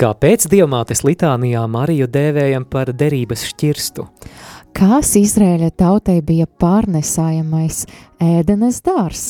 Kāpēc 0.00 0.46
Dievmātes 0.48 1.02
litānijā 1.04 1.60
Mariju 1.68 2.06
dēvējam 2.08 2.64
par 2.72 2.88
derības 2.96 3.42
šķirstu? 3.50 4.06
Kas 4.72 5.10
Izrēļa 5.20 5.68
tautai 5.76 6.22
bija 6.24 6.46
pārnesājamais 6.48 7.82
ēdenes 8.24 8.78
dārs? 8.86 9.24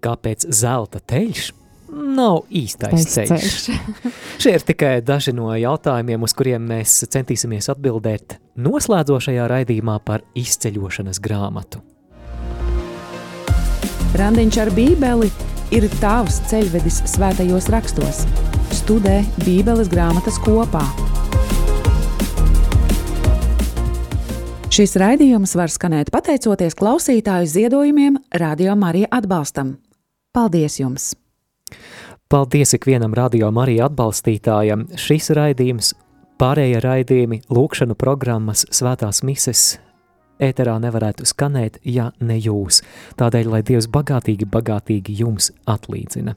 Kāpēc 0.00 0.46
zelta 0.48 1.02
teļš 1.04 1.50
nav 1.92 2.46
īstais 2.48 3.04
ceļš? 3.04 3.58
ceļš. 3.66 4.00
Šie 4.40 4.54
ir 4.56 4.64
tikai 4.70 4.94
daži 5.04 5.36
no 5.36 5.50
jautājumiem, 5.52 6.24
uz 6.24 6.32
kuriem 6.38 6.64
mēs 6.72 7.02
centīsimies 7.12 7.68
atbildēt 7.74 8.38
noslēdzošajā 8.56 9.44
raidījumā 9.52 9.98
par 10.08 10.24
izceļošanas 10.32 11.20
grāmatu. 11.20 11.84
Randiņš 14.16 14.62
ar 14.64 14.72
bībeli 14.72 15.28
ir 15.74 15.84
tavs 16.00 16.40
ceļvedis 16.48 17.02
svētajos 17.12 17.68
rakstos. 17.72 18.24
Studē 18.72 19.20
Bībeles 19.44 19.90
grāmatas 19.92 20.38
kopā. 20.44 20.82
Šis 24.72 24.94
raidījums 25.00 25.56
var 25.58 25.72
skanēt 25.72 26.12
pateicoties 26.14 26.76
klausītāju 26.78 27.48
ziedojumiem, 27.50 28.20
Radio 28.38 28.76
Marija 28.78 29.08
atbalstam. 29.18 29.78
Paldies 30.32 30.78
jums! 30.78 31.14
Paldies 32.28 32.76
ikvienam 32.76 33.16
radio 33.16 33.48
Marija 33.50 33.88
atbalstītājam. 33.88 34.84
Šis 35.00 35.32
raidījums, 35.34 35.94
pārējie 36.38 36.84
raidījumi, 36.84 37.42
lūkšanu 37.48 37.96
programmas, 37.98 38.66
svētās 38.68 39.24
mises 39.24 39.78
ēterā 40.40 40.78
nevarētu 40.82 41.26
skanēt, 41.28 41.80
ja 41.84 42.10
ne 42.20 42.38
jūs. 42.38 42.82
Tādēļ, 43.20 43.52
lai 43.54 43.62
Dievs 43.66 43.88
bagātīgi, 43.92 44.48
bagātīgi 44.50 45.16
jums 45.22 45.52
atlīdzina. 45.68 46.36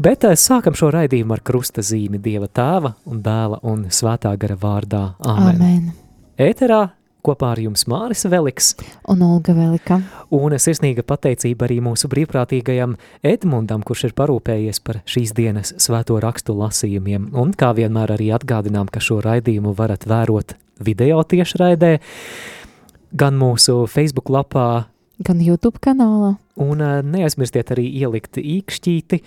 Bet 0.00 0.24
eh, 0.24 0.36
sākam 0.38 0.76
šo 0.78 0.92
raidījumu 0.94 1.36
ar 1.36 1.44
krusta 1.44 1.84
zīmi 1.84 2.20
Dieva 2.22 2.48
tēva 2.48 2.94
un 3.10 3.20
dēla 3.24 3.60
un 3.68 3.88
svētā 3.92 4.32
gara 4.40 4.56
vārdā. 4.56 5.04
Āmen. 5.20 5.60
Amen. 5.60 5.92
Ēterā 6.40 6.86
kopā 7.24 7.50
ar 7.54 7.60
jums 7.60 7.84
Māris 7.90 8.24
Veliks 8.30 8.72
Un 9.10 9.22
Olga 9.26 9.52
Velika. 9.56 10.00
un 10.32 10.56
sirsnīga 10.56 11.04
pateicība 11.04 11.66
arī 11.68 11.80
mūsu 11.84 12.08
brīvprātīgajam 12.12 12.96
Edmundam, 13.26 13.84
kurš 13.84 14.08
ir 14.08 14.16
parūpējies 14.16 14.80
par 14.84 15.02
šīs 15.04 15.34
dienas 15.36 15.74
svēto 15.76 16.16
rakstu 16.22 16.56
lasījumiem. 16.56 17.30
Un 17.36 17.52
kā 17.52 17.74
vienmēr 17.76 18.16
arī 18.16 18.30
atgādinām, 18.36 18.88
ka 18.88 19.02
šo 19.04 19.20
raidījumu 19.24 19.74
varat 19.76 20.08
vērot 20.08 20.56
video 20.80 21.20
tiešraidē, 21.20 21.98
gan 23.12 23.38
mūsu 23.40 23.84
Facebook 23.90 24.30
lapā, 24.32 24.86
Gan 25.20 25.40
YouTube 25.44 25.82
kanālā. 25.84 26.38
Un 26.60 26.80
ā, 26.80 27.02
neaizmirstiet 27.04 27.74
arī 27.74 27.84
ielikt 28.00 28.38
īkšķīti, 28.40 29.18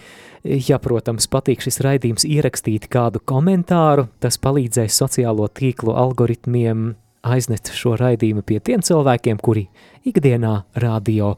ja, 0.66 0.80
protams, 0.82 1.28
patīk 1.30 1.62
šis 1.62 1.78
raidījums, 1.86 2.26
ierakstīt 2.26 2.88
kādu 2.94 3.22
komentāru, 3.22 4.08
tas 4.24 4.40
palīdzēs 4.42 4.98
sociālo 5.04 5.46
tīklu 5.54 5.94
algoritmiem 5.94 6.96
aiznest 7.24 7.72
šo 7.76 7.96
raidījumu 8.00 8.44
pie 8.46 8.60
tiem 8.64 8.84
cilvēkiem, 8.84 9.40
kuri 9.44 9.68
ikdienā 10.08 10.64
radio 10.84 11.34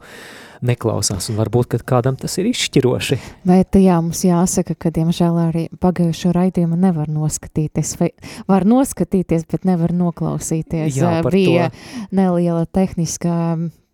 neklausās, 0.66 1.28
un 1.30 1.38
varbūt, 1.38 1.68
ka 1.74 1.80
kādam 1.94 2.16
tas 2.18 2.34
ir 2.40 2.48
izšķiroši. 2.50 3.18
Bet 3.46 3.76
jā, 3.78 3.98
mums 4.02 4.24
jāsaka, 4.26 4.74
ka 4.74 4.90
diemžēl 4.94 5.40
arī 5.46 5.64
pagājušo 5.82 6.32
raidījumu 6.34 6.78
nevar 6.80 7.10
noskatīties. 7.12 7.94
Vai 8.00 8.10
var 8.48 8.66
noskatīties, 8.68 9.46
bet 9.52 9.68
nevar 9.68 9.94
noklausīties. 9.94 10.96
Jā, 10.96 11.18
par 11.26 11.36
Bija 11.36 11.70
to. 11.70 12.06
neliela 12.16 12.64
tehniskā 12.66 13.36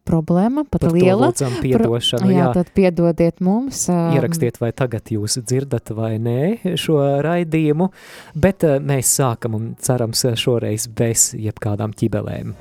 problēma, 0.09 0.65
pat 0.69 0.85
Par 0.87 0.93
liela. 0.97 1.29
lūdzam 1.31 1.59
piedošanu. 1.63 2.31
jā, 2.31 2.39
jā. 2.45 2.53
tad 2.57 2.71
piedodiet 2.75 3.41
mums. 3.41 3.85
ā, 3.93 4.13
Ierakstiet, 4.17 4.59
vai 4.61 4.73
tagad 4.73 5.09
jūs 5.15 5.39
dzirdat 5.43 5.91
vai 5.97 6.17
nē 6.19 6.77
šo 6.77 6.99
raidījumu, 7.25 7.91
bet 8.35 8.65
eh, 8.65 8.79
mēs 8.83 9.13
sākam 9.21 9.55
un 9.59 9.75
cerams 9.81 10.25
šoreiz 10.37 10.89
bez 10.89 11.33
jebkādām 11.39 11.95
ķibelēm. 11.95 12.55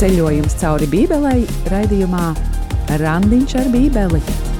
Ceļojums 0.00 0.56
cauri 0.58 0.88
Bībelei 0.90 1.44
raidījumā 1.70 2.24
Randiņš 3.00 3.54
ar 3.62 3.70
Bībeli. 3.72 4.53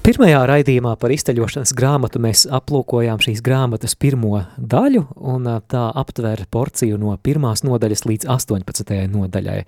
Pirmajā 0.00 0.38
raidījumā 0.48 0.94
par 0.96 1.12
izceļošanas 1.12 1.74
grāmatu 1.76 2.22
mēs 2.24 2.46
aplūkojām 2.48 3.20
šīs 3.20 3.42
grāmatas 3.44 3.92
pirmo 4.00 4.38
daļu, 4.56 5.02
un 5.28 5.44
tā 5.68 5.82
aptver 6.00 6.40
porciju 6.48 6.96
no 6.96 7.12
pirmās 7.20 7.60
nodaļas 7.66 8.06
līdz 8.08 8.28
18. 8.32 8.94
nodaļai. 9.12 9.58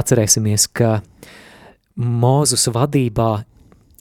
Atcerēsimies, 0.00 0.66
ka 0.74 0.96
Mūzus 2.02 2.66
vadībā 2.74 3.30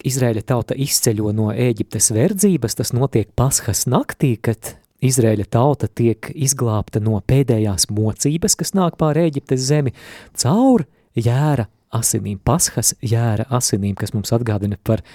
Izraēļa 0.10 0.44
tauta 0.50 0.74
izceļo 0.74 1.36
no 1.38 1.52
Ēģiptes 1.54 2.10
verdzības, 2.18 2.80
tas 2.80 2.94
notiek 2.98 3.30
Pasхas 3.38 3.86
naktī, 3.92 4.40
kad 4.42 4.74
Izraēļa 5.06 5.46
tauta 5.54 5.86
tiek 5.86 6.32
izglābta 6.34 6.98
no 7.04 7.20
pēdējās 7.22 7.92
mocības, 7.94 8.58
kas 8.58 8.74
nāk 8.74 8.98
pār 8.98 9.22
Ēģiptes 9.22 9.70
zemi, 9.70 9.94
caur 10.34 10.88
jēra 11.14 11.70
asinīm, 11.94 12.40
Pasхas 12.42 12.96
jēra 13.06 13.46
asinīm, 13.54 13.94
kas 14.00 14.16
mums 14.18 14.34
atgādina 14.36 14.80
par 14.82 15.06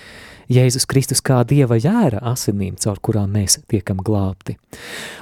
Jēzus 0.53 0.87
Kristus 0.91 1.23
kā 1.25 1.41
Dieva 1.49 1.79
jēra 1.81 2.21
asinīm, 2.33 2.77
caur 2.81 3.01
kurām 3.05 3.33
mēs 3.37 3.59
tiekam 3.71 4.03
glābti. 4.05 4.57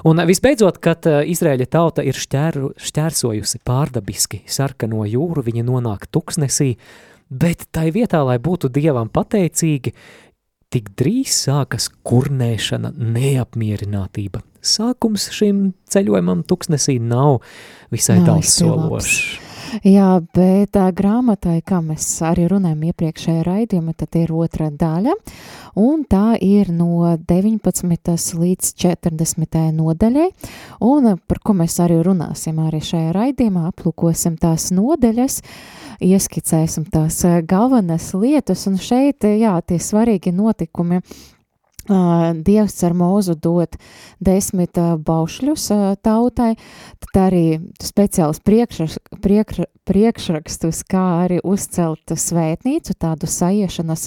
Un 0.09 0.23
visbeidzot, 0.29 0.81
kad 0.83 1.07
ā, 1.09 1.23
Izraēļa 1.33 1.69
tauta 1.73 2.05
ir 2.07 2.19
šķēru, 2.19 2.75
šķērsojusi 2.83 3.63
pārdabiski 3.67 4.43
sarkano 4.51 5.07
jūru, 5.09 5.45
viņa 5.47 5.67
nonāk 5.69 6.09
tuksnesī, 6.13 6.75
bet 7.31 7.69
tai 7.73 7.91
vietā, 7.95 8.23
lai 8.27 8.39
būtu 8.43 8.73
Dievam 8.73 9.11
pateicīgi, 9.13 9.95
tik 10.73 10.93
drīz 10.97 11.37
sākas 11.47 11.91
kurnēšana, 12.07 12.95
neapmierinātība. 12.97 14.43
Sākums 14.63 15.29
šim 15.35 15.73
ceļojumam 15.91 16.45
tuksnesī 16.49 16.99
nav 17.03 17.41
visai 17.93 18.21
Nav 18.23 19.52
Jā, 19.81 20.19
bet 20.37 20.75
tā 20.77 20.91
grāmatai, 20.93 21.63
kā 21.65 21.79
mēs 21.81 22.05
arī 22.29 22.45
runājam 22.51 22.83
iepriekšējā 22.91 23.45
raidījumā, 23.47 23.95
tad 23.97 24.19
ir 24.21 24.33
otra 24.37 24.69
daļa, 24.69 25.15
un 25.81 26.03
tā 26.05 26.35
ir 26.45 26.69
no 26.77 27.15
19. 27.17 28.37
līdz 28.43 28.73
40. 28.85 29.61
nodaļai, 29.79 30.29
un 30.85 31.09
par 31.17 31.41
ko 31.41 31.57
mēs 31.57 31.79
arī 31.81 32.03
runāsim 32.05 32.61
arī 32.61 32.83
šajā 32.85 33.15
raidījumā, 33.17 33.65
aplūkosim 33.73 34.37
tās 34.43 34.69
nodaļas, 34.77 35.41
ieskicēsim 36.05 36.91
tās 36.93 37.23
eh, 37.25 37.41
galvenās 37.41 38.13
lietas, 38.13 38.67
un 38.69 38.77
šeit, 38.77 39.25
jā, 39.25 39.57
tie 39.65 39.81
svarīgi 39.81 40.35
notikumi, 40.37 41.01
Dievs 41.83 42.77
ar 42.87 42.95
mūzu 42.95 43.35
dod 43.43 43.75
desmit 44.23 44.79
baušļus 44.79 45.65
tautai, 46.05 46.53
tad 47.03 47.19
arī 47.25 47.47
speciāls 47.83 48.39
priekšras, 48.45 49.01
priekš, 49.25 49.65
priekšrakstus, 49.89 50.85
kā 50.87 51.03
arī 51.25 51.41
uzcelt 51.43 52.15
svētnīcu, 52.15 52.95
tādu 52.95 53.27
saiešanas 53.27 54.07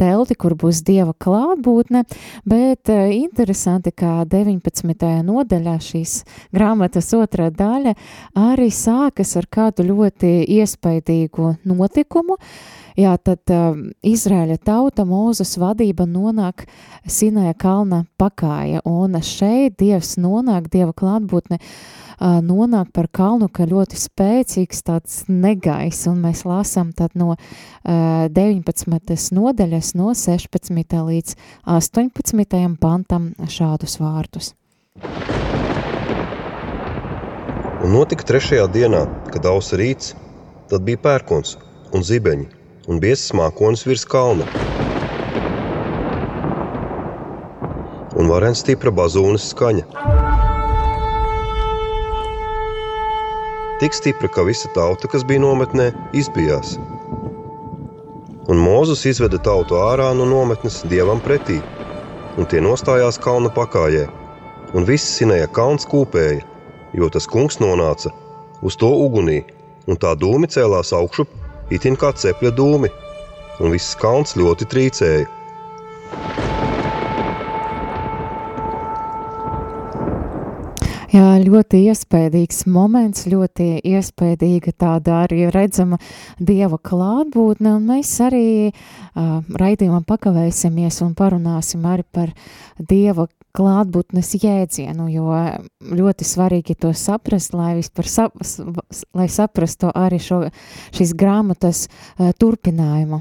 telti, 0.00 0.34
kur 0.34 0.56
būs 0.58 0.82
Dieva 0.82 1.14
klātbūtne, 1.14 2.02
bet 2.48 2.90
interesanti, 2.90 3.94
kā 3.94 4.24
19. 4.26 5.22
nodaļā 5.22 5.78
šīs 5.78 6.18
grāmatas 6.50 7.12
otrā 7.14 7.52
daļa 7.54 7.94
arī 8.34 8.70
sākas 8.74 9.36
ar 9.38 9.46
kādu 9.46 9.86
ļoti 9.92 10.40
iespaidīgu 10.58 11.56
notikumu, 11.70 12.40
Jā, 12.98 13.14
tad 13.16 13.48
uh, 13.52 13.72
Izraēļa 14.04 14.58
tauta 14.66 15.06
Mūzes 15.08 15.54
vadība 15.60 16.04
nonāk 16.04 16.66
Sinaja 17.08 17.54
kalna 17.56 18.02
pakāja, 18.20 18.82
un 18.84 19.16
šeit 19.24 19.78
Dievs 19.80 20.18
nonāk, 20.20 20.68
Dieva 20.72 20.92
klātbūtne 20.92 21.56
uh, 21.56 22.40
nonāk 22.44 22.92
par 22.92 23.08
kalnu, 23.08 23.48
ka 23.48 23.64
ļoti 23.70 23.96
spēcīgs 23.96 24.84
tāds 24.84 25.22
negais, 25.28 26.04
un 26.10 26.20
mēs 26.26 26.44
lasām 26.44 26.92
tad 26.92 27.16
no 27.16 27.32
uh, 27.32 28.28
19. 28.28 29.16
nodaļas 29.40 29.94
no 29.96 30.12
16. 30.12 30.96
līdz 31.08 31.36
18. 31.64 32.76
pantam 32.80 33.32
šādus 33.48 33.96
vārdus. 34.02 34.52
Un 37.82 37.96
notika 37.96 38.28
trešajā 38.28 38.68
dienā, 38.70 39.06
kad 39.32 39.48
ausa 39.48 39.80
rīts, 39.80 40.12
tad 40.70 40.84
bija 40.86 41.00
pērkons 41.02 41.56
un 41.96 42.04
zibeņi 42.06 42.61
un 42.90 42.98
biezs 43.02 43.30
mākonis 43.36 43.84
virs 43.86 44.04
kalna. 44.08 44.46
Un 48.18 48.28
varens 48.30 48.62
stipra 48.62 48.90
bazūnes 48.94 49.50
skaņa. 49.52 49.84
Tik 53.82 53.96
stipra, 53.98 54.28
ka 54.30 54.44
visa 54.46 54.70
tauta, 54.74 55.08
kas 55.10 55.24
bija 55.26 55.42
nometnē, 55.42 55.88
izbijās. 56.14 56.76
Un 58.50 58.58
Mūzus 58.62 59.02
izveda 59.10 59.38
tautu 59.42 59.78
ārā 59.78 60.10
no 60.14 60.26
nometnes 60.28 60.82
dievam 60.90 61.22
pretī, 61.22 61.58
un 62.38 62.46
tie 62.50 62.62
nostājās 62.62 63.18
kalna 63.22 63.50
pakājē, 63.54 64.06
un 64.74 64.86
viss 64.86 65.16
sinēja 65.18 65.50
kalns 65.54 65.86
kūpēja, 65.90 66.42
jo 66.98 67.10
tas 67.10 67.26
kungs 67.30 67.58
nonāca 67.62 68.12
uz 68.62 68.78
to 68.78 68.90
ugunī, 69.06 69.40
un 69.90 69.98
tā 69.98 70.14
dūmi 70.18 70.50
cēlās 70.50 70.92
augšup, 70.94 71.41
itin 71.76 71.96
kā 71.98 72.12
cepļa 72.16 72.52
dūmi, 72.58 72.90
un 73.62 73.74
viss 73.74 73.96
kalns 74.00 74.36
ļoti 74.38 74.68
trīcēja, 74.72 75.28
Jā, 81.12 81.34
ļoti 81.44 81.82
iespaidīgs 81.90 82.62
moments, 82.72 83.26
ļoti 83.28 83.82
iespaidīga 83.84 84.72
tāda 84.80 85.18
arī 85.26 85.42
redzama 85.52 85.98
Dieva 86.40 86.78
klātbūtne, 86.80 87.74
un 87.76 87.84
mēs 87.90 88.14
arī 88.24 88.46
uh, 88.70 89.42
raidījumā 89.44 90.00
pakavēsimies 90.08 91.02
un 91.04 91.12
parunāsim 91.18 91.84
arī 91.84 92.06
par 92.16 92.32
Dieva 92.80 93.26
klātbūtnes 93.52 94.32
jēdzienu, 94.40 95.10
jo 95.12 95.36
ļoti 96.00 96.24
svarīgi 96.24 96.78
to 96.80 96.94
saprast, 96.96 97.52
lai 97.52 97.74
vispār 97.82 98.08
sap, 98.08 98.40
lai 99.12 99.28
saprastu 99.28 99.92
arī 99.92 100.16
šo, 100.16 100.46
šīs 100.96 101.12
grāmatas 101.12 101.90
uh, 101.90 102.32
turpinājumu. 102.40 103.20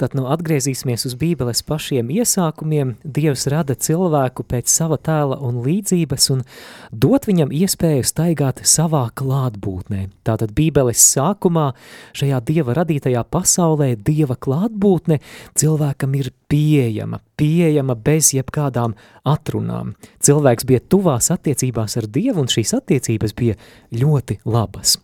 Tad 0.00 0.16
nu 0.18 0.26
atgriezīsimies 0.32 1.06
uz 1.08 1.14
Bībeles 1.18 1.62
pašiem 1.66 2.10
iesākumiem. 2.12 2.96
Dievs 3.04 3.46
rada 3.52 3.76
cilvēku 3.78 4.44
pēc 4.48 4.70
sava 4.72 4.98
tēla 4.98 5.38
un 5.44 5.60
līdzības 5.64 6.28
un 6.34 6.44
dot 6.90 7.28
viņam 7.28 7.52
iespēju 7.54 8.06
staigāt 8.06 8.62
savā 8.68 9.04
klātbūtnē. 9.18 10.08
Tātad 10.26 10.54
Bībeles 10.56 11.02
sākumā 11.12 11.70
šajā 12.18 12.40
Dieva 12.48 12.76
radītajā 12.80 13.24
pasaulē 13.30 13.92
Dieva 13.96 14.36
klātbūtne 14.36 15.20
cilvēkam 15.58 16.16
ir 16.18 16.32
pieejama, 16.52 17.22
pieejama 17.40 17.96
bez 17.96 18.32
jebkādām 18.36 18.96
atrunām. 19.28 19.94
Cilvēks 20.22 20.66
bija 20.68 20.82
tuvās 20.84 21.30
attiecībās 21.34 21.96
ar 22.00 22.08
Dievu 22.12 22.44
un 22.44 22.50
šīs 22.52 22.74
attiecības 22.80 23.36
bija 23.38 23.58
ļoti 23.96 24.42
labas. 24.44 24.98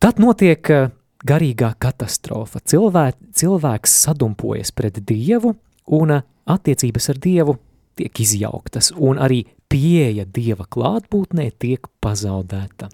Tad 0.00 0.18
notiek 0.22 0.64
garīgā 1.26 1.74
katastrofa. 1.82 2.62
Cilvē, 2.64 3.10
cilvēks 3.36 3.96
sadumpojas 4.06 4.72
pret 4.72 5.00
Dievu 5.06 5.54
un 5.96 6.14
attiecības 6.20 7.10
ar 7.12 7.20
Dievu 7.22 7.56
tiek 8.00 8.22
izjauktas, 8.22 8.92
un 8.96 9.20
arī 9.20 9.44
pieeja 9.70 10.26
Dieva 10.26 10.66
klātbūtnē 10.66 11.50
tiek 11.62 11.86
pazaudēta. 12.02 12.90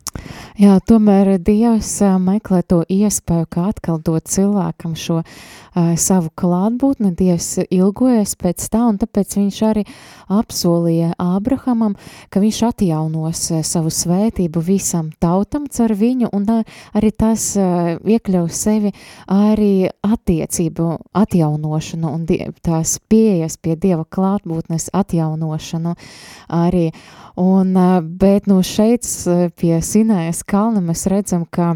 Jā, 0.56 0.78
tomēr 0.88 1.36
Dievs 1.42 1.90
meklē 2.20 2.62
to 2.66 2.80
iespēju, 2.88 3.48
kā 3.52 3.68
atkal 3.70 4.00
dot 4.02 4.28
cilvēkam 4.32 4.94
šo 4.96 5.18
uh, 5.20 5.92
savu 6.00 6.30
klātbūtni, 6.36 7.12
Dievs 7.16 7.62
ilgojas 7.68 8.34
pēc 8.40 8.64
tā, 8.72 8.86
un 8.88 8.96
tāpēc 9.00 9.36
viņš 9.36 9.58
arī 9.68 9.84
apsolīja 10.32 11.12
Ābrahamam, 11.20 11.94
ka 12.32 12.40
viņš 12.42 12.60
atjaunos 12.70 13.42
uh, 13.52 13.60
savu 13.66 13.92
svētību 13.92 14.62
visam 14.64 15.10
tautam 15.20 15.68
cer 15.72 15.94
viņu, 15.96 16.32
un 16.36 16.48
uh, 16.58 16.80
arī 16.96 17.12
tas 17.12 17.50
uh, 17.60 17.94
iekļaus 18.00 18.62
sevi 18.66 18.94
arī 19.32 19.90
attiecību 20.08 20.88
atjaunošanu 21.20 22.14
un 22.16 22.26
die, 22.28 22.40
tās 22.64 22.96
pieejas 23.12 23.60
pie 23.60 23.76
Dieva 23.76 24.08
klātbūtnes 24.08 24.88
atjaunošanu 24.96 25.94
arī. 26.68 26.90
Un, 27.40 27.74
bet 28.20 28.48
no 28.48 28.62
šeit 28.64 29.04
pie 29.60 29.76
Sinējas 29.84 30.40
kalna 30.48 30.80
mēs 30.84 31.04
redzam, 31.12 31.44
ka 31.44 31.74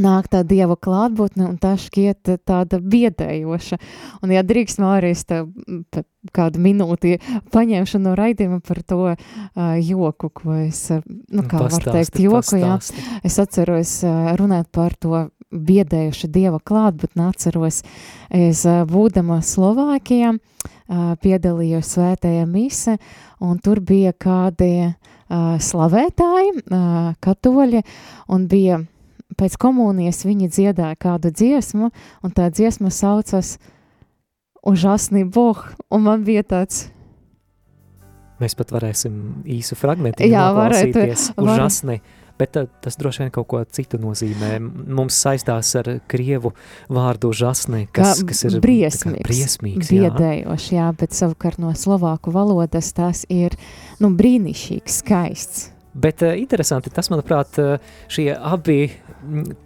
nāk 0.00 0.28
tā 0.32 0.42
dieva 0.46 0.76
klātbūtne, 0.76 1.46
un 1.50 1.56
tā 1.60 1.74
šķiet 1.80 2.36
tāda 2.48 2.80
biedējoša. 2.82 3.78
Un, 4.22 4.34
ja 4.34 4.42
drīkst 4.46 4.80
Mārijas 4.82 5.24
kādu 6.36 6.62
minūti 6.62 7.16
paņemšu 7.54 8.00
no 8.02 8.16
raidījuma 8.18 8.60
par 8.66 8.82
to 8.82 9.00
uh, 9.12 9.16
joku, 9.78 10.30
ko 10.30 10.58
es, 10.64 10.88
nu 10.90 11.46
kā 11.46 11.62
pastāsti, 11.62 11.86
var 11.86 11.98
teikt, 12.00 12.20
joku, 12.24 12.42
pastāsti. 12.42 13.06
jā. 13.06 13.20
Es 13.30 13.38
atceros 13.42 13.96
uh, 14.06 14.32
runāt 14.40 14.70
par 14.74 14.96
to 14.98 15.26
biedējuša 15.54 16.30
dieva 16.34 16.58
klātbūtni, 16.58 17.28
atceros, 17.30 17.82
es 18.34 18.64
uh, 18.66 18.82
būdama 18.90 19.38
Slovākijā, 19.46 20.34
uh, 20.34 20.75
piedalījos 21.22 21.94
svētajā 21.96 22.46
mise, 22.48 22.96
un 23.42 23.58
tur 23.62 23.80
bija 23.84 24.12
kādi 24.12 24.92
slavētāji, 25.28 26.66
katoļi, 27.24 27.82
un 28.32 28.44
bija 28.50 28.82
pēc 29.36 29.56
komunijas 29.60 30.24
viņi 30.26 30.50
dziedāja 30.52 30.98
kādu 31.00 31.32
dziesmu, 31.34 31.90
un 32.22 32.36
tā 32.36 32.50
dziesma 32.54 32.92
saucas 32.94 33.56
Užasnī 34.66 35.24
Boh, 35.30 35.58
un 35.94 36.06
man 36.06 36.24
bija 36.26 36.42
tāds... 36.46 36.88
Mēs 38.42 38.56
pat 38.58 38.72
varēsim 38.74 39.44
īsu 39.48 39.78
fragmentu 39.78 40.26
Jā, 40.26 40.50
varētu. 40.52 41.06
Užasnī. 41.40 42.00
Var... 42.02 42.15
Bet 42.36 42.56
tas 42.84 42.98
droši 43.00 43.24
vien 43.24 43.30
kaut 43.32 43.48
ko 43.48 43.62
citu 43.64 44.00
nozīmē. 44.00 44.56
Mums 44.60 45.16
saistās 45.24 45.70
ar 45.80 45.88
krievu 46.10 46.52
vārdu 46.92 47.30
žasnē, 47.36 47.86
kas, 47.96 48.20
kā 48.20 48.30
kas 48.32 48.44
ir 48.48 48.58
briesmīgs, 48.64 49.24
briesmīgs 49.24 49.92
biedējošs, 49.94 50.68
jā. 50.74 50.82
jā, 50.82 50.90
bet 51.00 51.16
savukārt 51.16 51.62
no 51.62 51.72
slovāku 51.76 52.34
valodas 52.34 52.92
tas 52.96 53.24
ir, 53.32 53.56
nu, 54.02 54.12
brīnišķīgs, 54.18 55.00
skaists. 55.00 55.70
Bet 55.96 56.20
uh, 56.26 56.34
interesanti 56.36 56.92
tas, 56.92 57.08
manuprāt, 57.08 57.56
šie 58.12 58.28
abi 58.36 58.82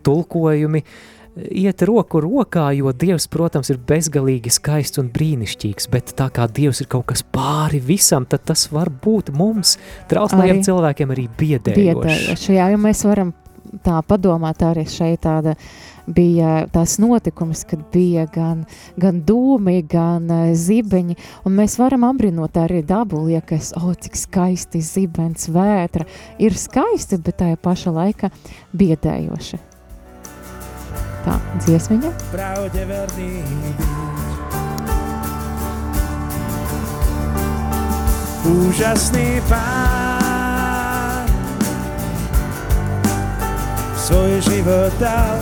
tulkojumi 0.07 0.85
iet 1.37 1.83
roku 1.87 2.21
rokā, 2.23 2.71
jo 2.77 2.93
Dievs, 2.97 3.29
protams, 3.31 3.71
ir 3.73 3.81
bezgalīgi 3.87 4.53
skaists 4.53 5.01
un 5.03 5.11
brīnišķīgs, 5.15 5.91
bet 5.93 6.15
tā 6.19 6.31
kā 6.35 6.49
Dievs 6.51 6.83
ir 6.83 6.91
kaut 6.91 7.09
kas 7.13 7.23
pāri 7.23 7.81
visam, 7.83 8.27
tad 8.27 8.45
tas 8.51 8.67
var 8.73 8.91
būt 8.91 9.31
mums, 9.37 9.77
trauslajiem 10.11 10.65
cilvēkiem, 10.67 11.15
arī 11.15 11.29
biedējoši. 11.39 11.87
Biedējoši, 11.87 12.59
jā, 12.59 12.73
jo 12.75 12.83
mēs 12.83 13.05
varam 13.07 13.33
tā 13.85 14.01
padomāt 14.07 14.65
arī 14.67 14.85
šeit 14.91 15.23
tāda 15.23 15.55
bija 16.11 16.65
tās 16.73 16.97
notikums, 16.99 17.63
kad 17.71 17.85
bija 17.93 18.27
gan, 18.35 18.65
gan 18.99 19.21
dūmi, 19.27 19.77
gan 19.87 20.27
uh, 20.27 20.51
zibeņi, 20.59 21.17
un 21.47 21.57
mēs 21.61 21.79
varam 21.79 22.09
apbrinot 22.09 22.59
arī 22.59 22.83
dabu, 22.87 23.23
liekas, 23.29 23.71
o, 23.79 23.93
oh, 23.93 23.95
cik 23.95 24.19
skaisti 24.19 24.83
zibens, 24.83 25.47
vētra, 25.55 26.09
ir 26.43 26.59
skaisti, 26.59 27.21
bet 27.23 27.43
tajā 27.45 27.61
paša 27.63 27.95
laika 27.95 28.35
biedējoši. 28.75 29.70
Tā, 31.21 31.37
dziesmiņa. 31.67 32.11
Pravde 32.33 32.83
verný 32.89 33.45
Úžasný 38.41 39.39
pán 39.47 41.29
svoj 44.11 44.43
život 44.43 44.91
dal. 44.99 45.39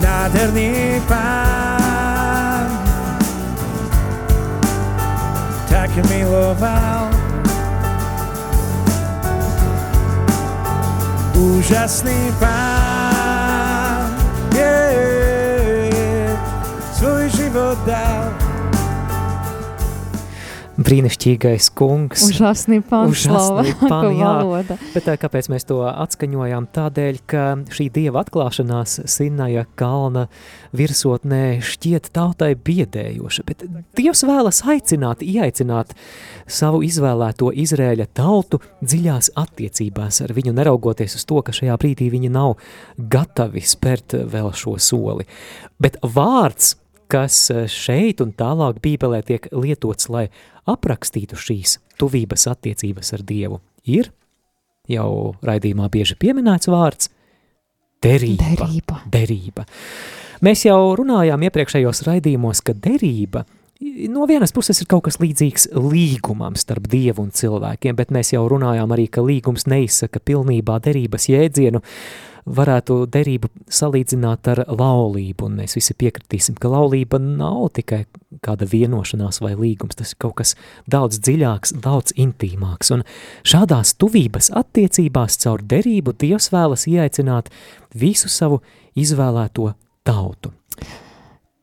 Nádherný 0.00 1.04
pán 1.04 2.64
tak 5.68 5.92
miloval 6.08 7.11
úžasný 11.42 12.30
pán. 12.38 14.14
Yeah, 14.54 16.38
svoj 16.94 17.26
život 17.34 17.78
dal 17.82 18.11
brīnišķīgais 20.92 21.70
kungs. 21.78 22.26
Užasnī 22.28 22.82
panslava. 22.84 23.64
Bet 24.94 25.06
tā, 25.06 25.16
kāpēc 25.20 25.48
mēs 25.52 25.64
to 25.68 25.80
atskaņojām? 25.88 26.68
Tādēļ, 26.76 27.20
ka 27.28 27.44
šī 27.72 27.88
dieva 27.94 28.22
atklāšanās 28.24 28.98
Sinaja 29.10 29.64
kalna 29.78 30.26
virsotnē 30.76 31.62
šķiet 31.64 32.10
tautai 32.16 32.52
biedējoša, 32.56 33.44
bet 33.48 33.64
Dievs 33.96 34.24
vēlas 34.28 34.62
aicināt, 34.68 35.24
ieaicināt 35.24 35.94
savu 36.50 36.82
izvēlēto 36.86 37.52
Izrēļa 37.62 38.08
tautu 38.16 38.60
dziļās 38.80 39.32
attiecībās 39.40 40.22
ar 40.24 40.34
viņu, 40.36 40.54
neraugoties 40.56 41.16
uz 41.18 41.26
to, 41.28 41.40
ka 41.44 41.54
šajā 41.56 41.76
brīdī 41.80 42.10
viņi 42.12 42.32
nav 42.32 42.56
gatavi 42.96 43.64
spērt 43.64 44.16
vēl 44.32 44.52
šo 44.56 44.76
soli. 44.82 45.28
Bet 45.82 45.98
vārds, 46.02 46.76
kas 47.12 47.36
šeit 47.70 48.22
un 48.24 48.32
tālāk 48.36 48.80
Bībelē 48.84 49.22
tiek 49.28 49.48
lietots, 49.52 50.08
lai 50.12 50.26
aprakstītu 50.70 51.38
šīs 51.38 51.78
tuvības 52.00 52.48
attiecības 52.54 53.12
ar 53.16 53.24
Dievu, 53.28 53.60
ir 53.84 54.10
jau 54.90 55.34
raidījumā 55.44 55.88
bieži 55.92 56.16
pieminēts 56.18 56.70
vārds 56.72 57.10
derība. 58.02 58.56
derība. 58.56 59.02
derība. 59.12 59.66
Mēs 60.42 60.64
jau 60.66 60.78
runājām 60.98 61.44
iepriekšējos 61.46 62.02
raidījumos, 62.08 62.64
ka 62.66 62.74
derība 62.74 63.44
no 64.08 64.26
vienas 64.26 64.52
puses 64.54 64.80
ir 64.82 64.88
kaut 64.90 65.06
kas 65.08 65.18
līdzīgs 65.22 65.68
līgumam 65.74 66.56
starp 66.58 66.86
Dievu 66.90 67.24
un 67.26 67.32
cilvēkiem, 67.34 67.96
bet 67.98 68.12
mēs 68.14 68.32
jau 68.34 68.44
runājām 68.50 68.94
arī, 68.94 69.08
ka 69.10 69.24
līgums 69.24 69.66
neizsaka 69.70 70.22
pilnībā 70.22 70.78
derības 70.84 71.28
jēdzienu, 71.30 71.82
varētu 72.46 73.04
derību 73.12 73.50
salīdzināt 73.70 74.48
ar 74.50 74.62
laulību, 74.66 75.46
un 75.46 75.60
mēs 75.60 75.76
visi 75.78 75.94
piekritīsim, 75.98 76.56
ka 76.58 76.70
laulība 76.72 77.20
nav 77.22 77.68
tikai 77.78 78.04
kāda 78.42 78.66
vienošanās 78.66 79.40
vai 79.44 79.52
līgums, 79.58 79.96
tas 79.98 80.14
ir 80.14 80.20
kaut 80.24 80.38
kas 80.40 80.54
daudz 80.90 81.20
dziļāks, 81.22 81.76
daudz 81.84 82.16
intīmāks, 82.18 82.90
un 82.94 83.04
šādās 83.46 83.94
tuvības 84.00 84.50
attiecībās 84.58 85.38
caur 85.44 85.62
derību 85.62 86.16
Dievs 86.18 86.50
vēlas 86.54 86.88
ieaicināt 86.90 87.52
visu 87.94 88.30
savu 88.32 88.62
izvēlēto 88.98 89.72
tautu. 90.06 90.52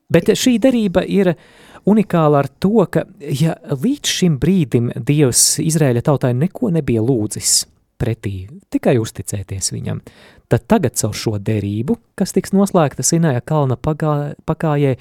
Bet 0.09 0.31
šī 0.33 0.55
derība 0.61 1.03
ir 1.05 1.35
unikāla 1.89 2.43
ar 2.43 2.49
to, 2.61 2.85
ka 2.89 3.03
ja 3.19 3.57
līdz 3.69 4.15
šim 4.19 4.39
brīdim 4.41 4.89
Dievs 4.95 5.59
Izraēļa 5.61 6.05
tautai 6.07 6.33
neko 6.37 6.71
nebija 6.73 7.03
lūdzis 7.05 7.61
pretī, 7.99 8.47
tikai 8.71 8.95
uzticēties 9.01 9.73
viņam, 9.75 9.99
tad 10.49 10.65
tagad 10.69 10.97
caur 10.99 11.13
šo 11.15 11.37
derību, 11.37 11.99
kas 12.19 12.33
tiks 12.35 12.53
noslēgta 12.55 13.05
Sinaja 13.05 13.43
kalna 13.45 13.77
pagā, 13.77 14.33
pakājē, 14.49 14.95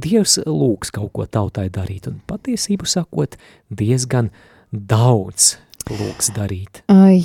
Dievs 0.00 0.38
lūgs 0.46 0.92
kaut 0.94 1.14
ko 1.16 1.26
tautai 1.26 1.68
darīt, 1.72 2.10
un 2.10 2.20
patiesību 2.30 2.88
sakot, 2.88 3.38
diezgan 3.72 4.30
daudz 4.70 5.56
lūgs 5.90 6.30
darīt. 6.36 6.82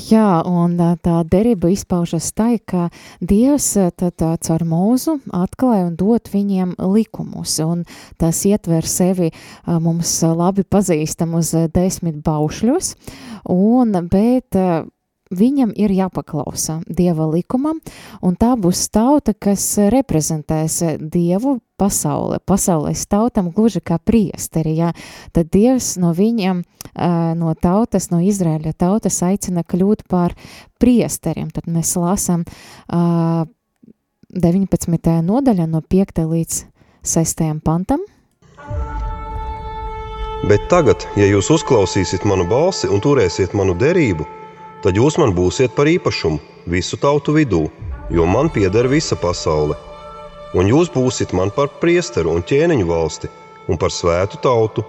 Jā, 0.10 0.30
un 0.48 0.78
tā 1.04 1.18
derība 1.30 1.70
izpaužas 1.74 2.32
tai, 2.36 2.58
ka 2.64 2.88
Dievs 3.20 3.68
tad 4.00 4.24
caur 4.48 4.66
mūzu 4.66 5.20
atklāja 5.36 5.90
un 5.90 5.96
dot 6.00 6.32
viņiem 6.34 6.76
likumus, 6.96 7.58
un 7.66 7.84
tas 8.22 8.42
ietver 8.48 8.88
sevi 8.90 9.32
mums 9.68 10.18
labi 10.26 10.66
pazīstamus 10.66 11.54
desmit 11.76 12.22
baušļus, 12.26 12.96
un, 13.54 14.00
bet 14.10 14.58
viņam 15.34 15.72
ir 15.76 15.92
jāpaklausa 15.96 16.82
Dieva 16.86 17.26
likumam, 17.32 17.80
un 18.22 18.36
tā 18.38 18.54
būs 18.60 18.90
tauta, 18.94 19.34
kas 19.34 19.78
reprezentēs 19.92 20.82
Dievu 21.00 21.60
pasaulē. 21.80 22.40
Pasaulēs 22.46 23.08
tautam 23.10 23.52
gluži 23.54 23.82
kā 23.82 23.98
priesteri, 23.98 24.76
ja? 24.78 24.94
tad 25.34 25.50
Dievs 25.54 25.96
no 26.02 26.14
viņiem, 26.16 26.64
no 27.40 27.54
tautas, 27.62 28.10
no 28.14 28.22
Izraēļa 28.24 28.74
tautas 28.78 29.22
aicina 29.26 29.64
kļūt 29.66 30.06
par 30.12 30.36
priesteriem. 30.80 31.50
Tad 31.52 31.68
mēs 31.68 31.96
lasām 32.00 32.46
19. 34.36 35.22
nodaļa 35.26 35.68
no 35.70 35.82
5. 35.82 36.26
līdz 36.28 36.64
6. 37.06 37.62
pantam. 37.66 38.00
Bet 40.46 40.68
tagad, 40.70 41.08
ja 41.18 41.26
jūs 41.26 41.50
uzklausīsiet 41.50 42.26
manu 42.30 42.46
balsi 42.46 42.86
un 42.92 43.02
turēsiet 43.02 43.56
manu 43.58 43.74
derību, 43.74 44.28
tad 44.86 45.00
jūs 45.00 45.16
man 45.18 45.32
būsiet 45.34 45.74
par 45.74 45.90
īpašumu 45.90 46.70
visu 46.70 46.98
tautu 47.02 47.34
vidū, 47.34 47.64
jo 48.14 48.26
man 48.30 48.52
pieder 48.54 48.86
visa 48.86 49.18
pasaule. 49.18 49.74
Un 50.54 50.70
jūs 50.70 50.92
būsiet 50.94 51.34
man 51.34 51.50
par 51.50 51.72
priesteru 51.82 52.36
un 52.38 52.46
ķēniņu 52.46 52.86
valsti 52.86 53.32
un 53.66 53.80
par 53.82 53.90
svētu 53.90 54.38
tautu. 54.44 54.86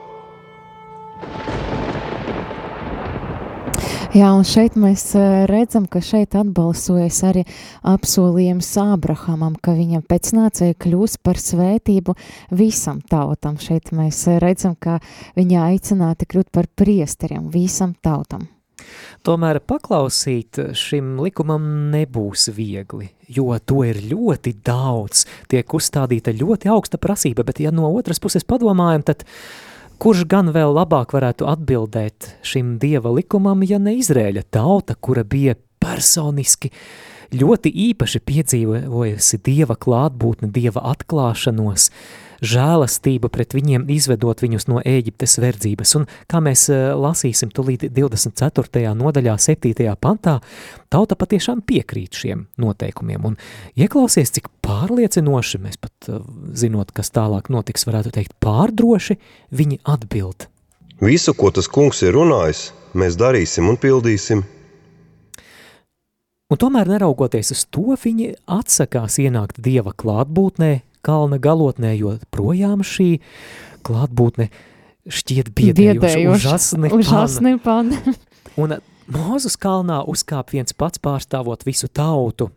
Jā, 4.17 4.31
un 4.33 4.47
šeit 4.49 4.77
mēs 4.81 5.11
eh, 5.19 5.45
redzam, 5.49 5.85
ka 5.93 6.01
šeit 6.05 6.37
atbalsojas 6.39 7.19
arī 7.29 7.43
apsolījums 7.85 8.71
Ābrahamam, 8.81 9.59
ka 9.61 9.75
viņam 9.77 10.05
pēcnācēji 10.09 10.79
kļūs 10.81 11.19
par 11.25 11.41
svētību 11.41 12.17
visam 12.57 13.03
tautam. 13.05 13.61
Šeit 13.61 13.93
mēs 13.97 14.23
redzam, 14.41 14.77
ka 14.77 15.01
viņa 15.37 15.69
aicināti 15.73 16.29
kļūt 16.33 16.53
par 16.53 16.69
priesteriem 16.81 17.51
visam 17.53 17.93
tautam. 18.01 18.47
Tomēr 19.27 19.59
paklausīt 19.65 20.59
šim 20.77 21.17
likumam 21.25 21.65
nebūs 21.93 22.51
viegli, 22.55 23.09
jo 23.33 23.49
to 23.65 23.81
ir 23.89 24.03
ļoti 24.11 24.53
daudz, 24.67 25.25
tiek 25.51 25.75
uzstādīta 25.79 26.35
ļoti 26.37 26.71
augsta 26.71 27.01
prasība, 27.01 27.47
bet 27.47 27.63
ja 27.65 27.73
no 27.75 27.89
otras 27.97 28.21
puses 28.23 28.47
padomājam, 28.47 29.07
tad 29.09 29.25
kurš 30.03 30.27
gan 30.31 30.53
vēl 30.55 30.77
labāk 30.77 31.17
varētu 31.17 31.49
atbildēt 31.49 32.31
šim 32.47 32.77
dieva 32.83 33.15
likumam, 33.17 33.65
ja 33.67 33.81
ne 33.83 33.97
Izrēļa 33.97 34.45
tauta, 34.55 34.95
kura 34.95 35.25
bija 35.25 35.57
personiski 35.83 36.71
ļoti 37.35 37.73
īpaši 37.89 38.23
piedzīvojusi 38.29 39.43
dieva 39.43 39.75
klātbūtni, 39.81 40.53
dieva 40.55 40.85
atklāšanos, 40.93 41.89
uh, 41.91 42.26
žēlastība 42.45 43.31
pret 43.33 43.55
viņiem, 43.57 43.87
izvedot 43.93 44.43
viņus 44.45 44.69
no 44.71 44.81
Ēģiptes 44.81 45.39
verdzības. 45.43 45.95
Un, 46.01 46.07
kā 46.31 46.41
mēs 46.45 46.67
eh, 46.73 46.89
lasīsim 46.97 47.53
tulīt 47.55 47.87
24. 47.93 48.83
nodaļā, 48.97 49.37
7. 49.41 49.87
pantā, 50.01 50.39
tauta 50.93 51.19
patiešām 51.19 51.63
piekrīt 51.67 52.19
šiem 52.19 52.47
noteikumiem. 52.63 53.31
Un 53.31 53.39
ieklausies, 53.79 54.35
cik 54.37 54.51
pārliecinoši, 54.67 55.63
mēs 55.63 55.81
pat 55.81 56.11
eh, 56.11 56.21
zinot, 56.57 56.93
kas 56.97 57.13
tālāk 57.15 57.51
notiks, 57.53 57.87
varētu 57.89 58.15
teikt 58.19 58.37
pārdroši, 58.43 59.19
viņi 59.57 59.81
atbild. 59.85 60.51
Visu, 61.01 61.35
ko 61.37 61.51
tas 61.53 61.69
kungs 61.69 62.01
ir 62.07 62.15
runājis, 62.17 62.71
mēs 62.97 63.19
darīsim 63.21 63.69
un 63.69 63.77
pildīsim. 63.81 64.47
Un 66.47 66.61
tomēr, 66.63 66.87
neraugoties 66.87 67.51
uz 67.51 67.65
to, 67.75 67.97
viņi 67.99 68.37
atsakās 68.55 69.19
ienākt 69.19 69.59
Dieva 69.59 69.91
klātbūtnē, 69.99 70.71
kalna 71.05 71.39
galotnē, 71.43 71.95
jo 71.99 72.17
projām 72.35 72.85
šī 72.87 73.19
klātbūtne 73.87 74.51
šķiet 75.07 75.53
biedējoša, 75.55 76.29
užasni, 76.33 76.93
užasni 76.95 77.57
pan. 77.63 77.93
Un 78.61 78.79
Mūzus 79.07 79.55
kalnā 79.63 80.01
uzkāp 80.11 80.51
viens 80.51 80.75
pats 80.75 80.99
pārstāvot 80.99 81.63
visu 81.63 81.87
tautu, 81.87 82.49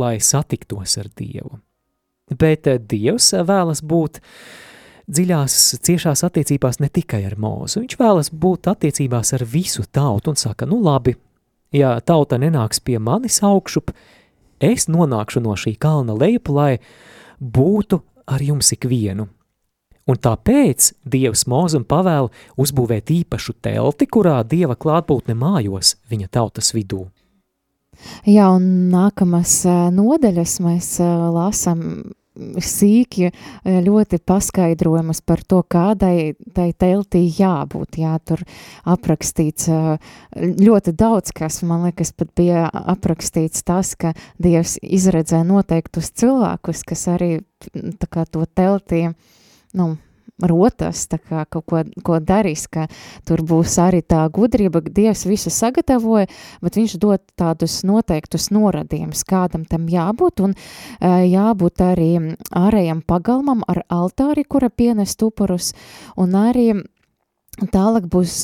lai 0.00 0.16
satiktos 0.16 0.96
ar 0.96 1.10
Dievu. 1.12 1.58
Bet 2.32 2.70
eh, 2.70 2.78
Dievs 2.80 3.34
vēlas 3.44 3.82
būt 3.84 4.22
dziļās, 5.04 5.58
ciešās 5.84 6.24
attiecībās 6.24 6.80
ne 6.80 6.88
tikai 6.88 7.20
ar 7.28 7.36
mūzu, 7.36 7.82
viņš 7.82 7.98
vēlas 8.00 8.32
būt 8.32 8.70
attiecībās 8.72 9.34
ar 9.36 9.44
visu 9.44 9.84
tautu 9.84 10.32
un 10.32 10.40
saka, 10.40 10.64
nu 10.64 10.80
labi, 10.80 11.18
ja 11.76 11.98
tauta 12.00 12.38
nenāks 12.40 12.80
pie 12.80 12.96
manis 12.96 13.42
augšup, 13.44 13.92
es 14.64 14.88
nonākšu 14.88 15.44
no 15.44 15.52
šī 15.60 15.74
kalna 15.76 16.16
lejup, 16.16 16.48
lai 16.48 16.70
būtu 17.40 18.00
ar 18.26 18.42
jums 18.42 18.72
ikvienu. 18.76 19.28
Un 20.04 20.18
tāpēc 20.20 20.90
Dievs 21.08 21.46
mūzum 21.48 21.86
pavēl 21.88 22.28
uzbūvēt 22.60 23.12
īpašu 23.14 23.54
telti, 23.64 24.06
kurā 24.06 24.42
Dieva 24.44 24.76
klātbūtne 24.76 25.36
mājos 25.38 25.94
viņa 26.10 26.28
tautas 26.28 26.74
vidū. 26.76 27.06
Jā, 28.28 28.50
un 28.52 28.90
nākamas 28.92 29.62
nodaļas 29.94 30.58
mēs 30.64 30.90
lasām 31.00 31.80
sīki 32.34 33.28
e, 33.28 33.32
ļoti 33.84 34.18
paskaidrojumus 34.26 35.20
par 35.26 35.42
to, 35.46 35.60
kādai 35.62 36.34
tai 36.54 36.68
teltī 36.78 37.24
jābūt. 37.28 37.98
Jā, 38.02 38.16
tur 38.26 38.42
aprakstīts 38.90 39.68
e, 39.70 39.80
ļoti 40.36 40.94
daudz, 40.98 41.34
kas 41.36 41.62
man 41.66 41.86
liekas 41.88 42.14
pat 42.16 42.32
bija 42.36 42.66
aprakstīts 42.72 43.64
tas, 43.66 43.94
ka 43.98 44.14
Dievs 44.42 44.78
izredzē 44.82 45.44
noteiktus 45.46 46.10
cilvēkus, 46.18 46.82
kas 46.88 47.06
arī 47.14 47.30
tā 48.00 48.10
kā 48.10 48.26
to 48.26 48.44
teltī, 48.50 49.06
nu, 49.78 49.94
rotas, 50.42 51.04
tā 51.10 51.18
kā 51.22 51.44
kaut 51.46 51.66
ko, 51.70 51.82
ko 52.02 52.18
darīs, 52.18 52.66
ka 52.66 52.88
tur 53.26 53.44
būs 53.46 53.76
arī 53.82 54.02
tā 54.02 54.24
gudrība, 54.34 54.82
ka 54.84 54.92
Dievs 54.94 55.24
visu 55.28 55.52
sagatavoja, 55.54 56.26
bet 56.64 56.78
viņš 56.78 56.96
dod 57.02 57.22
tādus 57.38 57.82
noteiktus 57.86 58.50
noradījumus, 58.54 59.24
kādam 59.28 59.66
tam 59.68 59.86
jābūt, 59.90 60.42
un 60.44 60.56
jābūt 61.04 61.84
arī 61.86 62.10
ārējam 62.50 63.04
pagalmam 63.06 63.62
ar 63.68 63.84
altāri, 63.92 64.44
kura 64.44 64.70
pienest 64.70 65.22
upurus, 65.22 65.72
un 66.16 66.34
arī 66.38 66.72
Tālāk 67.54 68.08
būs 68.10 68.40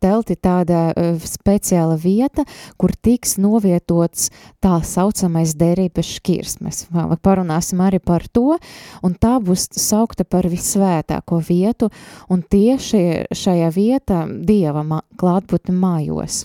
telti 0.00 0.36
tāda 0.40 0.86
speciāla 1.28 1.98
vieta, 2.00 2.46
kur 2.80 2.94
tiks 2.96 3.36
novietots 3.36 4.30
tā 4.64 4.78
saucamais 4.80 5.52
derības 5.60 6.14
šķirsmes. 6.16 6.86
Vēl 6.94 7.12
parunāsim 7.20 7.82
arī 7.84 8.00
par 8.00 8.24
to, 8.32 8.56
un 9.04 9.18
tā 9.20 9.36
būs 9.44 9.68
saukta 9.76 10.24
par 10.24 10.48
visvētāko 10.48 11.42
vietu, 11.44 11.90
un 12.32 12.40
tieši 12.40 13.28
šajā 13.36 13.70
vietā 13.74 14.24
Dieva 14.24 15.02
klātbūtne 15.20 15.76
mājos 15.76 16.44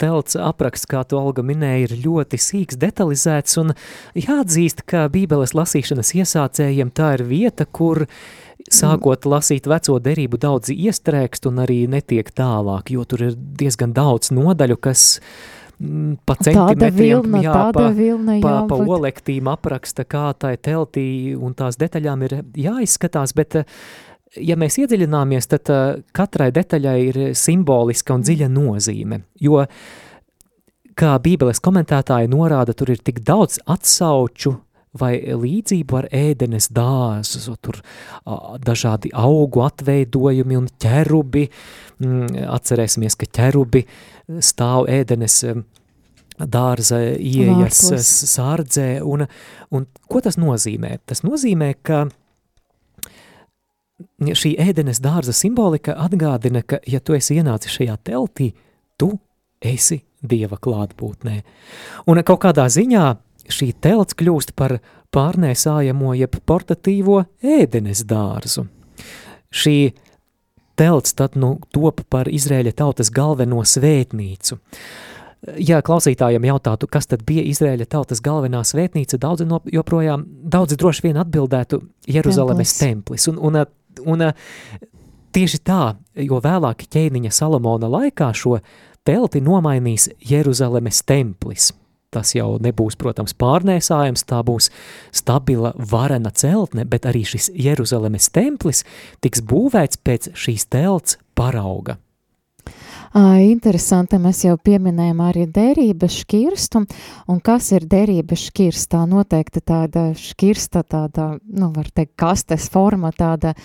telts 0.00 0.36
apraksts, 0.40 0.88
kā 0.88 1.02
tu 1.04 1.18
Olga 1.20 1.44
minēja, 1.44 1.90
ir 1.90 1.98
ļoti 2.06 2.40
sīks, 2.40 2.78
detalizēts, 2.80 3.58
un 3.60 3.74
jāatzīst, 4.16 4.84
ka 4.88 5.04
bībeles 5.12 5.52
lasīšanas 5.56 6.14
iesācējiem 6.16 6.92
tā 6.96 7.14
ir 7.18 7.26
vieta, 7.28 7.66
kur 7.68 8.06
sākot 8.68 9.26
lasīt 9.28 9.68
veco 9.70 9.96
derību, 10.02 10.40
daudzi 10.40 10.76
iestrēgst 10.88 11.48
un 11.50 11.62
arī 11.64 11.84
netiek 11.90 12.28
tālāk, 12.36 12.92
jo 12.94 13.06
tur 13.08 13.30
ir 13.30 13.38
diezgan 13.38 13.94
daudz 13.96 14.32
nodaļu, 14.34 14.76
kas 14.82 15.06
mm, 15.78 16.20
pa 16.28 16.36
centimetriem, 16.40 17.22
vilna, 17.22 17.42
jā, 17.44 17.56
pa, 17.76 17.88
vilna, 17.96 18.36
jā, 18.38 18.44
pa, 18.44 18.54
pa 18.68 18.78
bet... 18.82 18.92
olektīm 18.98 19.50
apraksta, 19.52 20.06
kā 20.08 20.30
tai 20.38 20.54
teltī 20.60 21.08
un 21.38 21.56
tās 21.58 21.80
detaļām 21.80 22.28
ir 22.28 22.36
jāizskatās, 22.66 23.34
bet 23.38 23.62
ja 24.36 24.58
mēs 24.60 24.78
iedziļināmies, 24.82 25.50
tad 25.54 25.72
katrai 26.16 26.50
detaļai 26.54 26.98
ir 27.08 27.20
simboliska 27.38 28.18
un 28.18 28.26
dziļa 28.26 28.50
nozīme, 28.52 29.24
jo, 29.42 29.64
kā 31.00 31.14
bībeles 31.22 31.62
komentētāji 31.64 32.28
norāda, 32.30 32.74
tur 32.76 32.92
ir 32.92 33.00
tik 33.04 33.22
daudz 33.24 33.62
atsauču 33.70 34.58
vai 34.98 35.12
līdzību 35.22 35.98
ar 36.00 36.08
ēdenes 36.14 36.70
dāzu, 36.74 37.54
tur 37.62 37.78
a, 37.80 38.56
dažādi 38.62 39.12
augu 39.14 39.62
atveidojumi 39.66 40.58
un 40.58 40.70
ķerubi, 40.82 41.46
mm, 42.00 42.40
atcerēsimies, 42.50 43.18
ka 43.20 43.28
ķerubi 43.38 43.84
stāv 44.42 44.88
ēdenes 44.90 45.44
dārza 46.40 47.00
ieejas 47.18 47.82
sārdzē, 48.32 48.88
un, 49.04 49.26
un 49.70 49.86
ko 50.08 50.22
tas 50.24 50.38
nozīmē? 50.40 50.96
Tas 51.06 51.22
nozīmē, 51.26 51.74
ka 51.84 52.06
šī 54.20 54.54
ēdenes 54.60 55.02
dārza 55.04 55.34
simbolika 55.36 55.96
atgādina, 56.00 56.62
ka, 56.64 56.80
ja 56.88 57.00
tu 57.04 57.16
esi 57.16 57.36
ienācis 57.40 57.76
šajā 57.76 57.98
teltī, 58.10 58.52
tu 59.00 59.14
esi 59.60 60.02
Dieva 60.20 60.58
klātbūtnē. 60.60 61.38
Un 62.12 62.20
kaut 62.28 62.42
kādā 62.42 62.66
ziņā 62.68 63.04
šī 63.52 63.72
telts 63.82 64.16
kļūst 64.18 64.54
par 64.58 64.78
pārnēsājamo 65.14 66.14
jeb 66.18 66.38
portatīvo 66.46 67.24
ēdenes 67.42 68.04
dārzu. 68.08 68.66
Šī 69.50 69.92
telts 70.78 71.14
tad 71.18 71.36
nu 71.36 71.56
top 71.74 72.04
par 72.08 72.30
Izrēļa 72.30 72.72
tautas 72.78 73.10
galveno 73.12 73.64
svētnīcu. 73.66 74.60
Ja 75.56 75.78
klausītājiem 75.80 76.44
jautātu, 76.50 76.84
kas 76.90 77.08
tad 77.08 77.22
bija 77.28 77.42
Izraēļa 77.48 77.86
tautas 77.88 78.20
galvenā 78.20 78.60
svētnīca, 78.66 79.16
daudzi 79.20 79.46
no, 79.48 79.62
joprojām, 79.72 80.26
daudzi 80.52 80.76
droši 80.76 81.06
vien 81.06 81.20
atbildētu 81.22 81.80
Jeruzalemes 82.12 82.74
templis. 82.76 83.24
Un, 83.32 83.38
un, 83.40 83.56
un 84.04 84.26
tieši 85.32 85.62
tā, 85.64 85.94
jo 86.20 86.42
vēlāk 86.44 86.84
ķēniņa 86.92 87.32
Salomona 87.32 87.88
laikā 87.88 88.28
šo 88.36 88.58
telti 89.08 89.40
nomainīs 89.40 90.10
Jeruzalemes 90.28 91.00
templis. 91.08 91.70
Tas 92.10 92.32
jau 92.34 92.56
nebūs, 92.58 92.96
protams, 92.98 93.36
pārnēsājams, 93.38 94.24
tā 94.26 94.40
būs 94.42 94.66
stabila, 95.14 95.70
varena 95.92 96.32
celtne, 96.34 96.82
bet 96.82 97.06
arī 97.06 97.22
šis 97.22 97.52
Jeruzalemes 97.54 98.26
templis 98.34 98.82
tiks 99.22 99.44
būvēts 99.46 100.02
pēc 100.02 100.32
šīs 100.34 100.66
telts 100.74 101.20
parauga. 101.38 102.00
Interesanti, 103.10 104.20
mēs 104.22 104.44
jau 104.44 104.52
pieminējām 104.54 105.20
arī 105.24 105.48
derības 105.50 106.20
šķirstu, 106.22 106.84
un 107.26 107.40
kas 107.42 107.72
ir 107.74 107.88
derības 107.90 108.44
šķirsta? 108.46 108.86
Tā 108.94 109.00
noteikti 109.10 109.62
tāda 109.66 110.04
šķirsta, 110.14 110.84
tāda, 110.86 111.26
nu, 111.42 111.72
var 111.74 111.90
teikt, 111.90 112.14
kastes 112.20 112.68
forma, 112.70 113.10
tāda, 113.10 113.56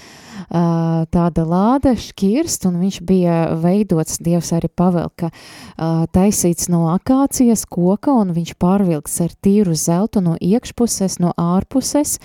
tāda 0.50 1.46
lāde 1.46 1.94
šķirst, 1.94 2.66
un 2.72 2.82
viņš 2.82 3.00
bija 3.06 3.38
veidots, 3.62 4.18
Dievs 4.26 4.50
arī 4.58 4.72
pavelka, 4.74 5.30
taisīts 5.78 6.72
no 6.74 6.88
akācijas 6.96 7.68
koka, 7.70 8.18
un 8.18 8.34
viņš 8.34 8.56
pārvilks 8.58 9.22
ar 9.28 9.38
tīru 9.46 9.78
zeltu 9.78 10.26
no 10.26 10.40
iekšpuses, 10.42 11.20
no 11.22 11.36
ārpuses, 11.38 12.18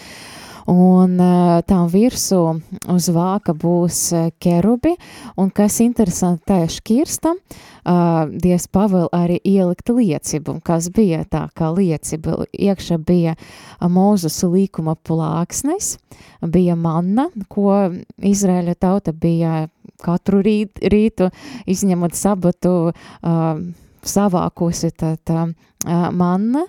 un 0.71 1.19
tām 1.67 1.89
virsū 1.91 2.41
uz 2.93 3.09
vāka 3.15 3.55
būs 3.57 3.99
kerubi, 4.43 4.95
un 5.41 5.51
kas 5.55 5.81
interesanti, 5.85 6.47
tajā 6.51 6.71
šķirstam, 6.77 7.43
Dievs 8.45 8.67
pavēl 8.71 9.09
arī 9.17 9.39
ielikt 9.41 9.89
liecibu, 9.97 10.59
kas 10.63 10.91
bija 10.95 11.25
tā 11.25 11.47
kā 11.57 11.71
lieciba, 11.73 12.45
iekšā 12.53 13.01
bija 13.03 13.35
Mūzus 13.81 14.43
līkuma 14.45 14.95
plāksnes, 15.01 15.95
bija 16.45 16.77
manna, 16.77 17.31
ko 17.49 17.91
Izraēļa 18.21 18.77
tauta 18.79 19.17
bija 19.17 19.69
katru 20.05 20.43
rīt, 20.45 20.81
rītu, 20.93 21.31
izņemot 21.67 22.15
sabatu, 22.17 22.93
uh, 22.93 23.49
savākusi 24.05 24.93
tā, 24.97 25.17
tā 25.25 25.49
uh, 25.49 26.09
manna. 26.13 26.67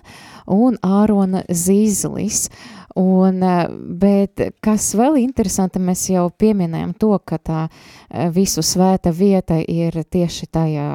Un 0.52 0.74
ārona 0.82 1.44
zīzlis. 1.48 2.48
Uh, 2.48 2.81
Un, 2.94 3.42
eh, 3.42 3.68
bet 3.72 4.40
kas 4.60 4.90
vēl 4.98 5.16
interesanti, 5.22 5.80
mēs 5.80 6.04
jau 6.12 6.26
pieminējam 6.30 6.92
to, 7.00 7.14
ka 7.24 7.38
tā 7.38 7.62
eh, 7.68 8.28
visu 8.34 8.60
svēta 8.60 9.12
vieta 9.16 9.62
ir 9.64 9.96
tieši 10.04 10.48
tajā, 10.52 10.88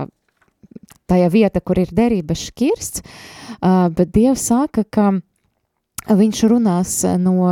tajā 1.10 1.32
vieta, 1.34 1.62
kur 1.62 1.82
ir 1.82 1.94
derības 1.94 2.44
šķirsts, 2.52 3.02
eh, 3.02 3.90
bet 3.98 4.14
Dievs 4.14 4.46
saka, 4.52 4.84
ka 4.84 5.10
viņš 6.16 6.44
runās 6.52 6.94
no, 7.20 7.50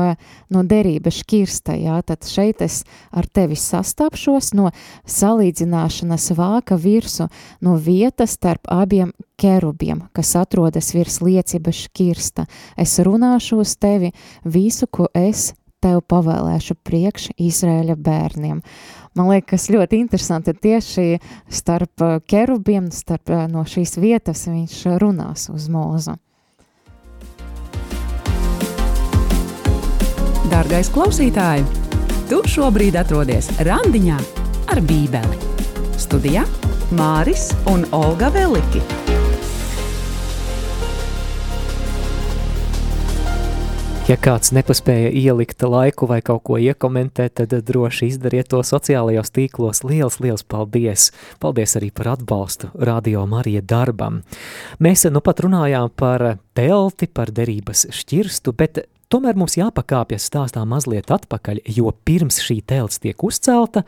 no 0.52 0.64
derības 0.64 1.20
šķirsta, 1.22 1.76
jā, 1.80 1.98
tad 2.08 2.28
šeit 2.30 2.64
es 2.66 2.84
ar 3.12 3.28
tevi 3.28 3.58
sastāpšos 3.60 4.54
no 4.56 4.72
salīdzināšanas 5.10 6.32
vāka 6.38 6.78
virsu 6.80 7.28
no 7.66 7.76
vietas 7.76 8.38
starp 8.40 8.70
abiem 8.72 9.12
kerubiem, 9.40 10.06
kas 10.16 10.36
atrodas 10.40 10.94
virs 10.96 11.20
liecības 11.24 11.86
šķirsta. 11.90 12.48
Es 12.78 12.98
runāšu 13.04 13.60
uz 13.64 13.76
tevi 13.80 14.14
visu, 14.44 14.88
ko 14.88 15.10
es 15.14 15.54
tev 15.84 16.02
pavēlēšu 16.10 16.78
priekš 16.86 17.30
Izrēļa 17.42 17.96
bērniem. 18.02 18.62
Man 19.16 19.32
liekas, 19.32 19.70
ļoti 19.72 20.00
interesanti 20.02 20.56
tieši 20.58 21.20
starp 21.52 22.04
kerubiem, 22.28 22.90
starp 22.92 23.32
no 23.52 23.64
šīs 23.70 23.98
vietas 24.02 24.48
viņš 24.50 24.82
runās 25.04 25.50
uz 25.54 25.70
mūzu. 25.72 26.18
Dārgais 30.46 30.92
klausītāj, 30.94 31.64
tu 32.30 32.44
šobrīd 32.46 32.94
atrodies 33.02 33.48
randiņā 33.66 34.18
ar 34.70 34.82
Bībeli. 34.86 35.40
Studijā 35.98 36.44
Māris 36.94 37.48
un 37.72 37.88
Olga 37.96 38.30
Veliki. 38.30 38.84
Ja 44.06 44.20
kāds 44.22 44.52
nepaspēja 44.54 45.10
ielikt 45.18 45.66
laiku 45.66 46.06
vai 46.06 46.20
kaut 46.22 46.44
ko 46.46 46.60
iekomentēt, 46.62 47.40
tad 47.40 47.56
droši 47.66 48.12
izdariet 48.12 48.52
to 48.54 48.62
sociālajos 48.62 49.34
tīklos. 49.34 49.82
Liels, 49.82 50.20
liels 50.22 50.46
paldies! 50.46 51.08
Paldies 51.42 51.74
arī 51.80 51.90
par 51.90 52.12
atbalstu 52.14 52.70
Radio 52.78 53.26
Marija 53.26 53.66
darbam. 53.66 54.22
Mēs 54.78 55.10
nu 55.10 55.26
pat 55.26 55.42
runājām 55.42 55.90
par 55.98 56.36
telti, 56.54 57.10
par 57.10 57.34
derības 57.34 57.88
šķirstu, 57.98 58.54
bet 58.54 58.86
Tomēr 59.16 59.38
mums 59.40 59.54
jāpakāpjas 59.56 60.26
stāstā 60.28 60.66
mazliet 60.68 61.08
atpakaļ, 61.16 61.62
jo 61.72 61.88
pirms 62.04 62.42
šī 62.44 62.58
telts 62.68 63.00
tiek 63.00 63.22
uzcelta, 63.24 63.86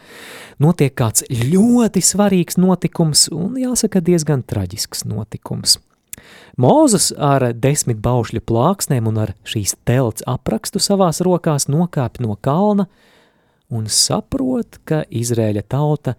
notiek 0.64 0.94
kāds 0.96 1.26
ļoti 1.28 2.00
svarīgs 2.00 2.56
notikums 2.56 3.26
un 3.36 3.58
jāsaka 3.60 4.00
diezgan 4.00 4.46
traģisks 4.48 5.04
notikums. 5.04 5.82
Mūzus 6.56 7.10
ar 7.20 7.50
desmit 7.60 8.00
baušļu 8.06 8.40
plāksnēm 8.48 9.10
un 9.12 9.20
ar 9.26 9.34
šīs 9.44 9.76
telts 9.84 10.24
aprakstu 10.24 10.80
savās 10.80 11.20
rokās 11.28 11.68
nokāp 11.68 12.22
no 12.24 12.38
kalna 12.40 12.88
un 13.68 13.90
saprot, 13.92 14.80
ka 14.88 15.02
Izrēļa 15.12 15.66
tauta 15.68 16.16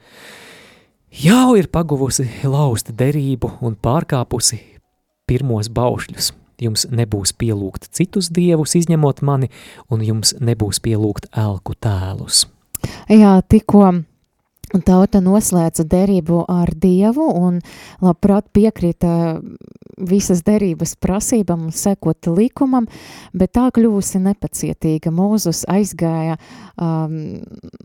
jau 1.08 1.56
ir 1.56 1.70
paguvusi 1.72 2.28
lausta 2.44 2.92
derību 2.92 3.54
un 3.64 3.80
pārkāpusi 3.80 4.60
pirmos 5.24 5.72
baušļus. 5.72 6.34
Jums 6.62 6.88
nebūs 6.90 7.34
pielūgt 7.38 7.90
citus 7.94 8.32
dievus, 8.34 8.74
izņemot 8.78 9.22
mani, 9.22 9.50
un 9.90 10.02
jums 10.02 10.34
nebūs 10.42 10.80
pielūgt 10.82 11.30
elku 11.38 11.76
tēlus. 11.78 12.46
Jā, 13.10 13.38
tikko 13.48 13.92
Un 14.76 14.82
tauta 14.84 15.22
noslēdza 15.24 15.86
derību 15.88 16.42
ar 16.52 16.68
Dievu 16.76 17.24
un 17.40 17.62
labprāt 18.04 18.50
piekrita 18.52 19.38
visas 19.98 20.42
derības 20.46 20.94
prasībām 21.00 21.68
un 21.68 21.74
sekot 21.74 22.28
likumam, 22.36 22.86
bet 23.32 23.54
tā 23.56 23.68
kļūsi 23.74 24.20
nepacietīga. 24.22 25.12
Mūzus 25.14 25.64
aizgāja, 25.70 26.36
um, 26.76 27.40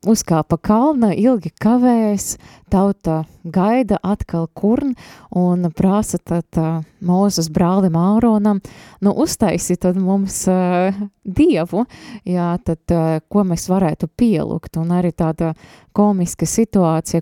uzkāpa 0.09 0.59
kalna, 0.61 1.13
ilgi 1.15 1.53
kavējas, 1.63 2.35
tauta 2.73 3.23
gaida 3.43 3.99
atkal 4.03 4.47
kurn 4.53 4.95
un 5.31 5.69
prasa 5.75 6.19
tad 6.19 6.59
uh, 6.59 6.81
Mūzus 7.03 7.49
brālim 7.53 7.97
Āronam, 7.99 8.61
nu 9.03 9.15
uztaisi 9.23 9.75
tad 9.79 9.97
mums 9.99 10.43
uh, 10.51 10.95
Dievu, 11.23 11.85
jā, 12.27 12.53
tad 12.65 12.95
uh, 12.95 13.17
ko 13.31 13.43
mēs 13.47 13.67
varētu 13.71 14.09
pielūgt 14.19 14.79
un 14.81 14.93
arī 14.95 15.13
tāda 15.15 15.53
komiska 15.93 16.47
situācija, 16.49 16.72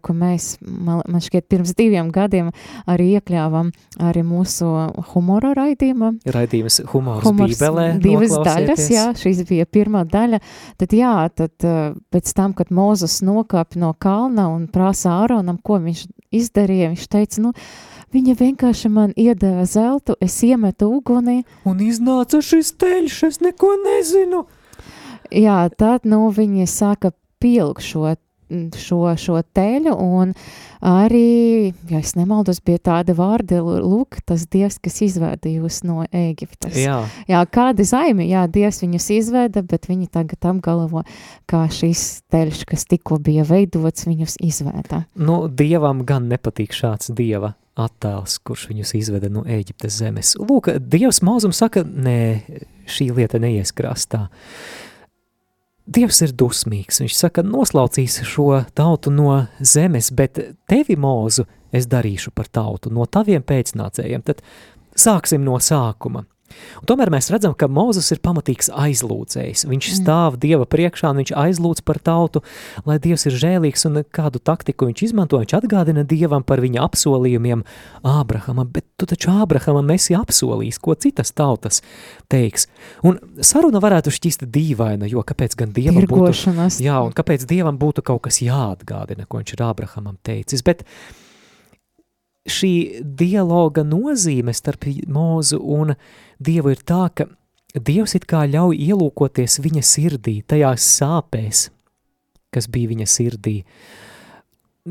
ko 0.04 0.16
mēs, 0.16 0.56
man, 0.62 1.02
man 1.10 1.24
šķiet, 1.24 1.48
pirms 1.52 1.74
diviem 1.78 2.12
gadiem 2.14 2.52
arī 2.90 3.12
iekļāvam 3.18 3.72
arī 4.00 4.24
mūsu 4.28 4.70
humora 5.12 5.54
raidījuma. 5.58 6.14
Raidījums 6.32 6.82
humors, 6.94 7.26
humors 7.28 7.58
bībelē. 7.60 7.88
Divas 8.02 8.36
daļas, 8.48 8.88
jā, 8.94 9.06
šīs 9.20 9.44
bija 9.50 9.68
pirmā 9.68 10.06
daļa. 10.10 10.42
Tad 10.82 10.96
jā, 10.96 11.16
tad 11.36 11.70
pēc 12.14 12.34
tam, 12.38 12.56
kad 12.58 12.72
Mūzes 12.72 13.20
nokāp 13.26 13.76
no 13.80 13.94
kalna 14.00 14.48
un 14.54 14.68
prasa 14.72 15.18
Āronam, 15.22 15.60
ko 15.62 15.82
viņš 15.84 16.06
izdarīja, 16.32 16.94
viņš 16.94 17.10
teica, 17.12 17.48
nu, 17.48 17.56
Viņa 18.12 18.34
vienkārši 18.36 18.90
man 18.92 19.14
iedeva 19.16 19.64
zeltu, 19.64 20.18
es 20.20 20.34
iemetu 20.44 20.90
ugunī. 20.92 21.46
Un 21.64 21.80
iznāca 21.80 22.42
šis 22.44 22.74
teļš, 22.76 23.20
es 23.30 23.40
neko 23.40 23.70
nezinu. 23.86 24.44
Jā, 25.32 25.62
tad, 25.80 26.04
nu, 26.04 26.26
viņi 26.36 26.68
sāka 26.68 27.14
pielūgt 27.40 27.88
šo 28.78 29.02
šo, 29.02 29.16
šo 29.18 29.42
teļu, 29.56 29.94
un 29.96 30.34
arī, 30.82 31.72
ja 31.90 32.02
es 32.02 32.14
nemaldos, 32.18 32.62
bija 32.66 32.82
tāda 32.92 33.16
vārda, 33.18 33.62
lūk, 33.62 34.22
tas 34.28 34.46
dievs, 34.52 34.80
kas 34.84 35.02
izvēda 35.06 35.52
jūs 35.52 35.82
no 35.88 36.06
Ēģiptes. 36.06 36.76
Jā. 36.82 37.02
jā, 37.30 37.44
kādi 37.52 37.86
zaimi, 37.88 38.28
jā, 38.32 38.46
dievs 38.52 38.82
viņus 38.84 39.10
izvēda, 39.18 39.64
bet 39.68 39.88
viņi 39.90 40.10
tagad 40.12 40.52
apgalvo, 40.52 41.06
kā 41.50 41.64
šis 41.72 42.24
teļš, 42.32 42.66
kas 42.70 42.86
tikko 42.90 43.22
bija 43.24 43.46
veidots, 43.48 44.08
viņus 44.10 44.38
izvēda. 44.44 45.06
Nu, 45.16 45.46
dievam 45.48 46.06
gan 46.08 46.30
nepatīk 46.32 46.76
šāds 46.76 47.14
dieva 47.16 47.56
attēls, 47.80 48.38
kurš 48.44 48.68
viņus 48.74 48.96
izveda 49.00 49.32
no 49.32 49.46
Ēģiptes 49.48 50.02
zemes. 50.02 50.36
Lūk, 50.40 50.74
dievs 50.92 51.22
mūzum 51.26 51.56
saka, 51.56 51.86
nē, 51.88 52.20
šī 52.92 53.12
lieta 53.16 53.40
neies 53.42 53.72
krastā. 53.76 54.28
Dievs 55.90 56.22
ir 56.22 56.34
dusmīgs. 56.38 57.02
Viņš 57.02 57.16
saka, 57.18 57.44
noslaucīs 57.46 58.20
šo 58.28 58.62
tautu 58.78 59.14
no 59.14 59.46
zemes, 59.60 60.12
bet 60.14 60.40
tevi, 60.70 60.98
mūzu, 61.00 61.48
es 61.74 61.88
darīšu 61.90 62.34
par 62.36 62.52
tautu 62.54 62.92
no 62.94 63.08
taviem 63.10 63.44
pēcnācējiem. 63.44 64.24
Tad 64.28 64.44
sāksim 64.96 65.44
no 65.46 65.58
sākuma. 65.60 66.26
Un 66.82 66.90
tomēr 66.90 67.12
mēs 67.14 67.30
redzam, 67.34 67.54
ka 67.58 67.70
Mozus 67.72 68.12
ir 68.14 68.22
pamatīgs 68.24 68.72
aizlūdzējs. 68.74 69.66
Viņš 69.70 69.90
mm. 69.90 69.98
stāv 70.00 70.38
Dieva 70.42 70.68
priekšā 70.70 71.12
un 71.12 71.22
viņš 71.22 71.34
aizlūdz 71.38 71.84
par 71.88 72.02
tautu, 72.04 72.44
lai 72.88 72.98
Dievs 73.02 73.28
ir 73.30 73.38
žēlīgs 73.44 73.88
un 73.90 74.02
kādu 74.14 74.42
taktiku 74.44 74.90
viņš 74.90 75.06
izmanto. 75.10 75.40
Viņš 75.42 75.56
atgādina 75.62 76.06
Dievam 76.08 76.46
par 76.48 76.64
viņa 76.64 76.84
apsolījumiem 76.88 77.64
Ābrahamam, 78.08 78.70
bet 78.74 78.88
tu 79.00 79.10
taču 79.10 79.34
Ābrahamam 79.34 79.94
esi 79.96 80.18
apsolījis, 80.18 80.82
ko 80.82 80.98
citas 81.00 81.34
tautas 81.38 81.82
teiks. 82.32 82.68
Un 83.08 83.20
saruna 83.46 83.82
varētu 83.84 84.14
šķist 84.14 84.46
dīvaina, 84.52 85.10
jo 85.12 85.26
kāpēc 85.28 85.58
gan 85.60 85.74
Dievam 85.76 86.06
būtu, 86.10 86.54
jā, 86.84 87.00
un 87.06 87.16
kāpēc 87.18 87.48
Dievam 87.50 87.80
būtu 87.82 88.06
kaut 88.06 88.26
kas 88.28 88.42
jāatgādina, 88.44 89.28
ko 89.28 89.42
viņš 89.42 89.58
ir 89.58 89.66
Ābrahamam 89.70 90.18
teicis, 90.26 90.66
bet 90.66 90.86
šī 92.50 93.02
dialoga 93.06 93.84
nozīme 93.86 94.54
starp 94.56 94.88
mūzu 95.10 95.60
un 95.62 95.94
Dievu 96.42 96.74
ir 96.74 96.82
tā, 96.88 97.06
ka 97.14 97.28
Dievs 97.72 98.18
it 98.18 98.26
kā 98.28 98.44
ļauj 98.52 98.76
ielūkoties 98.84 99.62
viņa 99.64 99.84
sirdī, 99.86 100.42
tajās 100.44 100.84
sāpēs, 100.98 101.70
kas 102.52 102.68
bija 102.68 102.92
viņa 102.92 103.08
sirdī. 103.08 103.62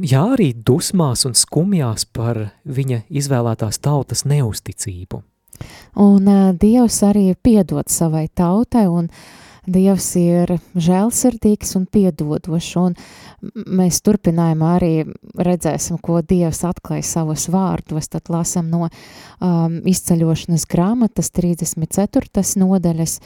Jā, 0.00 0.22
arī 0.36 0.52
dusmās 0.54 1.26
un 1.28 1.34
skumjās 1.36 2.06
par 2.08 2.38
viņa 2.64 3.02
izvēlētās 3.10 3.82
tautas 3.82 4.24
neusticību. 4.24 5.20
Un 6.00 6.30
uh, 6.30 6.54
Dievs 6.56 7.02
arī 7.04 7.34
piedod 7.36 7.90
savai 7.92 8.28
tautai 8.32 8.86
un 8.88 9.10
uh, 9.10 9.49
Dievs 9.70 10.08
ir 10.18 10.50
žēlsirdīgs 10.74 11.76
un 11.78 11.84
piedodošs, 11.86 12.70
un 12.80 12.96
mēs 13.78 14.00
turpinājumā 14.02 14.70
arī 14.80 14.92
redzēsim, 15.38 16.00
ko 16.02 16.20
Dievs 16.26 16.64
atklāja 16.66 17.06
savos 17.06 17.46
vārdos, 17.52 18.10
tad 18.10 18.32
lasam 18.32 18.70
no 18.72 18.88
um, 18.88 19.78
izceļošanas 19.86 20.66
grāmatas 20.70 21.30
34. 21.36 22.44
nodaļas 22.58 23.18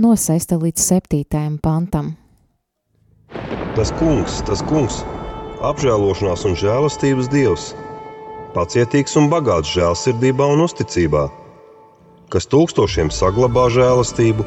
no 0.00 0.16
6. 0.16 0.56
līdz 0.64 0.88
7. 0.88 1.60
pantam. 1.62 2.14
Tas 3.76 3.92
kungs, 4.00 4.40
tas 4.48 4.64
kungs, 4.68 5.02
apžēlošanās 5.64 6.48
un 6.48 6.56
žēlastības 6.58 7.30
Dievs, 7.32 7.70
pacietīgs 8.56 9.16
un 9.20 9.30
bagāts 9.32 9.72
žēlsirdībā 9.76 10.48
un 10.56 10.64
uzticībā, 10.66 11.28
kas 12.32 12.48
tūkstošiem 12.52 13.12
saglabā 13.12 13.68
žēlastību, 13.72 14.44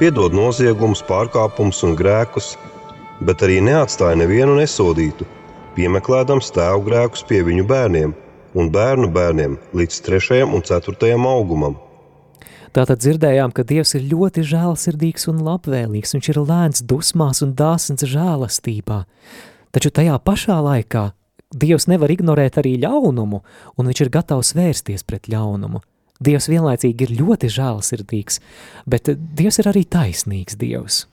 piedod 0.00 0.34
noziegumus, 0.36 1.02
pārkāpumus 1.06 1.82
un 1.86 1.96
grēkus, 1.98 2.54
bet 3.22 3.44
arī 3.44 3.60
neatstāja 3.64 4.18
nevienu 4.18 4.56
nesodītu, 4.58 5.26
piemeklēdams 5.76 6.52
tēvu 6.56 6.84
grēkus 6.88 7.24
pie 7.28 7.42
viņu 7.46 7.64
bērniem 7.68 8.12
un 8.58 8.68
bērnu 8.72 9.08
bērniem 9.12 9.56
līdz 9.76 10.02
3. 10.08 10.42
un 10.44 10.64
4. 10.64 11.14
augumam. 11.16 11.78
Tātad 12.72 13.02
dzirdējām, 13.04 13.52
ka 13.52 13.66
Dievs 13.68 13.92
ir 13.98 14.06
ļoti 14.08 14.44
žēlsirdīgs 14.48 15.28
un 15.28 15.42
labvēlīgs, 15.44 16.14
viņš 16.16 16.28
ir 16.32 16.38
lēns 16.40 16.84
dusmās 16.88 17.42
un 17.44 17.52
dāsns 17.56 18.06
žēlastībā. 18.08 19.02
Taču 19.72 19.92
tajā 19.92 20.16
pašā 20.24 20.56
laikā 20.64 21.10
Dievs 21.52 21.84
nevar 21.84 22.08
ignorēt 22.08 22.56
arī 22.62 22.78
ļaunumu, 22.80 23.42
un 23.76 23.90
viņš 23.90 24.00
ir 24.06 24.10
gatavs 24.14 24.54
vērsties 24.56 25.04
pret 25.04 25.28
ļaunumu. 25.28 25.82
Dievs 26.22 26.48
vienlaicīgi 26.52 27.08
ir 27.08 27.16
ļoti 27.20 27.50
žēlsirdīgs, 27.52 28.42
bet 28.86 29.12
Dievs 29.12 29.60
ir 29.62 29.72
arī 29.72 29.86
taisnīgs 29.88 30.58
Dievs. 30.60 31.06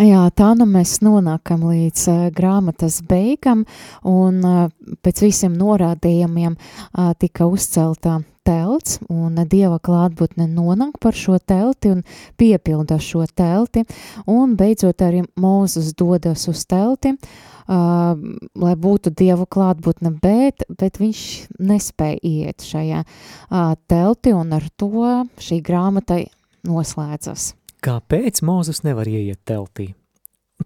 Jā, 0.00 0.22
tā 0.32 0.54
nu 0.56 0.64
mēs 0.68 0.98
nonākam 1.04 1.66
līdz 1.68 2.06
uh, 2.08 2.20
grāmatas 2.34 3.00
beigam, 3.06 3.66
un 4.08 4.40
uh, 4.46 4.66
pēc 5.04 5.20
visiem 5.26 5.54
norādījumiem 5.58 6.56
uh, 6.56 7.12
tika 7.20 7.44
uzcelta 7.44 8.20
telts, 8.46 8.98
un 9.12 9.36
Dieva 9.50 9.76
klātbūtne 9.84 10.48
nonāk 10.48 10.96
par 11.02 11.16
šo 11.16 11.36
telti 11.38 11.92
un 11.92 12.00
piepilda 12.40 12.96
šo 13.04 13.26
telti, 13.36 13.84
un 14.26 14.56
beidzot 14.56 15.04
arī 15.04 15.26
Mūzus 15.40 15.92
dodas 15.98 16.48
uz 16.48 16.64
telti, 16.64 17.12
uh, 17.12 17.50
lai 17.70 18.74
būtu 18.74 19.12
Dievu 19.14 19.46
klātbūtne, 19.46 20.10
bet, 20.22 20.64
bet 20.68 20.98
viņš 20.98 21.22
nespēja 21.62 22.18
iet 22.26 22.64
šajā 22.66 23.04
uh, 23.04 23.74
telti, 23.86 24.34
un 24.34 24.56
ar 24.56 24.66
to 24.80 24.90
šī 25.38 25.60
grāmata 25.62 26.18
noslēdzas. 26.66 27.52
Kāpēc 27.80 28.42
Mūzus 28.44 28.82
nevar 28.84 29.08
ieiet 29.08 29.40
teltī? 29.48 29.92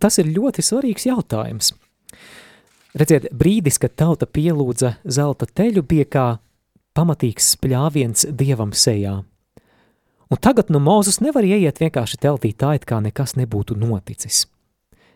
Tas 0.00 0.16
ir 0.18 0.32
ļoti 0.32 0.64
svarīgs 0.64 1.06
jautājums. 1.06 1.74
Redziet, 2.98 3.28
brīdis, 3.34 3.78
kad 3.82 3.94
tauta 3.98 4.26
pielūdza 4.26 4.96
zelta 5.04 5.46
teļu, 5.46 5.84
bija 5.86 6.08
kā 6.08 6.26
pamatīgs 6.94 7.52
spļāviens 7.56 8.28
dievam 8.32 8.72
sejā. 8.74 9.20
Un 10.30 10.40
tagad 10.40 10.70
nu 10.72 10.80
Mūzus 10.82 11.20
nevar 11.22 11.44
ieiet 11.46 11.78
vienkārši 11.82 12.18
teltī 12.22 12.54
tā, 12.56 12.74
it 12.78 12.88
kā 12.88 12.98
nekas 13.02 13.36
nebūtu 13.38 13.76
noticis. 13.78 14.46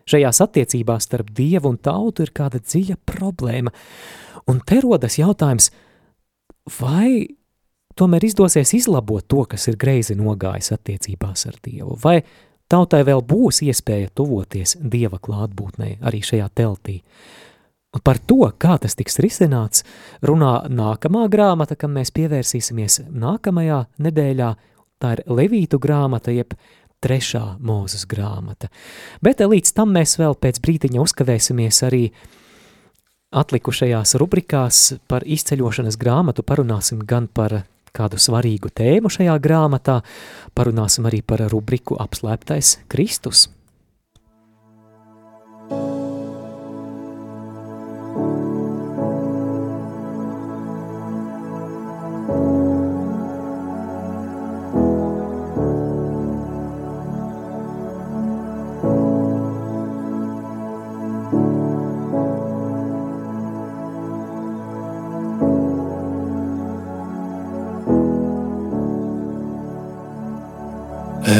Šajās 0.08 0.40
attiecībās 0.44 1.08
starp 1.08 1.32
dievu 1.36 1.72
un 1.72 1.78
tautu 1.82 2.24
ir 2.24 2.32
kāda 2.36 2.60
dziļa 2.62 2.96
problēma, 3.08 3.72
un 4.48 4.60
te 4.64 4.80
rodas 4.84 5.18
jautājums, 5.20 5.70
vai 6.78 7.38
tomēr 7.98 8.28
izdosies 8.28 8.72
izlabot 8.78 9.26
to, 9.28 9.44
kas 9.50 9.68
ir 9.68 9.76
greizi 9.80 10.16
nogājis 10.18 10.72
attiecībās 10.76 11.48
ar 11.50 11.58
dievu, 11.64 11.98
vai 12.02 12.20
tautai 12.70 13.02
vēl 13.08 13.24
būs 13.26 13.62
iespēja 13.66 14.12
tuvoties 14.14 14.78
dieva 14.80 15.20
klātbūtnei 15.20 15.98
arī 16.00 16.22
šajā 16.24 16.48
teltī. 16.54 17.02
Un 17.96 18.04
par 18.04 18.20
to, 18.20 18.42
kā 18.60 18.76
tas 18.80 18.94
tiks 18.98 19.16
risināts, 19.24 19.84
runā 20.20 20.68
nākamā 20.68 21.24
grāmata, 21.32 21.76
kam 21.76 21.96
mēs 21.96 22.12
pievērsīsimies 22.16 23.00
nākamajā 23.08 23.86
nedēļā. 24.04 24.50
Tā 24.98 25.14
ir 25.14 25.22
Levītu 25.30 25.78
grāmata, 25.80 26.34
jeb 26.34 26.52
trešā 27.04 27.44
mūzes 27.62 28.06
grāmata. 28.10 28.70
Bet 29.22 29.42
līdz 29.42 29.74
tam 29.76 29.94
mēs 29.96 30.16
vēl 30.20 30.36
pēc 30.38 30.60
brīdiņa 30.64 31.02
uzkavēsimies 31.04 31.82
arī 31.86 32.04
atlikušajās 33.38 34.16
rubrikās 34.20 34.82
par 35.10 35.26
izceļošanas 35.28 35.98
grāmatu. 36.00 36.46
Parunāsim 36.46 37.02
gan 37.04 37.28
par 37.28 37.62
kādu 37.94 38.20
svarīgu 38.20 38.70
tēmu 38.74 39.10
šajā 39.12 39.36
grāmatā, 39.42 40.00
parunāsim 40.56 41.08
arī 41.08 41.22
par 41.26 41.44
rubriku 41.52 41.98
apslēptais 42.00 42.78
Kristus. 42.88 43.48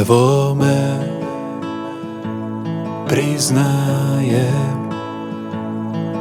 Evo 0.08 0.54
me 0.54 1.04
priznajem, 3.08 4.88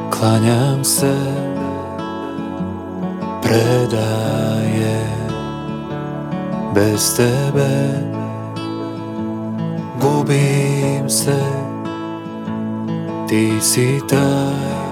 klaňam 0.10 0.84
se, 0.84 1.16
predaje 3.42 5.00
bez 6.76 7.16
tebe, 7.16 8.04
gubím 10.02 11.10
se, 11.10 11.40
ty 13.30 13.62
si 13.62 14.02
taj, 14.10 14.84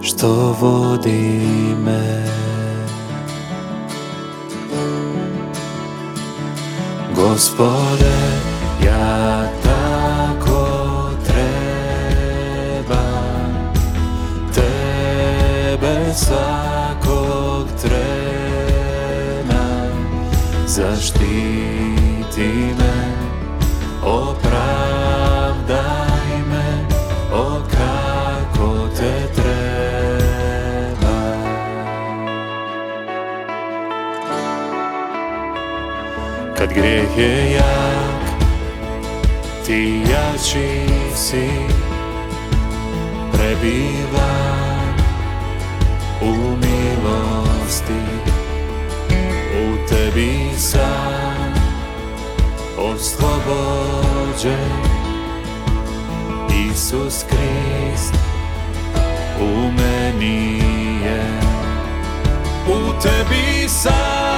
što 0.00 0.56
vodi 0.60 1.42
me. 1.84 2.49
Gospode, 7.20 8.16
ja 8.84 9.44
tako 9.62 11.10
trebam 11.26 12.72
Tebe 14.54 16.14
svakog 16.14 17.68
trena. 17.82 19.64
Zaštiti 20.66 22.48
me, 22.78 23.19
grijeh 36.80 37.16
je 37.16 37.52
jak, 37.60 38.24
ti 39.66 40.00
jak 40.08 40.40
čīsi 40.40 41.68
prebývá 43.28 44.40
u 46.24 46.56
milosti, 46.56 48.04
u 49.52 49.64
tebi 49.88 50.56
sám 50.56 51.52
oslobođen. 52.80 54.72
Isus 56.48 57.24
Krist 57.28 58.14
u 59.40 59.68
meni 59.68 60.58
je, 61.04 61.24
u 62.66 63.00
tebi 63.02 63.68
sam 63.68 64.29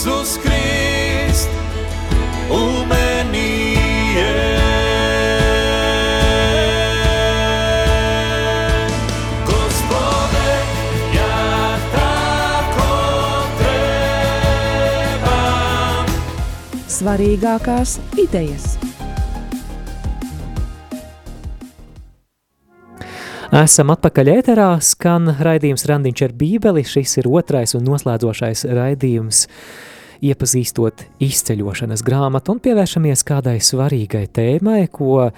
Isus 0.00 0.38
Krist 0.42 1.48
u 2.50 2.86
meni 2.88 3.74
je. 4.16 4.58
Gospode, 9.44 10.52
ja 11.14 11.76
tako 11.92 12.88
trebam. 13.58 15.28
Svarīgākās 16.88 17.98
idejas. 18.16 18.80
Esam 23.50 23.90
atpakaļ 23.92 24.32
ēterā, 24.38 24.72
skan 24.80 25.28
raidījums 25.44 25.84
Randiņš 25.92 26.20
ar 26.24 26.32
bībeli, 26.40 26.88
šis 26.88 27.18
ir 27.20 27.28
otrais 27.28 27.76
un 27.76 27.82
noslēdzošais 27.84 28.64
raidījums, 28.64 29.44
iepazīstot 30.24 31.06
izceļošanas 31.22 32.04
grāmatu 32.06 32.54
un 32.54 32.60
pievēršamies 32.64 33.24
kādai 33.26 33.56
svarīgai 33.64 34.26
tēmai, 34.36 34.84
ko 34.92 35.30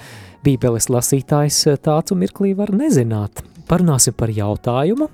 bībeles 0.45 0.91
lasītājs 0.93 1.63
tāds 1.85 2.15
un 2.15 2.23
mirklī 2.23 2.53
var 2.59 2.75
nezināt. 2.75 3.45
Parunāsim 3.71 4.17
par 4.19 4.33
jautājumu, 4.35 5.09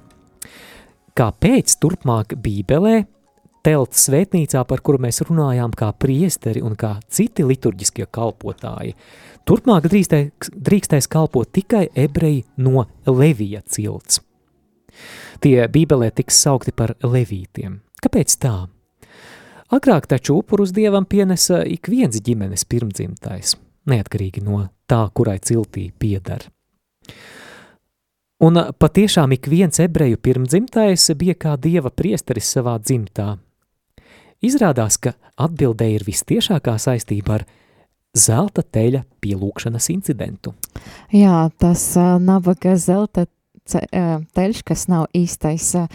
kāpēc 1.19 1.77
turpmāk 1.83 2.35
bībelē 2.43 3.03
telts 3.67 4.07
svētnīcā, 4.09 4.63
par 4.65 4.81
kuru 4.81 5.03
mēs 5.05 5.21
runājām 5.29 5.75
kā 5.77 5.93
priesteri 5.93 6.63
un 6.65 6.79
kā 6.79 6.97
citi 7.13 7.45
liturģiskie 7.45 8.07
kalpotāji, 8.11 8.95
Turpmāk 9.49 9.87
drīkstēs, 9.89 10.51
drīkstēs 10.53 11.07
kalpot 11.09 11.49
tikai 11.57 11.87
ebreji 11.97 12.43
no 12.61 12.83
Levija 13.09 13.63
cilts. 13.65 14.21
Tie 15.41 15.57
bībelē 15.73 16.11
tiks 16.13 16.43
saukti 16.45 16.75
par 16.77 16.93
levītiem. 17.01 17.79
Kāpēc 18.05 18.35
tā? 18.43 18.57
Agrāk 19.69 20.07
taču 20.09 20.39
upurus 20.41 20.73
dievam 20.73 21.05
pienesa 21.05 21.61
ik 21.69 21.91
viens 21.93 22.17
ģimenes 22.25 22.65
pirmdzimtais, 22.65 23.57
neatkarīgi 23.85 24.41
no 24.47 24.63
tā, 24.89 25.03
kurai 25.13 25.37
ciltī 25.45 25.91
piedar. 25.93 26.47
Un 28.41 28.57
patiešām 28.79 29.35
ik 29.35 29.49
viens 29.51 29.81
ebreju 29.83 30.17
pirmdzimtais 30.23 31.11
bija 31.19 31.35
kā 31.35 31.57
dieva 31.61 31.91
priesteris 31.91 32.49
savā 32.55 32.79
dzimtā. 32.81 33.35
Izrādās, 34.41 34.97
ka 35.03 35.17
atbildē 35.37 35.89
ir 35.97 36.07
vistiešākā 36.07 36.77
saistība 36.79 37.41
ar 37.41 37.45
zelta 38.17 38.63
teļa 38.63 39.03
pielūkšanas 39.21 39.91
incidentu. 39.93 40.55
Jā, 41.13 41.49
tas 41.59 41.91
uh, 41.99 42.17
nabaga 42.23 42.77
zelta 42.79 43.27
ce, 43.69 43.83
uh, 43.85 44.15
teļš, 44.37 44.63
kas 44.69 44.87
nav 44.91 45.07
īstais 45.17 45.69
uh, 45.79 45.89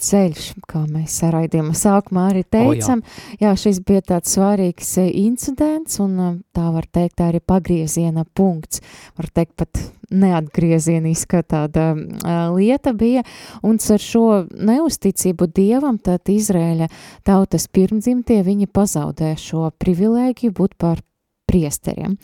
ceļš, 0.00 0.48
kā 0.68 0.84
mēs 0.88 1.18
raidījuma 1.34 1.76
sākumā 1.76 2.28
arī 2.32 2.44
teicam. 2.44 3.02
O, 3.02 3.20
jā. 3.36 3.48
jā, 3.48 3.54
šis 3.64 3.82
bija 3.86 4.04
tāds 4.14 4.34
svarīgs 4.36 4.94
uh, 5.02 5.08
incidents, 5.08 6.00
un 6.04 6.42
tā 6.56 6.66
var 6.74 6.88
teikt 6.90 7.22
arī 7.24 7.42
pagrieziena 7.44 8.26
punkts. 8.38 8.82
Var 9.18 9.30
teikt 9.34 9.56
pat 9.60 9.82
neatgriezieniska 10.08 11.42
tāda 11.44 11.90
lieta 12.54 12.94
bija, 12.96 13.24
un 13.60 13.76
ar 13.76 14.00
šo 14.00 14.24
neusticību 14.48 15.50
Dievam, 15.52 15.98
tad 16.00 16.30
Izrēļa 16.32 16.88
tautas 17.28 17.68
pirmdzimtie, 17.68 18.40
viņi 18.46 18.70
pazaudē 18.72 19.34
šo 19.36 19.68
privilēģiju 19.76 20.56
būt 20.56 20.78
par 20.80 21.04
priesteriem. 21.48 22.18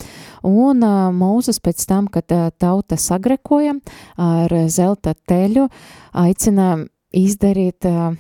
Un 0.45 0.85
uh, 0.85 1.09
Mūzes 1.15 1.63
pēc 1.65 1.87
tam, 1.89 2.11
kad 2.13 2.31
uh, 2.35 2.51
tauta 2.61 2.99
sagrekoja 3.01 3.79
ar 4.21 4.55
zelta 4.69 5.15
teļu, 5.29 5.67
aicina 6.25 6.77
izdarīt 7.15 7.89
uh, 7.89 8.15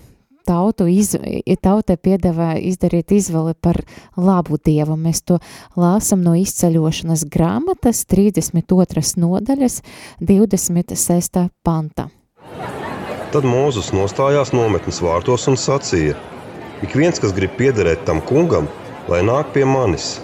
tautu, 0.46 0.86
iz, 0.90 1.14
tautai 1.64 1.96
piedāvā 2.00 2.54
izdarīt 2.60 3.14
izvēli 3.16 3.54
par 3.60 3.80
labu 4.16 4.58
dievu. 4.64 4.96
Mēs 5.00 5.24
to 5.26 5.40
lāsam 5.80 6.24
no 6.24 6.34
izceļošanas 6.38 7.26
grāmatas 7.32 8.04
32. 8.10 9.04
nodaļas 9.20 9.80
26. 10.20 11.48
panta. 11.64 12.08
Tad 13.34 13.46
Mūzes 13.48 13.90
nostājās 13.96 14.52
nometnes 14.54 15.00
vārtos 15.02 15.48
un 15.50 15.58
sacīja: 15.58 16.14
Ik 16.84 16.94
viens, 16.94 17.18
kas 17.18 17.34
grib 17.34 17.56
piederēt 17.58 18.04
tam 18.06 18.20
kungam, 18.28 18.68
lai 19.10 19.24
nāk 19.26 19.50
pie 19.56 19.64
manis, 19.66 20.20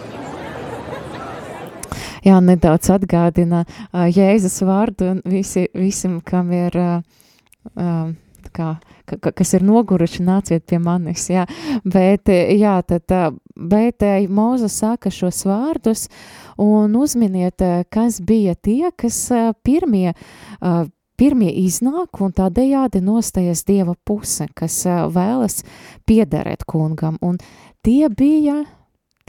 jā, 2.27 2.41
nedaudz 2.45 2.91
atgādina 2.95 3.65
uh, 3.67 4.07
Jēzus 4.11 4.61
vārdu 4.67 5.15
un 5.15 5.23
visi, 5.29 5.67
visam, 5.75 6.21
kam 6.25 6.53
ir, 6.55 6.77
uh, 6.77 8.13
kā, 8.55 8.71
ka, 9.09 9.33
kas 9.33 9.55
ir 9.57 9.65
noguruši, 9.67 10.23
nāciet 10.27 10.67
pie 10.69 10.81
manis, 10.83 11.29
jā, 11.33 11.47
bet, 11.85 12.31
jā, 12.31 12.79
tad, 12.87 13.37
bet 13.57 14.07
Mūza 14.31 14.71
saka 14.73 15.13
šos 15.13 15.45
vārdus 15.49 16.07
un 16.61 16.97
uzminiet, 16.97 17.63
kas 17.93 18.21
bija 18.25 18.55
tie, 18.55 18.91
kas 18.97 19.23
pirmie, 19.65 20.15
pirmie 21.21 21.53
iznāk 21.63 22.21
un 22.25 22.35
tādējādi 22.37 23.03
nostājas 23.05 23.65
Dieva 23.69 23.95
puse, 24.05 24.49
kas 24.57 24.83
vēlas 24.87 25.63
piederēt 26.09 26.65
kungam, 26.69 27.19
un 27.21 27.39
tie 27.85 28.09
bija 28.09 28.63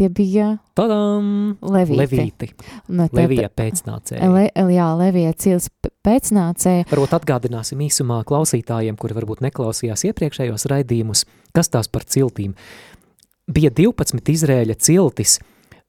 Tie 0.01 0.07
bija 0.09 0.55
Tadam! 0.73 1.25
Levīti. 1.61 1.97
Levīti. 1.99 2.47
No, 2.89 3.05
tad, 3.05 3.19
Levija 3.19 3.51
pēcnācēji. 3.53 4.29
Le, 4.33 4.47
jā, 4.73 4.87
Levija 4.97 5.33
cils 5.37 5.67
pēcnācēji. 6.01 6.87
Varbūt 6.89 7.13
atgādināsim 7.19 7.83
īsumā 7.85 8.17
klausītājiem, 8.25 8.97
kuri 8.97 9.19
varbūt 9.19 9.43
neklausījās 9.45 10.07
iepriekšējos 10.09 10.65
raidījumus, 10.73 11.27
kas 11.53 11.69
tās 11.69 11.91
par 11.93 12.07
ciltīm. 12.09 12.55
Bija 13.45 13.69
12 13.77 14.33
Izrēļa 14.33 14.79
ciltis, 14.81 15.37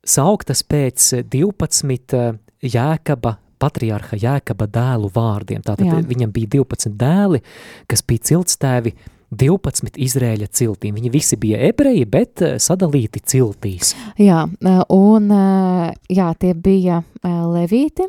sauktas 0.05 0.61
pēc 0.61 1.09
12 1.33 2.18
eh, 2.20 2.37
Jēkaba 2.68 3.38
patriarha 3.64 4.20
Jēkaba 4.20 4.68
dēlu 4.77 5.09
vārdiem. 5.16 5.64
Tātad 5.64 5.88
Jā. 5.88 6.05
viņam 6.05 6.37
bija 6.37 6.53
12 6.59 6.92
dēli, 7.01 7.40
kas 7.88 8.05
bija 8.05 8.29
ciltstēvi, 8.29 8.92
12 9.33 9.97
Izrēļa 9.97 10.49
ciltīm. 10.53 10.99
Viņi 10.99 11.12
visi 11.12 11.38
bija 11.40 11.61
ebreji, 11.71 12.05
bet 12.09 12.42
eh, 12.45 12.59
sadalīti 12.61 13.23
ciltīs. 13.33 13.95
Jā, 14.21 14.45
eh, 14.49 14.83
un 14.92 15.31
eh, 15.33 15.95
jā, 16.12 16.29
tie 16.38 16.53
bija 16.55 17.03
levīti, 17.23 18.09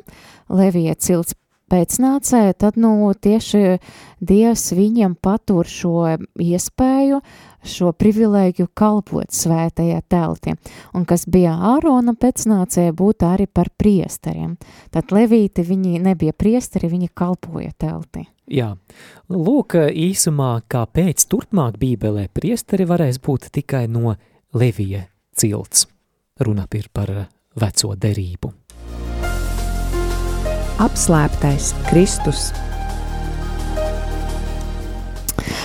levija 0.49 0.95
cilts 0.99 1.37
pēcnācēji, 1.71 2.57
tad 2.59 2.77
nu 2.81 3.11
tieši 3.13 3.77
Dievs 4.23 4.71
viņam 4.75 5.15
patur 5.21 5.69
šo 5.69 6.05
iespēju, 6.41 7.21
šo 7.67 7.91
privilēģiju 7.95 8.69
kalpot 8.77 9.31
svētajā 9.33 10.01
telti, 10.11 10.55
un 10.93 11.05
kas 11.09 11.25
bija 11.29 11.55
Ārona 11.73 12.15
pēcnācēja 12.19 12.95
būt 12.97 13.25
arī 13.27 13.47
par 13.47 13.71
priesteriem. 13.77 14.57
Tad 14.93 15.13
levīti 15.15 15.65
viņi 15.67 16.01
nebija 16.03 16.35
priesteri, 16.35 16.91
viņi 16.91 17.11
kalpoja 17.15 17.71
telti. 17.77 18.27
Jā, 18.51 18.73
lūk 19.31 19.77
īsumā, 19.79 20.57
kāpēc 20.67 21.23
turpmāk 21.31 21.79
bībelē 21.79 22.27
priesteri 22.33 22.87
varēs 22.89 23.21
būt 23.23 23.47
tikai 23.55 23.85
no 23.87 24.17
Levija 24.53 25.05
cilts. 25.35 25.87
Runa 26.43 26.67
ir 26.75 26.89
par 26.93 27.13
veco 27.55 27.95
derību. 27.95 28.51
Apslēptais 30.83 31.71
Kristus. 31.87 32.49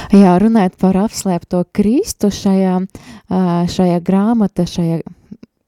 Jā, 0.09 0.39
runājot 0.41 0.79
par 0.81 0.97
apslēpto 1.03 1.67
Kristu 1.77 2.31
šajā, 2.33 2.79
šajā 3.69 3.99
grāmata, 4.01 4.65
šajā 4.65 5.03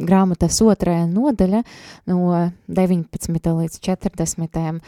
grāmatas 0.00 0.56
otrajā 0.64 1.02
nodaļa 1.10 1.60
no 2.08 2.38
19. 2.72 3.50
līdz 3.58 3.76
40. 3.84 4.80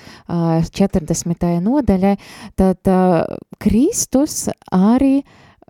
40. 0.81 1.45
nodaļai, 1.67 2.15
tad 2.57 2.93
Kristus 3.61 4.47
arī 4.73 5.19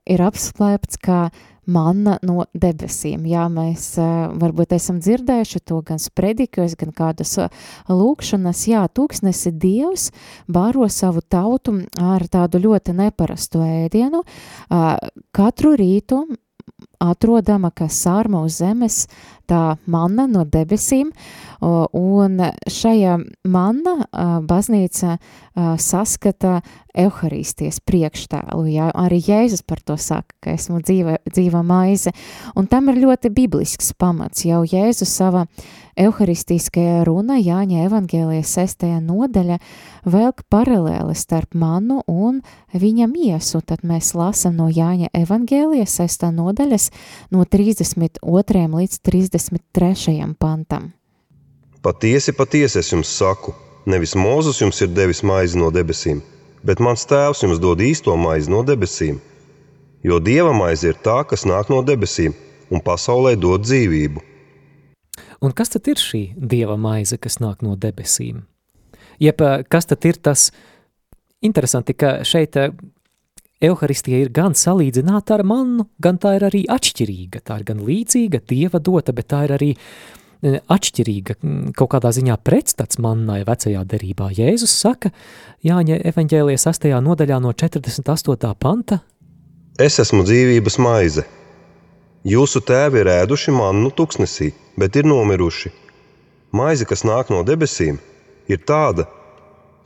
ir 0.07 0.23
apslēpts 0.31 1.03
kā 1.03 1.25
manna 1.66 2.16
no 2.27 2.46
debesīm. 2.55 3.27
Jā, 3.31 3.46
mēs 3.53 3.94
varbūt 4.40 4.75
esam 4.77 4.98
dzirdējuši 5.03 5.62
to 5.68 5.81
gan 5.87 6.01
spredikos, 6.03 6.75
gan 6.79 6.94
kādas 6.96 7.37
lūkšanas. 7.90 8.64
Jā, 8.70 8.85
tūkstnesi 8.90 9.55
Dievs 9.62 10.11
bāro 10.51 10.88
savu 10.90 11.22
tautu 11.22 11.79
ar 12.01 12.27
tādu 12.33 12.62
ļoti 12.66 12.96
neparastu 12.98 13.62
ēdienu. 13.66 14.25
Katru 15.33 15.77
rītu 15.79 16.25
atrodama, 17.03 17.73
ka 17.75 17.88
sārma 17.91 18.43
uz 18.47 18.61
zemes, 18.62 19.07
tā 19.51 19.77
manna 19.91 20.29
no 20.31 20.45
debesīm, 20.49 21.11
un 21.62 22.38
šajā 22.71 23.19
manna 23.49 23.95
baznīca 24.49 25.19
saskata 25.83 26.61
Euharīsties 26.99 27.81
priekštēlu, 27.88 28.67
ja? 28.69 28.91
arī 28.93 29.21
Jēzus 29.25 29.65
par 29.67 29.81
to 29.81 29.97
saka, 30.01 30.35
ka 30.45 30.57
esmu 30.57 30.83
dzīva, 30.85 31.19
dzīva 31.29 31.62
maize, 31.65 32.12
un 32.57 32.69
tam 32.69 32.93
ir 32.93 33.01
ļoti 33.05 33.33
biblisks 33.33 33.95
pamats, 33.99 34.45
jau 34.49 34.62
Jēzus 34.69 35.12
sava 35.21 35.47
Euharistiskajā 36.00 37.02
runa 37.05 37.37
Jāņa 37.37 37.83
evangēlijas 37.85 38.55
sestajā 38.57 38.96
nodaļa 39.05 39.59
velk 40.09 40.40
paralēli 40.48 41.12
starp 41.18 41.52
manu 41.52 41.98
un 42.09 42.40
viņa 42.72 43.09
miesu, 43.11 43.61
tad 43.61 43.85
mēs 43.85 44.14
lasam 44.16 44.57
no 44.57 44.70
Jāņa 44.72 45.11
evangēlijas 45.12 45.98
sestā 46.00 46.31
nodaļas 46.33 46.88
no 47.35 47.44
32. 47.44 48.64
līdz 48.72 49.02
33. 49.05 50.16
pantam. 50.40 50.92
Patiesi, 51.85 52.33
patiesi 52.33 52.81
es 52.81 52.92
jums 52.94 53.12
saku, 53.12 53.52
nevis 53.85 54.16
Mūzus 54.16 54.62
jums 54.64 54.81
ir 54.81 54.94
devis 54.96 55.20
maizi 55.26 55.61
no 55.61 55.68
debesīm, 55.74 56.24
bet 56.64 56.81
mans 56.81 57.05
tēvs 57.05 57.44
jums 57.44 57.61
dod 57.61 57.85
īsto 57.85 58.16
maizi 58.16 58.48
no 58.48 58.64
debesīm. 58.64 59.20
Jo 60.02 60.22
dieva 60.24 60.57
maize 60.57 60.88
ir 60.88 60.96
tā, 61.05 61.20
kas 61.28 61.44
nāk 61.44 61.68
no 61.68 61.85
debesīm 61.85 62.33
un 62.72 62.81
pasaulē 62.81 63.37
dod 63.37 63.68
dzīvību. 63.68 64.32
Un 65.42 65.55
kas 65.59 65.72
tad 65.74 65.88
ir 65.90 65.98
šī 65.98 66.22
dieva 66.38 66.76
maize, 66.78 67.18
kas 67.18 67.40
nāk 67.42 67.64
no 67.66 67.74
debesīm? 67.76 68.44
Jeb 69.22 69.42
kas 69.70 69.88
tad 69.90 70.07
ir 70.07 70.18
tas 70.22 70.50
interesanti, 71.42 71.96
ka 71.98 72.20
šeit 72.26 72.57
Euharistija 73.62 74.18
ir 74.24 74.33
gan 74.35 74.57
salīdzināta 74.59 75.37
ar 75.37 75.44
mannu, 75.46 75.87
gan 76.02 76.18
tā 76.22 76.37
ir 76.38 76.46
arī 76.48 76.62
atšķirīga. 76.70 77.44
Tā 77.46 77.61
ir 77.61 77.66
gan 77.68 77.83
līdzīga, 77.87 78.42
dieva 78.50 78.81
dota, 78.83 79.14
bet 79.14 79.28
tā 79.31 79.44
ir 79.46 79.55
arī 79.55 79.70
atšķirīga, 80.42 81.37
kaut 81.78 81.92
kādā 81.92 82.11
ziņā 82.14 82.38
pretstats 82.42 82.98
mannai 83.02 83.42
vecajā 83.46 83.85
derībā. 83.87 84.33
Jēzus 84.35 84.74
saka, 84.74 85.12
Jāņa 85.62 86.00
evaņģēlijas 86.11 86.66
6. 86.66 86.88
nodaļā 87.07 87.38
no 87.42 87.55
48. 87.55 88.50
panta. 88.59 88.98
Es 89.78 90.00
esmu 90.02 90.26
dzīvības 90.26 90.78
maize. 90.83 91.26
Jūsu 92.22 92.61
tēvi 92.62 93.00
ir 93.02 93.08
ēduši 93.11 93.50
mannu 93.50 93.88
tuksnesī, 93.98 94.52
bet 94.78 94.94
ir 94.94 95.08
nomiruši. 95.11 95.72
Maize, 96.54 96.87
kas 96.87 97.02
nāk 97.02 97.32
no 97.35 97.40
debesīm, 97.42 97.96
ir 98.46 98.61
tāda, 98.62 99.08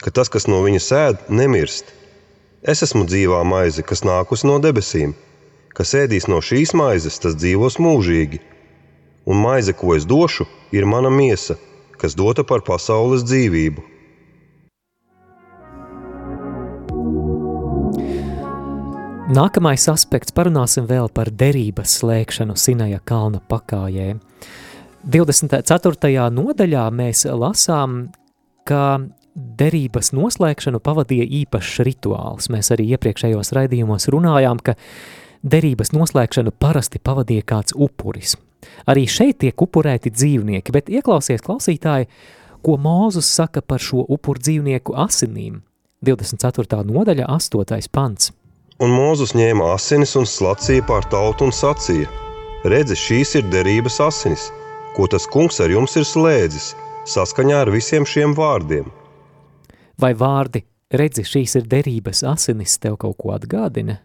ka 0.05 0.13
tas, 0.13 0.29
kas 0.29 0.45
no 0.45 0.59
viņas 0.67 0.89
ēd, 0.93 1.23
nemirst. 1.33 1.95
Es 2.61 2.85
esmu 2.85 3.07
dzīvā 3.09 3.41
maize, 3.49 3.81
kas 3.81 4.05
nākusi 4.05 4.51
no 4.51 4.59
debesīm. 4.61 5.15
Kas 5.73 5.95
ēdīs 5.97 6.29
no 6.29 6.43
šīs 6.45 6.75
maizes, 6.77 7.17
tas 7.25 7.39
dzīvos 7.41 7.81
mūžīgi. 7.81 8.43
Un 9.25 9.41
maize, 9.41 9.73
ko 9.73 9.97
es 9.97 10.05
došu, 10.05 10.45
ir 10.77 10.85
mana 10.85 11.09
miesa, 11.09 11.57
kas 11.97 12.13
dota 12.21 12.45
par 12.45 12.61
pasaules 12.69 13.25
dzīvību. 13.25 13.81
Nākamais 19.27 19.83
aspekts 19.91 20.31
parunāsim 20.31 20.85
vēl 20.87 21.09
par 21.11 21.33
derības 21.35 21.97
slēgšanu 21.99 22.55
Sinaja 22.55 23.01
kalna 23.03 23.41
pakājē. 23.51 24.13
24. 25.03 26.29
nodaļā 26.31 26.85
mēs 26.95 27.25
lasām, 27.35 27.97
ka 28.71 29.01
derības 29.35 30.13
noslēgšanu 30.15 30.79
pavadīja 30.79 31.27
īpašs 31.41 31.83
rituāls. 31.89 32.47
Mēs 32.55 32.71
arī 32.71 32.87
iepriekšējos 32.95 33.51
raidījumos 33.59 34.07
runājām, 34.15 34.63
ka 34.63 34.77
derības 35.43 35.91
noslēgšanu 35.91 36.55
parasti 36.55 37.03
pavadīja 37.03 37.49
kāds 37.51 37.75
upuris. 37.75 38.39
Arī 38.87 39.09
šeit 39.11 39.43
tiek 39.43 39.59
upurēti 39.59 40.15
dzīvnieki, 40.15 40.71
bet 40.71 40.87
ieklausies 40.87 41.43
klausītāji, 41.43 42.07
ko 42.63 42.79
Mūzus 42.79 43.27
saka 43.27 43.59
par 43.59 43.83
šo 43.83 44.07
upuru 44.07 44.39
dzīvnieku 44.39 44.95
asinīm. 44.95 45.65
24. 46.07 46.85
nodaļa, 46.87 47.27
8. 47.27 47.91
pants. 47.91 48.31
Un 48.77 48.93
Mūzus 48.93 49.33
ņēma 49.33 49.71
asinis 49.73 50.13
un 50.21 50.27
slacīja 50.29 50.85
pār 50.85 51.07
tautu 51.09 51.47
un 51.49 51.53
sacīja: 51.55 52.11
Redzi, 52.69 52.97
šīs 53.01 53.33
ir 53.41 53.47
derības 53.49 53.97
asinis, 54.05 54.51
ko 54.97 55.07
tas 55.09 55.25
kungs 55.33 55.63
ar 55.65 55.73
jums 55.73 55.97
ir 55.97 56.05
slēdzis, 56.05 56.75
saskaņā 57.09 57.63
ar 57.65 57.73
visiem 57.73 58.05
šiem 58.05 58.35
vārdiem. 58.37 58.91
Vai 59.97 60.13
vārdi, 60.13 60.67
redzi, 60.93 61.25
šīs 61.25 61.57
ir 61.63 61.71
derības 61.73 62.21
asinis, 62.29 62.77
tev 62.83 62.99
kaut 63.01 63.17
ko 63.23 63.33
atgādina? 63.39 64.03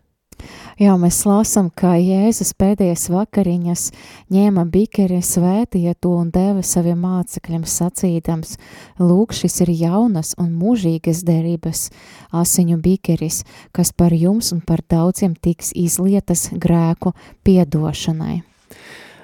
Jā, 0.79 0.93
mēs 0.99 1.17
lasām, 1.27 1.67
ka 1.75 1.97
Jēzus 1.99 2.53
pēdējās 2.59 3.09
vakariņas 3.11 3.87
ņēma 4.31 4.63
bikeri, 4.71 5.19
svētīja 5.19 5.97
to 5.99 6.13
un 6.15 6.29
deva 6.31 6.63
saviem 6.63 7.01
mācekļiem 7.03 7.65
sacīdams, 7.67 8.55
lūk, 9.01 9.35
šis 9.35 9.61
ir 9.65 9.73
jaunas 9.75 10.35
un 10.39 10.53
mūžīgas 10.55 11.25
derības 11.27 11.89
asiņu 12.31 12.79
bikeris, 12.83 13.41
kas 13.75 13.91
par 13.91 14.15
jums 14.15 14.53
un 14.55 14.63
par 14.63 14.85
daudziem 14.87 15.35
tiks 15.35 15.73
izlietas 15.75 16.47
grēku 16.55 17.11
piedošanai. 17.43 18.50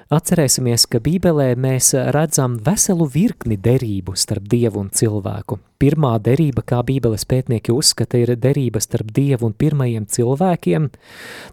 Atcerēsimies, 0.08 0.86
ka 0.88 1.02
Bībelē 1.04 1.50
mēs 1.60 1.90
redzam 2.16 2.54
veselu 2.64 3.04
virkni 3.12 3.58
derību 3.60 4.14
starp 4.16 4.46
Dievu 4.48 4.80
un 4.80 4.86
cilvēku. 4.88 5.58
Pirmā 5.76 6.14
derība, 6.24 6.62
kā 6.64 6.78
Bībeles 6.80 7.26
pētnieki 7.28 7.74
uzskata, 7.74 8.16
ir 8.16 8.32
derība 8.40 8.80
starp 8.80 9.10
Dievu 9.12 9.50
un 9.50 9.52
pirmajiem 9.52 10.06
cilvēkiem. 10.08 10.86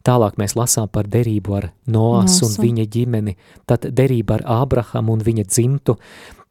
Tālāk 0.07 0.39
mēs 0.39 0.55
lasām 0.55 0.87
par 0.87 1.09
derību 1.11 1.57
ar 1.57 1.67
Noas 1.91 2.37
un 2.47 2.55
viņa 2.63 2.85
ģimeni, 2.95 3.35
tad 3.67 3.89
derība 3.91 4.37
ar 4.39 4.45
Ābrahamu 4.61 5.17
un 5.17 5.25
viņa 5.27 5.43
dzimtu, 5.51 5.97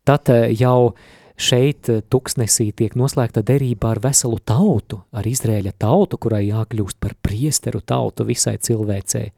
tad 0.05 0.29
eh, 0.29 0.51
jau 0.61 0.93
šeit 1.41 1.89
eh, 1.89 2.03
tuksnesī 2.05 2.69
tiek 2.77 2.99
noslēgta 3.01 3.41
derība 3.41 3.95
ar 3.95 4.03
veselu 4.05 4.43
tautu, 4.45 5.01
ar 5.09 5.25
Izrēļa 5.25 5.73
tautu, 5.81 6.21
kurai 6.21 6.45
jākļūst 6.51 7.01
par 7.01 7.17
priesteru 7.25 7.81
tautu 7.81 8.29
visai 8.29 8.59
cilvēcei. 8.61 9.31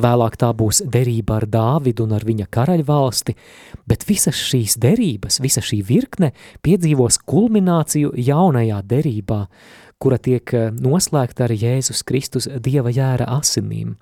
Vēlāk 0.00 0.38
tā 0.40 0.48
būs 0.56 0.80
derība 0.88 1.40
ar 1.40 1.46
Dāvidu 1.52 2.06
un 2.06 2.14
ar 2.16 2.24
viņa 2.24 2.46
karaļvalsti, 2.52 3.34
bet 3.88 4.06
visas 4.08 4.38
šīs 4.40 4.78
derības, 4.80 5.40
visa 5.44 5.60
šī 5.60 5.82
virkne 5.84 6.32
piedzīvos 6.64 7.20
kulmināciju 7.28 8.14
jaunajā 8.16 8.80
derībā, 8.88 9.42
kura 10.00 10.18
tiek 10.18 10.54
eh, 10.56 10.70
noslēgta 10.72 11.44
ar 11.46 11.52
Jēzus 11.52 12.02
Kristus 12.08 12.48
Dieva 12.64 12.92
jēra 12.94 13.28
asinīm. 13.36 13.98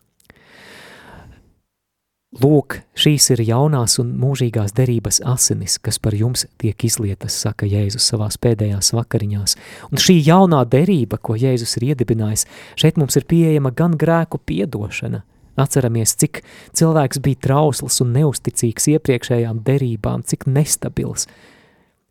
Lūk, 2.38 2.76
šīs 2.94 3.24
ir 3.34 3.40
jaunās 3.42 3.96
un 3.98 4.12
mūžīgās 4.14 4.70
derības 4.76 5.16
asinis, 5.26 5.80
kas 5.82 5.98
par 5.98 6.14
jums 6.14 6.44
tiek 6.62 6.84
izlietas, 6.86 7.34
saka 7.34 7.66
Jēzus 7.66 8.06
savās 8.06 8.38
pēdējās 8.38 8.92
vakariņās. 8.94 9.56
Un 9.90 9.98
šī 9.98 10.14
jaunā 10.28 10.60
derība, 10.70 11.18
ko 11.18 11.34
Jēzus 11.34 11.74
ir 11.80 11.88
iedibinājis, 11.88 12.46
šeit 12.78 13.02
mums 13.02 13.18
ir 13.18 13.26
pieejama 13.26 13.74
gan 13.74 13.98
grēku 13.98 14.38
piedošana, 14.46 15.24
Atceramies, 15.58 16.14
cik 16.20 16.42
cilvēks 16.76 17.20
bija 17.24 17.40
trausls 17.46 18.00
un 18.04 18.12
neusticīgs 18.14 18.90
iepriekšējām 18.94 19.62
derībām, 19.66 20.22
cik 20.22 20.46
nestabils. 20.46 21.26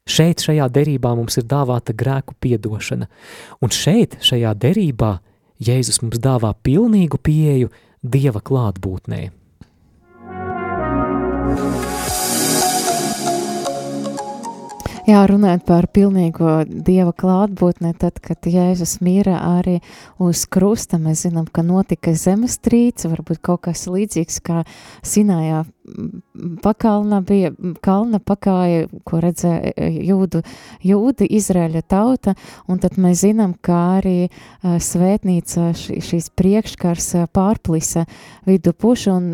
Šeit, 0.10 0.41
šajā 0.41 0.65
derībā, 0.73 1.13
mums 1.15 1.38
ir 1.38 1.45
dāvāta 1.49 1.93
grēku 1.93 2.34
piedošana, 2.41 3.10
un 3.62 3.73
šeit, 3.73 4.17
šajā 4.25 4.56
derībā, 4.58 5.19
Jēzus 5.60 5.99
mums 5.99 6.21
dāvā 6.23 6.54
pilnīgu 6.63 7.19
pieeju 7.19 7.67
Dieva 7.99 8.39
klātbūtnē. 8.39 9.25
Jā, 15.10 15.24
runājot 15.26 15.63
par 15.65 15.88
pilnīgo 15.89 16.52
dieva 16.69 17.10
klātbūtni, 17.17 17.95
tad, 17.98 18.19
kad 18.22 18.46
Jēzus 18.46 19.00
mīra 19.02 19.40
arī 19.42 19.79
uz 20.21 20.44
krusta, 20.46 21.00
mēs 21.02 21.23
zinām, 21.25 21.48
ka 21.50 21.63
notika 21.65 22.13
zemestrīce, 22.13 23.10
varbūt 23.10 23.40
kaut 23.42 23.63
kas 23.65 23.88
līdzīgs 23.90 24.38
kā 24.46 24.60
Sinājā 25.02 25.63
pakalna 26.62 27.23
bija, 27.25 27.50
kalna 27.81 28.19
pakāja, 28.21 28.86
ko 29.08 29.23
redzēja 29.23 29.71
e, 29.73 29.90
jūdu, 30.12 30.44
jūdi, 30.86 31.29
Izraēļa 31.40 31.81
tauta, 31.90 32.36
un 32.69 32.84
tad 32.84 33.00
mēs 33.02 33.23
zinām, 33.23 33.56
ka 33.65 33.79
arī 33.96 34.27
uh, 34.27 34.77
svētnīca 34.77 35.71
šīs 35.79 36.29
priekškars 36.38 37.10
pārplisa 37.34 38.06
vidu 38.46 38.77
pušu, 38.77 39.17
un 39.17 39.34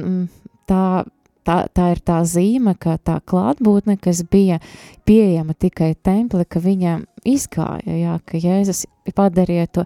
tā 0.70 1.04
tā, 1.46 1.58
tā 1.74 1.90
ir 1.94 2.02
tā 2.06 2.22
zīme, 2.28 2.76
ka 2.80 2.98
tā 2.98 3.20
klātbūtne, 3.28 3.98
kas 4.02 4.24
bija 4.32 4.60
pieejama 5.08 5.56
tikai 5.58 5.94
templi, 5.96 6.46
ka 6.50 6.62
viņa 6.64 6.98
izgāja, 7.26 7.98
jā, 8.00 8.16
ka 8.26 8.42
Jēzus 8.42 8.86
padarīja 9.16 9.68
to 9.74 9.86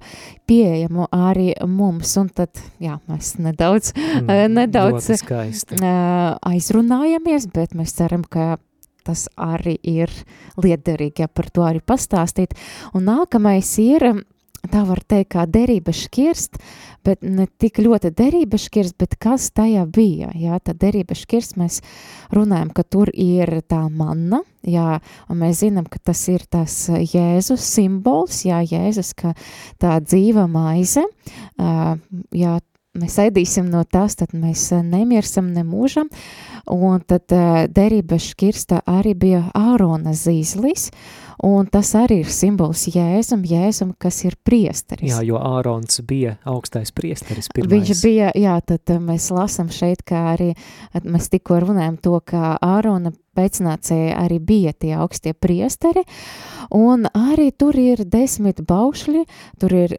pieejamu 0.50 1.10
arī 1.16 1.52
mums, 1.68 2.16
un 2.20 2.32
tad, 2.36 2.62
jā, 2.84 2.98
mēs 3.10 3.36
nedaudz, 3.42 3.94
mm, 3.96 4.56
nedaudz 4.56 5.12
aizrunājamies, 6.50 7.50
bet 7.54 7.76
mēs 7.78 7.96
ceram, 8.00 8.24
ka 8.24 8.58
tas 9.08 9.28
arī 9.40 9.78
ir 9.88 10.12
liederīgi, 10.60 11.24
ja 11.24 11.32
par 11.32 11.50
to 11.54 11.64
arī 11.66 11.82
pastāstīt. 11.82 12.54
Un 12.94 13.08
nākamais 13.10 13.72
ir 13.82 14.06
tā 14.68 14.84
var 14.88 15.02
teikt, 15.08 15.32
kā 15.36 15.46
derība 15.50 15.94
šķirst, 15.96 16.60
bet 17.08 17.24
ne 17.24 17.48
tik 17.62 17.80
ļoti 17.84 18.12
derība 18.16 18.60
šķirst, 18.60 18.98
bet 19.00 19.16
kas 19.22 19.50
tajā 19.56 19.86
bija. 19.88 20.32
Jā, 20.36 20.60
tā 20.64 20.76
derība 20.78 21.16
šķirst, 21.18 21.58
mēs 21.60 21.80
runājam, 22.36 22.74
ka 22.76 22.84
tur 22.84 23.12
ir 23.14 23.62
tā 23.70 23.82
manna, 23.88 24.42
jā, 24.68 25.00
un 25.32 25.42
mēs 25.44 25.64
zinām, 25.64 25.88
ka 25.90 26.02
tas 26.12 26.26
ir 26.32 26.44
tas 26.52 26.76
Jēzus 26.90 27.64
simbols, 27.64 28.44
jā, 28.48 28.62
Jēzus, 28.68 29.14
ka 29.18 29.36
tā 29.82 30.00
dzīva 30.04 30.48
maize, 30.52 31.06
jā, 31.58 32.60
mēs 32.98 33.20
ēdīsim 33.22 33.70
no 33.70 33.84
tās, 33.86 34.18
tad 34.20 34.34
mēs 34.38 34.70
eh, 34.74 34.84
nemirsam 34.86 35.52
nemūžam, 35.54 36.10
un 36.74 37.02
tad 37.06 37.30
eh, 37.36 37.68
derības 37.70 38.32
škirsta 38.34 38.82
arī 38.90 39.14
bija 39.18 39.44
Ārona 39.58 40.16
zīslis, 40.18 40.90
un 41.46 41.70
tas 41.72 41.92
arī 41.96 42.22
ir 42.24 42.32
simbols 42.34 42.88
Jēzum, 42.90 43.46
Jēzum, 43.48 43.94
kas 44.02 44.24
ir 44.26 44.36
priesteris. 44.44 45.12
Jā, 45.12 45.22
jo 45.28 45.38
Ārons 45.38 46.02
bija 46.08 46.36
augstais 46.50 46.92
priesteris 46.96 47.52
pirmais. 47.54 47.72
Viņš 47.72 48.04
bija, 48.04 48.34
jā, 48.36 48.58
tad 48.66 48.96
eh, 48.96 49.02
mēs 49.04 49.30
lasam 49.36 49.70
šeit, 49.74 50.04
kā 50.08 50.26
arī 50.34 50.52
mēs 51.06 51.30
tikko 51.30 51.62
runājam 51.68 52.00
to, 52.02 52.18
ka 52.26 52.58
Ārona 52.58 53.14
pēcnācēji 53.38 54.18
arī 54.18 54.42
bija 54.44 54.74
tie 54.74 54.96
augstie 54.98 55.36
priesteri, 55.38 56.04
un 56.76 57.06
arī 57.14 57.52
tur 57.54 57.78
ir 57.80 58.04
desmit 58.04 58.66
baušļi, 58.68 59.24
tur 59.62 59.78
ir, 59.86 59.96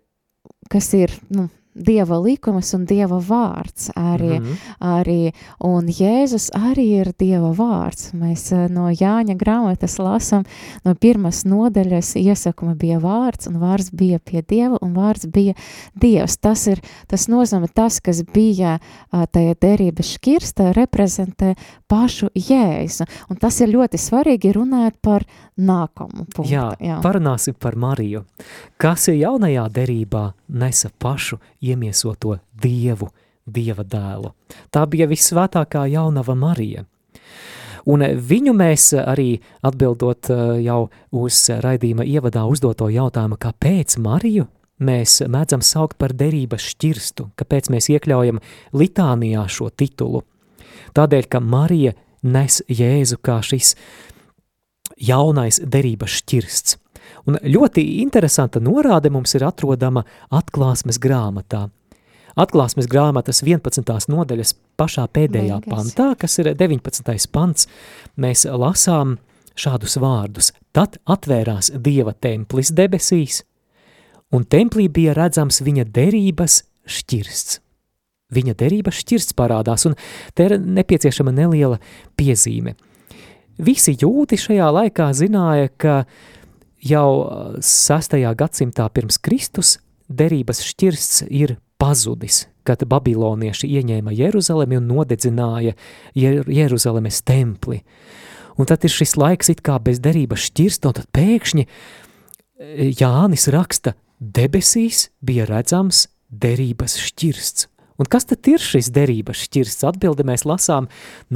kas 0.70 0.90
ir, 0.98 1.14
nu, 1.32 1.46
Dieva 1.74 2.18
likums 2.18 2.72
un 2.74 2.84
Dieva 2.84 3.20
vārds 3.22 3.90
arī, 3.94 4.40
mm 4.40 4.44
-hmm. 4.44 4.56
arī, 4.80 5.32
un 5.60 5.86
Jēzus 5.86 6.50
arī 6.50 6.86
ir 7.00 7.12
Dieva 7.18 7.52
vārds. 7.54 8.12
Mēs 8.12 8.52
eh, 8.52 8.68
no 8.68 8.90
Jāņa 8.90 9.36
grāmatas 9.36 9.98
lasam, 9.98 10.44
no 10.84 10.94
pirmas 10.94 11.44
nodaļas 11.44 12.16
iesakuma 12.16 12.74
bija 12.74 12.98
vārds, 12.98 13.46
un 13.46 13.60
vārds 13.60 13.90
bija 13.92 14.18
pie 14.18 14.42
Dieva, 14.42 14.78
un 14.82 14.94
vārds 14.94 15.26
bija 15.26 15.54
Dievs. 15.94 16.36
Tas 16.36 16.66
ir, 16.66 16.80
tas 17.06 17.28
nozīmē 17.28 17.68
tas, 17.74 18.00
kas 18.00 18.22
bija 18.34 18.78
tajā 19.10 19.54
derības 19.60 20.14
škirsta, 20.14 20.72
reprezentē 20.72 21.54
pašu 21.88 22.30
Jēzu, 22.34 23.06
un 23.30 23.36
tas 23.36 23.60
ir 23.60 23.68
ļoti 23.68 23.98
svarīgi 23.98 24.52
runāt 24.52 24.94
par 25.02 25.24
nākamu 25.60 26.26
punktu. 26.34 26.50
Jā, 26.50 26.70
jā. 26.80 26.98
parunāsim 27.04 27.54
par 27.58 27.76
Mariju. 27.76 28.24
Kas 28.80 29.08
ir 29.08 29.20
jaunajā 29.20 29.66
derībā 29.74 30.30
nesa 30.48 30.90
pašu 30.98 31.38
iemiesoto 31.62 32.38
Dievu, 32.62 33.10
Dieva 33.46 33.84
dēlu. 33.84 34.32
Tā 34.70 34.86
bija 34.86 35.08
visvētākā 35.10 35.86
jaunava 35.90 36.36
Marija. 36.38 36.84
Un 37.88 38.04
viņu 38.04 38.52
mēs 38.54 38.90
arī 39.00 39.40
atbildot 39.64 40.30
eh, 40.30 40.40
jau 40.66 40.82
uz 41.16 41.38
raidījuma 41.64 42.04
ievadā 42.04 42.44
uzdoto 42.46 42.90
jautājumu, 42.92 43.38
kāpēc 43.40 43.96
Mariju 44.04 44.46
mēs 44.80 45.20
mēdzam 45.28 45.64
saukt 45.64 45.96
par 46.00 46.12
derības 46.16 46.68
šķirstu, 46.74 47.30
kāpēc 47.40 47.70
mēs 47.72 47.88
iekļaujam 47.92 48.40
litānijā 48.76 49.46
šo 49.48 49.70
titulu. 49.72 50.22
Tādēļ, 50.96 51.26
ka 51.30 51.40
Marija 51.40 51.96
nes 52.22 52.60
Jēzu 52.68 53.20
kā 53.24 53.40
šis 53.44 53.74
jaunais 55.00 55.60
derības 55.64 56.20
šķirsts. 56.20 56.76
Un 57.28 57.36
ļoti 57.42 57.82
interesanta 58.00 58.60
norāde 58.62 59.10
mums 59.12 59.34
ir 59.36 59.44
atrodama 59.48 60.04
atklāsmes 60.32 61.00
grāmatā. 61.02 61.66
Atklāsmes 62.40 62.86
grāmatas 62.88 63.42
11. 63.42 63.84
nodaļas 64.08 64.54
pašā 64.78 65.06
pēdējā 65.12 65.58
Beigas. 65.60 65.72
pantā, 65.72 66.12
kas 66.16 66.38
ir 66.38 66.52
19. 66.54 67.26
pants, 67.32 67.66
mēs 68.16 68.46
lasām 68.46 69.18
šādus 69.58 69.98
vārdus. 70.00 70.52
Tad 70.72 71.00
atvērās 71.04 71.72
Dieva 71.74 72.14
templis 72.14 72.70
debesīs, 72.72 73.42
un 74.32 74.46
templī 74.46 74.88
bija 74.88 75.16
redzams 75.18 75.60
viņa 75.60 75.88
derības 75.90 76.62
šķirsts. 76.86 77.60
Viņa 78.30 78.54
derības 78.54 79.02
šķirsts 79.02 79.34
parādās, 79.34 79.88
un 79.90 79.96
te 80.38 80.46
ir 80.46 80.54
nepieciešama 80.54 81.34
neliela 81.34 81.80
piezīme. 82.16 82.76
Visi 83.60 83.96
jūti 83.98 84.38
šajā 84.38 84.68
laikā 84.70 85.10
zināja, 85.18 85.68
ka 85.76 85.96
uh, 86.04 86.38
jau 86.80 87.10
6. 87.60 88.16
gadsimtā 88.36 88.88
pirms 88.92 89.18
Kristus 89.22 89.78
derības 90.08 90.62
šķirsts 90.66 91.26
ir 91.28 91.56
pazudis, 91.80 92.44
kad 92.66 92.82
babilonieši 92.88 93.70
ieņēma 93.78 94.12
Jeruzalemi 94.14 94.78
un 94.80 94.88
nodedzināja 94.90 95.76
Jer 96.18 96.44
Jeruzalemes 96.48 97.22
templi. 97.22 97.80
Un 98.58 98.68
tad 98.68 98.84
ir 98.84 98.92
šis 98.92 99.16
laiks 99.16 99.48
it 99.52 99.62
kā 99.64 99.78
bez 99.80 100.00
derības 100.02 100.50
šķirsta, 100.50 100.90
un 100.90 100.98
tad 100.98 101.08
pēkšņi 101.16 101.66
Jānis 103.00 103.48
raksta, 103.52 103.94
debesīs 104.20 105.08
bija 105.24 105.46
redzams 105.48 106.08
derības 106.28 106.98
šķirsts. 107.00 107.70
Un 108.00 108.08
kas 108.08 108.24
tad 108.24 108.48
ir 108.48 108.62
šis 108.64 108.88
derības 108.96 109.42
šķirsts? 109.44 109.84
Atbildi 109.84 110.24
mēs 110.24 110.46
lasām 110.48 110.86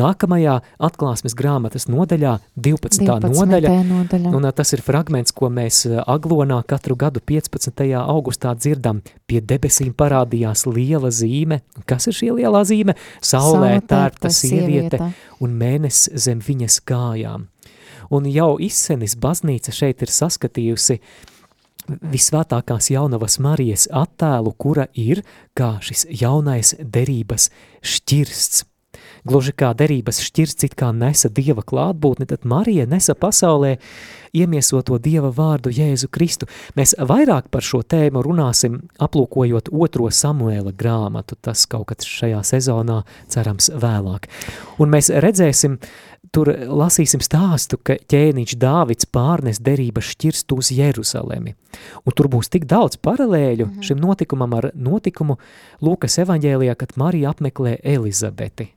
nākamajā 0.00 0.54
atklāsmes 0.86 1.36
grāmatas 1.36 1.84
nodaļā, 1.92 2.38
12. 2.56 3.04
12. 3.04 3.34
nodaļa. 3.34 3.72
nodaļa. 3.90 4.32
Un 4.32 4.48
tas 4.56 4.72
ir 4.72 4.80
fragments, 4.84 5.34
ko 5.36 5.50
mēs 5.52 5.82
Aglonā 6.08 6.62
katru 6.68 6.96
gadu 6.96 7.20
15. 7.20 7.84
augustā 8.00 8.54
dzirdam. 8.56 9.02
Pie 9.28 9.42
debesīm 9.44 9.92
parādījās 9.92 10.64
liela 10.70 11.12
zīme. 11.12 11.60
Kas 11.84 12.08
ir 12.08 12.16
šī 12.16 12.32
lielā 12.40 12.64
zīme? 12.64 12.96
Saulē 13.20 13.76
tērpta 13.84 14.32
sieviete 14.32 15.02
un 15.44 15.60
mēnesis 15.60 16.16
zem 16.28 16.40
viņas 16.40 16.80
kājām. 16.88 17.50
Un 18.14 18.26
jau 18.28 18.54
izsenis 18.60 19.18
baznīca 19.20 19.72
šeit 19.72 20.02
ir 20.04 20.10
saskatījusi 20.12 20.96
uh, 20.96 21.33
visvētākās 21.88 22.90
jaunavas 22.92 23.38
Marijas 23.42 23.88
attēlu, 23.92 24.54
kura 24.58 24.88
ir 24.94 25.22
kā 25.56 25.76
šis 25.84 26.06
jaunais 26.10 26.74
derības 26.80 27.50
šķirsts. 27.84 28.64
Gluži 29.24 29.54
kā 29.56 29.70
derības 29.72 30.18
šķirsts 30.20 30.66
it 30.66 30.74
kā 30.76 30.90
nesa 30.92 31.30
Dieva 31.32 31.62
klātbūtni, 31.64 32.26
tad 32.28 32.42
Marija 32.44 32.84
nesa 32.84 33.14
pasaulē 33.16 33.78
iemiesoto 34.36 34.98
Dieva 35.00 35.30
vārdu 35.32 35.72
Jēzu 35.72 36.10
Kristu. 36.12 36.48
Mēs 36.76 36.92
vairāk 37.00 37.48
par 37.48 37.64
šo 37.64 37.80
tēmu 37.80 38.20
runāsim, 38.26 38.82
aplūkojot 39.00 39.70
otro 39.72 40.10
Samuēla 40.12 40.74
grāmatu, 40.76 41.38
tas 41.40 41.64
kaut 41.64 41.88
kad 41.94 42.04
šajā 42.04 42.42
sezonā 42.44 43.00
cerams 43.32 43.70
vēlāk. 43.72 44.28
Un 44.76 44.92
mēs 44.92 45.08
redzēsim, 45.08 45.78
tur 46.28 46.52
lasīsim 46.52 47.24
stāstu, 47.24 47.80
ka 47.80 47.96
ķēniņš 47.96 48.56
Dāvids 48.60 49.08
pārnes 49.08 49.62
derības 49.64 50.12
šķirstu 50.12 50.60
uz 50.60 50.72
Jeruzalemi. 50.76 51.56
Un 52.04 52.12
tur 52.12 52.28
būs 52.28 52.52
tik 52.52 52.68
daudz 52.68 53.00
paralēļu 53.00 53.70
-hmm. 53.70 53.82
šim 53.82 54.04
notikumam 54.04 54.52
ar 54.60 54.70
notikumu 54.74 55.38
Lūkas 55.80 56.20
evaņģēlijā, 56.26 56.74
kad 56.76 56.96
Marija 57.00 57.32
apmeklē 57.32 57.78
Elizabeti. 57.82 58.74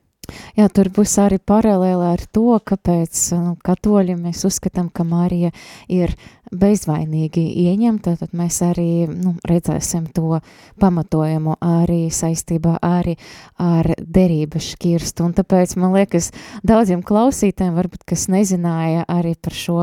Jā, 0.58 0.68
tur 0.68 0.90
būs 0.92 1.14
arī 1.22 1.38
paralēli 1.40 2.08
ar 2.12 2.24
to, 2.32 2.58
kāpēc 2.70 3.20
nu, 3.38 3.54
katoļi 3.64 4.18
mēs 4.18 4.44
uzskatām, 4.48 4.90
ka 4.92 5.06
Marija 5.08 5.52
ir 5.88 6.14
bezvainīgi 6.52 7.44
ieņemta, 7.68 8.16
tad 8.20 8.34
mēs 8.36 8.60
arī 8.64 9.06
nu, 9.10 9.34
redzēsim 9.48 10.08
to 10.16 10.40
pamatojumu 10.80 11.58
arī 11.64 12.08
saistībā 12.12 12.78
arī 12.84 13.16
ar 13.62 13.92
derības 13.98 14.72
šķirstu. 14.74 15.28
Un 15.28 15.36
tāpēc 15.36 15.76
man 15.80 15.96
liekas, 15.96 16.32
daudziem 16.66 17.04
klausītēm, 17.06 17.74
varbūt, 17.76 18.06
kas 18.08 18.28
nezināja 18.32 19.04
arī 19.08 19.34
par 19.40 19.56
šo 19.56 19.80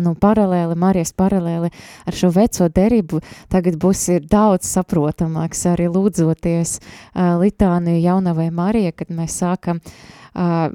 nu, 0.00 0.14
paralēli, 0.16 0.76
Marijas 0.78 1.12
paralēli 1.16 1.68
ar 2.08 2.16
šo 2.16 2.30
veco 2.32 2.68
derību, 2.72 3.20
tagad 3.52 3.76
būs 3.80 4.06
ir 4.14 4.26
daudz 4.30 4.70
saprotamāks 4.70 5.66
arī 5.68 5.88
lūdzoties 5.92 6.78
uh, 6.78 7.36
litāniju 7.42 8.00
jaunavai 8.00 8.48
Marija, 8.54 8.94
kad 8.96 9.12
mēs 9.12 9.36
sākam 9.42 9.81
uh, 9.82 10.68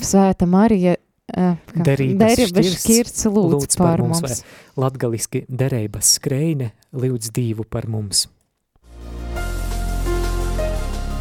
Svēta 0.00 0.46
Marija 0.48 0.94
uh, 0.96 1.56
derības, 1.74 2.38
šķirts 2.76 3.26
lūdz, 3.28 3.56
lūdz 3.56 3.80
par, 3.80 4.04
mums. 4.04 4.22
mums. 4.24 4.44
Latgaliski 4.80 5.44
derības 5.48 6.14
skreine 6.20 6.72
lūdz 6.92 7.34
divu 7.36 7.66
par 7.68 7.90
mums. 7.90 8.28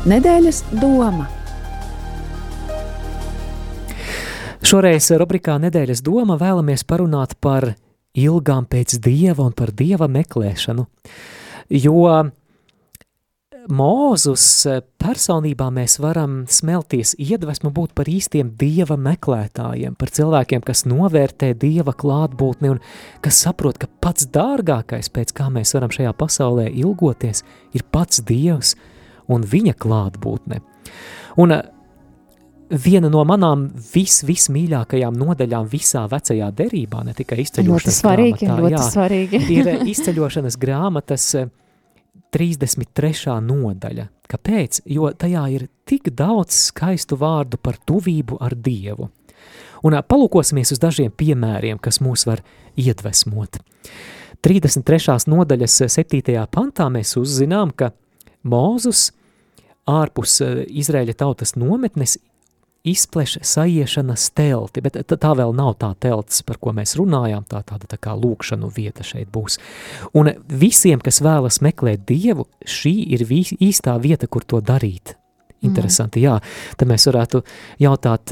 Nedēļas 0.09 0.63
doma– 0.79 1.27
Šoreiz 4.69 5.07
rubrikā 5.15 5.55
Nedēļas 5.63 6.01
doma 6.05 6.35
vēlamies 6.37 6.83
parunāt 6.85 7.37
par 7.41 7.71
ilgām 8.13 8.67
pēc 8.67 8.97
dieva 9.01 9.45
un 9.47 9.53
par 9.55 9.71
dieva 9.71 10.05
meklēšanu, 10.11 10.83
jo 11.79 12.03
Mūzus 13.67 14.43
personībā 15.01 15.67
mēs 15.73 15.97
varam 15.99 16.43
smelties 16.49 17.11
iedvesmu 17.19 17.71
būt 17.75 17.91
par 17.97 18.07
īstiem 18.07 18.53
dieva 18.59 18.95
meklētājiem, 18.99 19.97
par 19.99 20.13
cilvēkiem, 20.15 20.63
kas 20.63 20.85
novērtē 20.87 21.51
dieva 21.59 21.91
klātbūtni 21.97 22.71
un 22.71 22.79
kas 23.25 23.41
saprot, 23.43 23.81
ka 23.81 23.89
pats 24.01 24.29
dārgākais, 24.31 25.11
pēc 25.11 25.33
kā 25.35 25.49
mēs 25.51 25.73
varam 25.75 25.91
šajā 25.91 26.13
pasaulē 26.15 26.69
ilgoties, 26.71 27.43
ir 27.75 27.83
pats 27.91 28.23
dievs 28.23 28.75
un 29.27 29.43
viņa 29.43 29.75
klātbūtne. 29.81 30.61
Un 31.41 31.57
viena 32.69 33.09
no 33.11 33.23
manām 33.27 33.67
vis, 33.93 34.21
vismīļākajām 34.27 35.17
nodaļām 35.19 35.69
visā 35.71 36.05
vecajā 36.09 36.51
derībā, 36.55 37.03
ne 37.05 37.15
tikai 37.17 37.41
Ļoti 37.41 37.49
izceļošanas 37.49 38.03
svarīgi, 38.03 38.45
grāmatā. 38.45 38.61
ļoti 38.61 38.77
jā, 38.77 38.85
svarīgi. 38.93 39.41
ir 39.57 39.71
izceļošanas 39.89 40.59
grāmatas 40.61 41.33
eh, 41.39 41.49
33. 42.35 43.39
nodaļa. 43.41 44.07
Kāpēc? 44.29 44.83
Jo 44.85 45.09
tajā 45.17 45.45
ir 45.55 45.67
tik 45.89 46.11
daudz 46.13 46.69
skaistu 46.69 47.17
vārdu 47.17 47.57
par 47.61 47.79
tuvību 47.81 48.37
ar 48.41 48.53
Dievu. 48.53 49.09
Un 49.83 49.95
palūkosimies 49.95 50.73
uz 50.75 50.81
dažiem 50.81 51.11
piemēriem, 51.15 51.79
kas 51.81 52.01
mūs 52.03 52.27
var 52.27 52.43
iedvesmot. 52.77 53.61
33. 54.45 55.17
nodaļas 55.31 55.81
7. 55.87 56.21
pantā 56.51 56.87
mēs 56.91 57.15
uzzinām, 57.19 57.71
ka 57.75 57.91
Mūzus 58.47 59.09
ārpus 59.89 60.37
Izraēļa 60.43 61.15
tautas 61.19 61.55
nometnes 61.59 62.17
izpleš 62.87 63.37
saiešanas 63.45 64.29
telti, 64.35 64.81
bet 64.83 64.97
tā, 65.09 65.31
vēl 65.35 65.53
nav 65.55 65.75
tā 65.81 65.91
telts, 65.99 66.41
par 66.47 66.59
ko 66.61 66.73
mēs 66.75 66.95
runājām, 66.99 67.45
tā 67.49 67.61
tāda 67.67 67.89
tā 67.91 67.99
kā 68.01 68.15
lūkšanu 68.15 68.71
vieta 68.75 69.03
šeit 69.05 69.31
būs. 69.33 69.59
Un 70.15 70.31
visiem, 70.47 71.01
kas 71.03 71.21
vēlas 71.25 71.59
meklēt 71.65 72.05
Dievu, 72.09 72.47
šī 72.65 72.93
ir 73.15 73.25
īstā 73.27 73.97
vieta, 74.01 74.27
kur 74.27 74.47
to 74.47 74.61
darīt. 74.63 75.15
Interesanti, 75.65 76.23
jā. 76.23 76.37
Tad 76.79 76.87
mēs 76.87 77.03
varētu 77.09 77.43
jautāt 77.83 78.31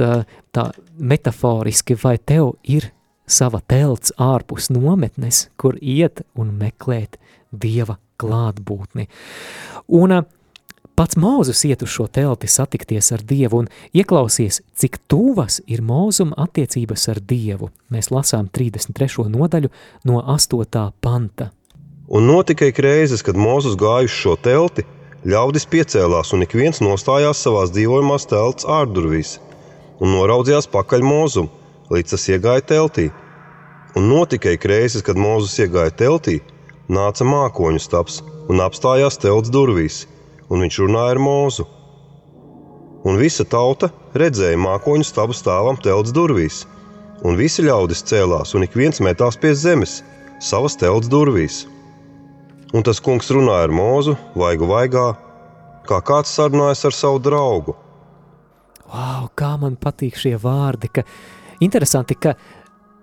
tā 0.55 0.67
metaforiski, 0.97 1.97
vai 1.99 2.15
tev 2.17 2.53
ir 2.63 2.93
sava 3.27 3.59
telts 3.67 4.13
ārpus 4.15 4.71
nometnes, 4.71 5.49
kur 5.59 5.75
iet 5.81 6.23
un 6.39 6.55
meklēt 6.55 7.19
Dieva 7.51 7.97
klātbūtni. 8.19 9.07
Un 9.99 10.15
ā, 10.15 10.23
Pats 10.97 11.13
Mūzes 11.13 11.59
iet 11.69 11.83
uz 11.85 11.91
šo 11.93 12.07
telti 12.09 12.47
satikties 12.49 13.11
ar 13.13 13.21
Dievu 13.21 13.59
un 13.61 13.67
ieklausies, 13.93 14.63
cik 14.81 14.95
tuvas 15.05 15.59
ir 15.69 15.83
mūzuma 15.85 16.33
attiecības 16.41 17.03
ar 17.13 17.19
Dievu. 17.21 17.67
Mēs 17.93 18.09
lasām 18.09 18.47
33. 18.49 19.27
nodaļu 19.29 19.69
no 20.09 20.23
8. 20.33 20.87
panta. 21.05 21.51
Un 22.09 22.25
notika 22.25 22.65
ik 22.65 22.81
reizes, 22.81 23.21
kad 23.21 23.37
Mozus 23.37 23.77
gāja 23.77 24.09
uz 24.09 24.17
šo 24.23 24.33
telti, 24.41 24.87
ļaudis 25.21 25.69
piecēlās 25.69 26.33
un 26.33 26.47
ik 26.47 26.57
viens 26.57 26.81
nostājās 26.81 27.45
savās 27.45 27.75
dzīvojamās 27.77 28.25
telts 28.33 28.65
ārdurvīs 28.65 29.37
un 30.01 30.15
noraudzījās 30.17 30.65
pakaļ 30.73 31.05
mūzumu, 31.05 31.53
līdz 31.93 32.17
tas 32.17 32.29
iegāja 32.33 32.65
teltī. 32.73 33.11
Un 33.93 34.09
notika 34.09 34.49
ik 34.49 34.65
reizes, 34.65 35.05
kad 35.05 35.21
Mozus 35.21 35.61
iegāja 35.61 35.93
teltī, 35.93 36.39
nāca 36.89 37.21
mākoņu 37.21 37.85
stāps 37.85 38.23
un 38.49 38.65
apstājās 38.65 39.21
telts 39.21 39.53
durvīs, 39.53 40.07
un 40.49 40.63
viņš 40.63 40.79
runāja 40.83 41.15
ar 41.15 41.21
mūzu. 41.21 41.65
Un 43.07 43.19
visa 43.21 43.45
tauta 43.47 43.89
redzēja 44.17 44.57
mākoņu 44.59 45.05
stabu 45.07 45.35
stāvam 45.37 45.77
telts 45.83 46.13
durvīs, 46.15 46.63
un 47.23 47.37
visi 47.39 47.63
ļaudis 47.65 48.03
cēlās, 48.09 48.53
un 48.57 48.65
ik 48.67 48.75
viens 48.75 48.99
metās 49.03 49.37
pie 49.39 49.53
zemes, 49.55 50.01
savas 50.43 50.75
telts 50.79 51.09
durvīs. 51.11 51.65
Un 52.75 52.83
tas 52.83 52.99
kungs 52.99 53.31
runāja 53.31 53.69
ar 53.69 53.73
mūzu, 53.73 54.17
vaigu 54.35 54.67
vaigā, 54.67 55.07
kā 55.87 56.01
kāds 56.03 56.33
sarunājas 56.35 56.83
ar 56.89 56.95
savu 56.95 57.21
draugu. 57.23 57.77
Wow, 58.87 59.27
kā 59.35 59.55
man 59.59 59.75
patīk 59.79 60.19
šie 60.19 60.35
vārdi, 60.39 60.89
ka 60.91 61.03
interesanti, 61.63 62.15
ka 62.15 62.35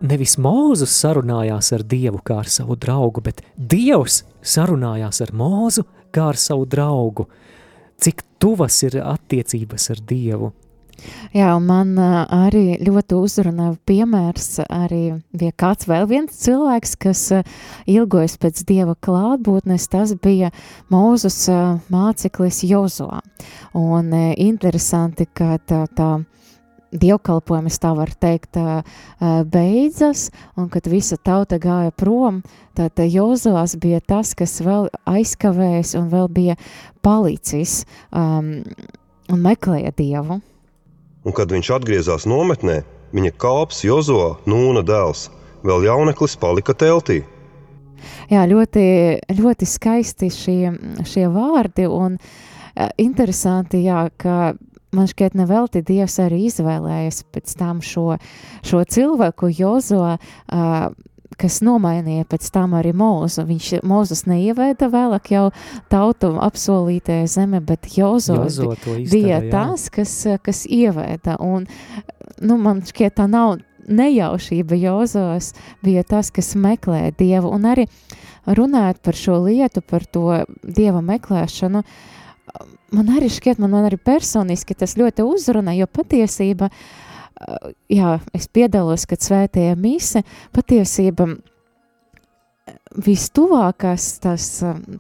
nevis 0.05 0.37
Mūzus 0.41 0.93
sarunājās 1.01 1.73
ar 1.77 1.85
Dievu 1.89 2.21
kā 2.25 2.43
ar 2.43 2.49
savu 2.51 2.77
draugu, 2.81 3.23
bet 3.25 3.43
Dievs 3.57 4.23
sarunājās 4.45 5.21
ar 5.25 5.33
Mūzu 5.37 5.85
kā 6.15 6.31
ar 6.33 6.41
savu 6.41 6.69
draugu. 6.71 7.27
Cik 8.01 8.23
tuvas 8.43 8.83
ir 8.87 9.01
attiecības 9.03 9.91
ar 9.95 10.05
Dievu? 10.09 10.53
Jā, 11.35 11.49
un 11.57 11.65
man 11.67 11.97
arī 11.99 12.79
ļoti 12.85 13.17
uzrunā 13.19 13.73
piemērs, 13.89 14.61
arī 14.71 15.17
bija 15.35 15.55
kāds 15.59 15.89
vēl 15.91 16.07
viens 16.11 16.37
cilvēks, 16.45 16.95
kas 17.03 17.23
ilgojas 17.91 18.37
pēc 18.41 18.63
Dieva 18.69 18.95
klātbūtnes, 19.03 19.89
tas 19.91 20.15
bija 20.23 20.53
Mūzus 20.95 21.41
māceklis 21.93 22.63
Jozoā. 22.71 23.21
Un 23.79 24.15
interesanti, 24.15 25.27
ka 25.27 25.59
tā, 25.67 25.85
tā 25.99 26.11
dievkalpojums, 27.01 27.79
tā 27.83 27.93
var 27.97 28.13
teikt, 28.21 28.59
beidzas, 29.51 30.29
un 30.59 30.69
kad 30.73 30.87
visa 30.91 31.19
tauta 31.19 31.59
gāja 31.63 31.93
prom, 31.97 32.43
tad 32.79 32.99
Jozovs 33.03 33.77
bija 33.83 34.01
tas, 34.01 34.35
kas 34.39 34.61
vēl 34.65 34.89
aizkavējas 35.11 35.95
un 35.99 36.11
vēl 36.13 36.31
bija 36.33 36.57
palicis 37.05 37.83
um, 38.11 38.63
un 39.31 39.45
meklēja 39.45 39.95
Dievu. 39.97 40.41
Un 41.25 41.33
kad 41.37 41.53
viņš 41.53 41.71
atgriezās 41.79 42.27
nometnē, 42.29 42.83
viņa 43.17 43.37
kalps 43.41 43.85
Jozo, 43.87 44.37
Nūna 44.49 44.85
dēls, 44.85 45.29
vēl 45.65 45.87
jauneklis 45.89 46.37
palika 46.41 46.77
teltī. 46.77 47.23
Jā, 48.29 48.45
ļoti, 48.49 48.85
ļoti 49.39 49.69
skaisti 49.69 50.29
šie, 50.33 50.75
šie 51.09 51.25
vārdi 51.33 51.87
un 51.89 52.19
interesanti, 53.01 53.85
jā, 53.87 54.07
ka 54.21 54.53
man 54.95 55.09
šķiet 55.11 55.37
nevelti 55.39 55.83
Dievs 55.87 56.19
arī 56.23 56.45
izvēlējies 56.51 57.25
pēc 57.35 57.57
tam 57.59 57.83
šo, 57.85 58.15
šo 58.67 58.85
cilvēku 58.97 59.51
Jozo, 59.55 60.15
uh, 60.15 60.89
kas 61.41 61.61
nomainīja 61.67 62.27
pēc 62.31 62.49
tam 62.55 62.77
arī 62.79 62.95
mūzu. 62.97 63.45
Viņš 63.49 63.71
mūzus 63.87 64.25
neievēda 64.31 64.89
vēlāk 64.93 65.31
jau 65.35 65.45
tautu 65.93 66.35
apsolītajā 66.47 67.29
zeme, 67.31 67.61
bet 67.65 67.91
Jozo, 67.97 68.41
bija 68.87 69.43
tas, 69.51 69.89
kas, 69.93 70.17
kas 70.45 70.65
ievēda. 70.71 71.39
Un, 71.43 71.67
nu, 72.41 72.59
man 72.59 72.85
šķiet, 72.87 73.19
tā 73.19 73.29
nav 73.31 73.59
nejaušība. 73.89 74.79
Jozos 74.81 75.53
bija 75.85 76.05
tas, 76.09 76.31
kas 76.35 76.55
meklē 76.57 77.11
dievu. 77.19 77.51
Un 77.53 77.69
arī 77.69 77.87
runājot 78.47 79.01
par 79.05 79.19
šo 79.19 79.41
lietu, 79.45 79.83
par 79.85 80.05
to 80.07 80.45
dieva 80.63 81.03
meklēšanu, 81.05 81.85
man 82.95 83.11
arī 83.17 83.31
šķiet, 83.33 83.61
man, 83.63 83.75
man 83.75 83.89
arī 83.89 83.99
personiski 84.01 84.77
tas 84.79 84.97
ļoti 84.99 85.27
uzrunā, 85.27 85.75
jo 85.79 85.89
patiesība, 85.91 86.71
jā, 87.93 88.19
es 88.37 88.47
piedalos, 88.49 89.07
kad 89.11 89.25
svētajā 89.25 89.75
mise, 89.79 90.25
patiesība 90.55 91.35
vistuvākās 93.05 94.07
tas, 94.23 94.47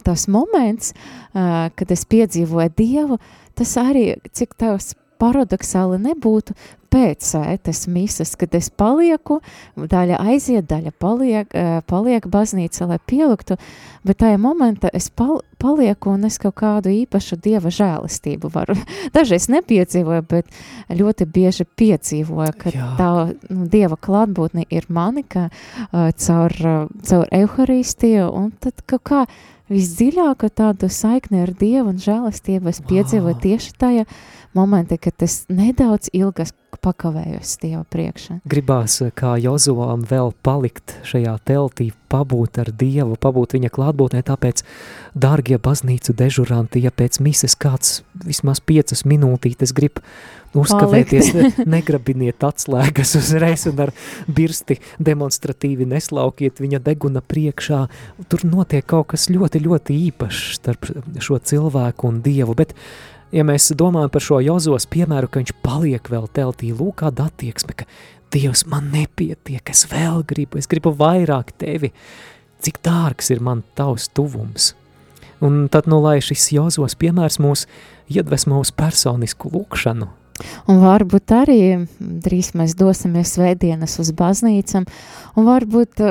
tas 0.05 0.27
moments, 0.29 0.93
kad 1.33 1.95
es 1.95 2.05
piedzīvoju 2.11 2.75
Dievu, 2.77 3.21
tas 3.57 3.77
arī, 3.81 4.09
cik 4.35 4.57
tavs 4.61 4.95
paradoxāli 5.23 6.01
nebūtu, 6.03 6.57
pēc 6.95 7.27
svētas 7.27 7.85
mises, 7.91 8.35
kad 8.39 8.55
es 8.55 8.71
palieku, 8.71 9.41
daļa 9.75 10.21
aiziet, 10.31 10.69
daļa 10.71 10.93
paliek, 11.03 11.51
ā, 11.51 11.81
paliek 11.91 12.27
baznīca, 12.31 12.87
lai 12.91 13.01
pieliktu, 13.03 13.59
bet 14.07 14.21
tajā 14.23 14.39
momentā 14.41 14.93
es 14.95 15.11
pal 15.11 15.41
palieku 15.63 16.13
un 16.15 16.29
es 16.29 16.39
kaut 16.43 16.57
kādu 16.61 16.93
īpašu 16.93 17.39
Dieva 17.43 17.73
žēlistību 17.75 18.51
varu. 18.55 18.77
Dažreiz 19.17 19.49
nepiedzīvoju, 19.53 20.27
bet 20.31 20.61
ļoti 20.95 21.27
bieži 21.35 21.67
piedzīvoju, 21.67 22.55
ka 22.61 22.75
Jā. 22.75 22.93
tā 23.01 23.11
nu, 23.49 23.67
Dieva 23.73 23.99
klātbūtne 23.99 24.69
ir 24.71 24.87
mani, 24.89 25.25
ka 25.27 25.49
uh, 25.49 26.13
caur, 26.15 26.55
uh, 26.63 26.87
caur 27.09 27.27
Euharistiju, 27.35 28.31
un 28.31 28.53
tad 28.63 28.85
kaut 28.87 29.05
kā 29.11 29.25
visdziļāko 29.73 30.51
tādu 30.53 30.91
saikni 30.93 31.41
ar 31.45 31.55
Dievu 31.57 31.95
un 31.95 32.01
žēlistību 32.03 32.69
es 32.71 32.83
piedzīvoju 32.85 33.33
Vau. 33.33 33.45
tieši 33.47 33.77
tajā 33.81 34.05
momentā, 34.57 34.99
kad 35.01 35.25
es 35.25 35.45
nedaudz 35.53 36.11
ilgas 36.15 36.55
pakavējos 36.85 37.57
Dieva 37.63 37.83
priekšā. 37.91 38.41
Gribās, 38.51 38.99
kā 39.17 39.35
Jozovam, 39.41 40.05
vēl 40.09 40.33
palikt 40.45 40.97
šajā 41.07 41.37
teltī, 41.49 41.91
pabūt 42.13 42.61
ar 42.63 42.71
Dievu, 42.75 43.19
pabūt 43.21 43.57
viņa 43.57 43.71
klātbūtnē, 43.75 44.23
tāpēc, 44.27 44.65
dārgie 45.15 45.59
baznīcu 45.63 46.15
dežuranti, 46.19 46.83
ja 46.85 46.93
pēc 46.95 47.21
mises 47.25 47.57
kāds 47.59 48.03
vismaz 48.27 48.61
piecas 48.61 49.05
minūtītes 49.09 49.75
grib 49.77 50.03
uzkavēties, 50.55 51.31
ne, 51.35 51.49
negrabiniet 51.77 52.45
atslēgas 52.47 53.17
uzreiz 53.19 53.67
un 53.71 53.81
ar 53.87 53.95
birsti 54.31 54.79
demonstratīvi 55.03 55.89
neslaukiet 55.91 56.63
viņa 56.63 56.83
deguna 56.85 57.25
priekšā. 57.25 57.81
Tur 58.31 58.47
notiek 58.47 58.87
kaut 58.87 59.13
kas 59.15 59.27
ļoti, 59.33 59.65
ļoti 59.67 59.99
īpašs 60.11 60.45
starp 60.61 60.91
šo 61.19 61.41
cilvēku 61.43 62.11
un 62.11 62.23
Dievu, 62.25 62.55
bet 62.59 62.77
ja 63.35 63.45
mēs 63.47 63.70
domājam 63.76 64.12
par 64.14 64.24
šo 64.24 64.39
Jozos 64.45 64.87
piemēru, 64.91 65.28
ka 65.30 65.43
viņš 65.43 65.55
paliek 65.64 66.11
vēl 66.11 66.28
teltī, 66.37 66.70
lūk, 66.74 67.01
kāda 67.03 67.28
attieksme, 67.30 67.74
ka 67.76 67.89
Dievs 68.35 68.64
man 68.66 68.89
nepietiek, 68.91 69.62
es 69.70 69.85
vēl 69.91 70.24
gribu, 70.26 70.59
es 70.59 70.66
gribu 70.70 70.91
vairāk 70.99 71.53
tevi, 71.61 71.93
cik 72.64 72.80
dārgs 72.82 73.30
ir 73.30 73.43
man 73.45 73.62
tavs 73.78 74.09
tuvums. 74.11 74.72
Un 75.45 75.66
tad, 75.70 75.87
nu, 75.91 76.01
lai 76.03 76.18
šis 76.24 76.49
Jozos 76.55 76.97
piemērs 76.99 77.39
mūs 77.43 77.66
iedvesmo 78.11 78.59
uz 78.62 78.72
personisku 78.74 79.51
lūkšanu, 79.53 80.09
Un 80.66 80.80
varbūt 80.82 81.30
arī 81.37 81.59
drīz 81.99 82.53
mēs 82.59 82.74
dosimies 82.78 83.37
svētdienas 83.37 83.95
uz 84.03 84.11
baznīcam, 84.18 84.87
un 85.39 85.47
varbūt, 85.47 86.03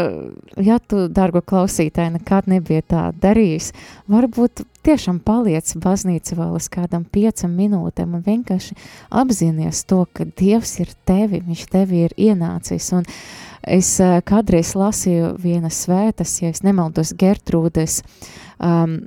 ja 0.63 0.77
tu, 0.79 1.07
dargo 1.11 1.41
klausītāji, 1.43 2.15
nekad 2.15 2.47
nebija 2.51 2.85
tā 2.87 3.03
darījis, 3.19 3.73
varbūt 4.11 4.63
tiešām 4.87 5.19
paliec 5.23 5.73
baznīca 5.83 6.37
vēl 6.39 6.55
uz 6.55 6.69
kādam 6.71 7.03
piecam 7.03 7.51
minūtēm 7.59 8.15
un 8.15 8.23
vienkārši 8.23 8.79
apzinies 9.11 9.83
to, 9.89 10.05
ka 10.15 10.27
Dievs 10.27 10.77
ir 10.79 10.95
tevi, 11.07 11.43
viņš 11.43 11.67
tevi 11.75 12.05
ir 12.07 12.15
ienācis, 12.15 12.93
un 12.95 13.07
es 13.63 13.95
kādreiz 13.99 14.73
lasīju 14.79 15.35
vienas 15.43 15.83
svētas, 15.83 16.39
ja 16.43 16.51
es 16.55 16.63
nemaldos 16.63 17.11
Gertrūdes, 17.19 18.01
um, 18.59 19.01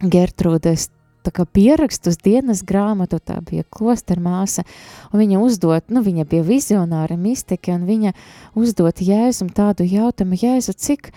Gertrūdes 0.00 0.90
tā 1.24 1.32
kā 1.34 1.46
pierakstus 1.46 2.18
dienas 2.22 2.62
grāmatu, 2.66 3.20
tā 3.22 3.38
bija 3.46 3.64
kloster 3.72 4.20
māsa, 4.22 4.64
un 5.12 5.22
viņa 5.22 5.40
uzdot, 5.42 5.90
nu, 5.92 6.02
viņa 6.04 6.26
bija 6.30 6.46
vizionāra 6.46 7.18
mistike, 7.20 7.74
un 7.74 7.86
viņa 7.88 8.14
uzdot 8.58 9.02
Jēzum 9.04 9.50
tādu 9.54 9.86
jautājumu, 9.88 10.38
Jēzu, 10.40 10.76
cik 10.76 11.12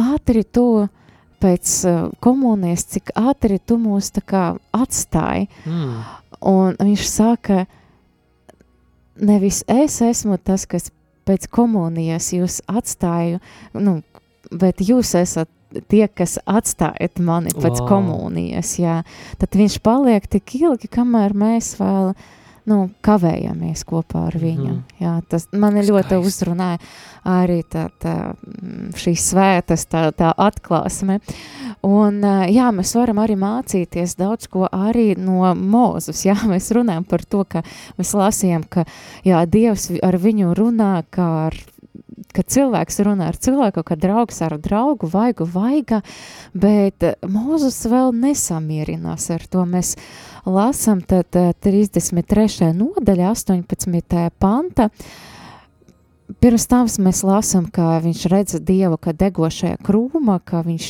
ātri 0.00 0.44
tu 0.44 0.66
pēc 1.44 1.72
uh, 1.88 2.02
komunijas, 2.24 2.86
cik 2.94 3.14
ātri 3.18 3.60
tu 3.60 3.78
mūs 3.80 4.12
tā 4.16 4.24
kā 4.24 4.44
atstāji, 4.74 5.48
mm. 5.68 5.96
un 6.50 6.78
viņš 6.80 7.08
saka, 7.10 7.64
nevis 9.20 9.62
es 9.70 10.00
esmu 10.04 10.38
tas, 10.40 10.66
kas 10.66 10.90
pēc 11.28 11.48
komunijas 11.52 12.32
jūs 12.36 12.60
atstāju, 12.68 13.40
nu, 13.80 14.00
bet 14.52 14.82
jūs 14.84 15.14
esat 15.20 15.50
tie, 15.88 16.06
kas 16.08 16.38
atstājat 16.44 17.20
mani 17.22 17.52
pēc 17.54 17.80
wow. 17.82 17.88
komunijas, 17.88 18.76
jā, 18.78 19.02
tad 19.40 19.58
viņš 19.58 19.80
paliek 19.84 20.26
tik 20.30 20.56
ilgi, 20.60 20.90
kamēr 20.92 21.34
mēs 21.36 21.74
vēl, 21.80 22.14
nu, 22.70 22.78
kavējamies 23.04 23.84
kopā 23.84 24.26
ar 24.30 24.38
viņu. 24.40 24.70
Mm 24.70 24.76
-hmm. 24.76 25.02
Jā, 25.04 25.20
tas 25.28 25.48
mani 25.52 25.82
Skaisti. 25.82 25.92
ļoti 25.92 26.20
uzrunāja 26.26 26.78
arī 27.24 27.62
tā, 27.62 27.88
tā, 28.00 28.34
šīs 28.96 29.26
svētas, 29.32 29.86
tā, 29.86 30.12
tā 30.12 30.32
atklāsme. 30.36 31.20
Un, 31.82 32.20
jā, 32.48 32.70
mēs 32.72 32.94
varam 32.96 33.18
arī 33.18 33.36
mācīties 33.36 34.16
daudz 34.16 34.46
ko 34.46 34.68
arī 34.72 35.16
no 35.18 35.54
Mūzus. 35.54 36.24
Jā, 36.24 36.36
mēs 36.52 36.70
runājam 36.72 37.04
par 37.04 37.24
to, 37.24 37.44
ka 37.44 37.62
mēs 37.98 38.14
lasījām, 38.14 38.64
ka 38.68 38.84
jā, 39.24 39.44
Dievs 39.46 39.90
ar 40.02 40.16
viņu 40.16 40.54
runā 40.54 41.04
kā 41.10 41.46
ar 41.46 41.54
kad 42.34 42.48
cilvēks 42.50 43.00
runā 43.06 43.30
ar 43.32 43.38
cilvēku, 43.40 43.84
kad 43.86 44.02
draugs 44.02 44.40
ar 44.44 44.56
draugu, 44.62 45.08
vaigu 45.10 45.46
vaiga, 45.48 46.00
bet 46.54 47.06
Mūzus 47.22 47.84
vēl 47.90 48.14
nesamierinās 48.16 49.30
ar 49.34 49.44
to. 49.50 49.66
Mēs 49.68 49.94
lasam 50.46 51.02
tad 51.04 51.30
33. 51.34 52.72
nodaļa, 52.74 53.30
18. 53.34 54.26
panta, 54.38 54.90
Pirms 56.40 56.64
tam 56.66 56.86
mēs 57.04 57.18
lasām, 57.20 57.66
ka 57.68 57.98
viņš 58.00 58.22
redz 58.32 58.56
dievu, 58.64 58.96
ka 58.96 59.12
degošajā 59.12 59.76
krūmā, 59.84 60.38
ka 60.40 60.62
viņš 60.64 60.86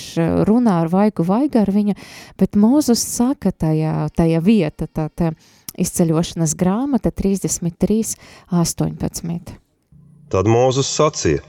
runā 0.47 0.76
ar 0.84 0.90
vaigu 0.92 1.26
vaigu 1.26 1.59
ar 1.59 1.72
viņu, 1.74 1.97
bet 2.38 2.55
Mūzus 2.55 3.03
saka 3.03 3.51
tajā, 3.51 4.09
tajā 4.14 4.40
vieta, 4.45 4.86
tā, 4.86 5.09
tā 5.11 5.32
izceļošanas 5.74 6.55
grāmata 6.59 7.11
33, 7.11 8.14
18. 8.55 9.63
Tad 10.35 10.49
Mūzes 10.51 10.89
sacīja: 10.91 11.45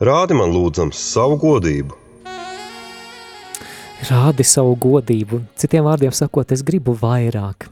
Rādi 0.00 0.32
man, 0.32 0.48
lūdzams, 0.54 0.96
savu 0.96 1.34
godību. 1.42 1.92
Rādi 4.08 4.46
savu 4.48 4.78
godību, 4.80 5.42
citiem 5.60 5.84
vārdiem 5.84 6.14
sakot, 6.16 6.54
es 6.56 6.62
gribu 6.64 6.94
vairāk. 6.96 7.66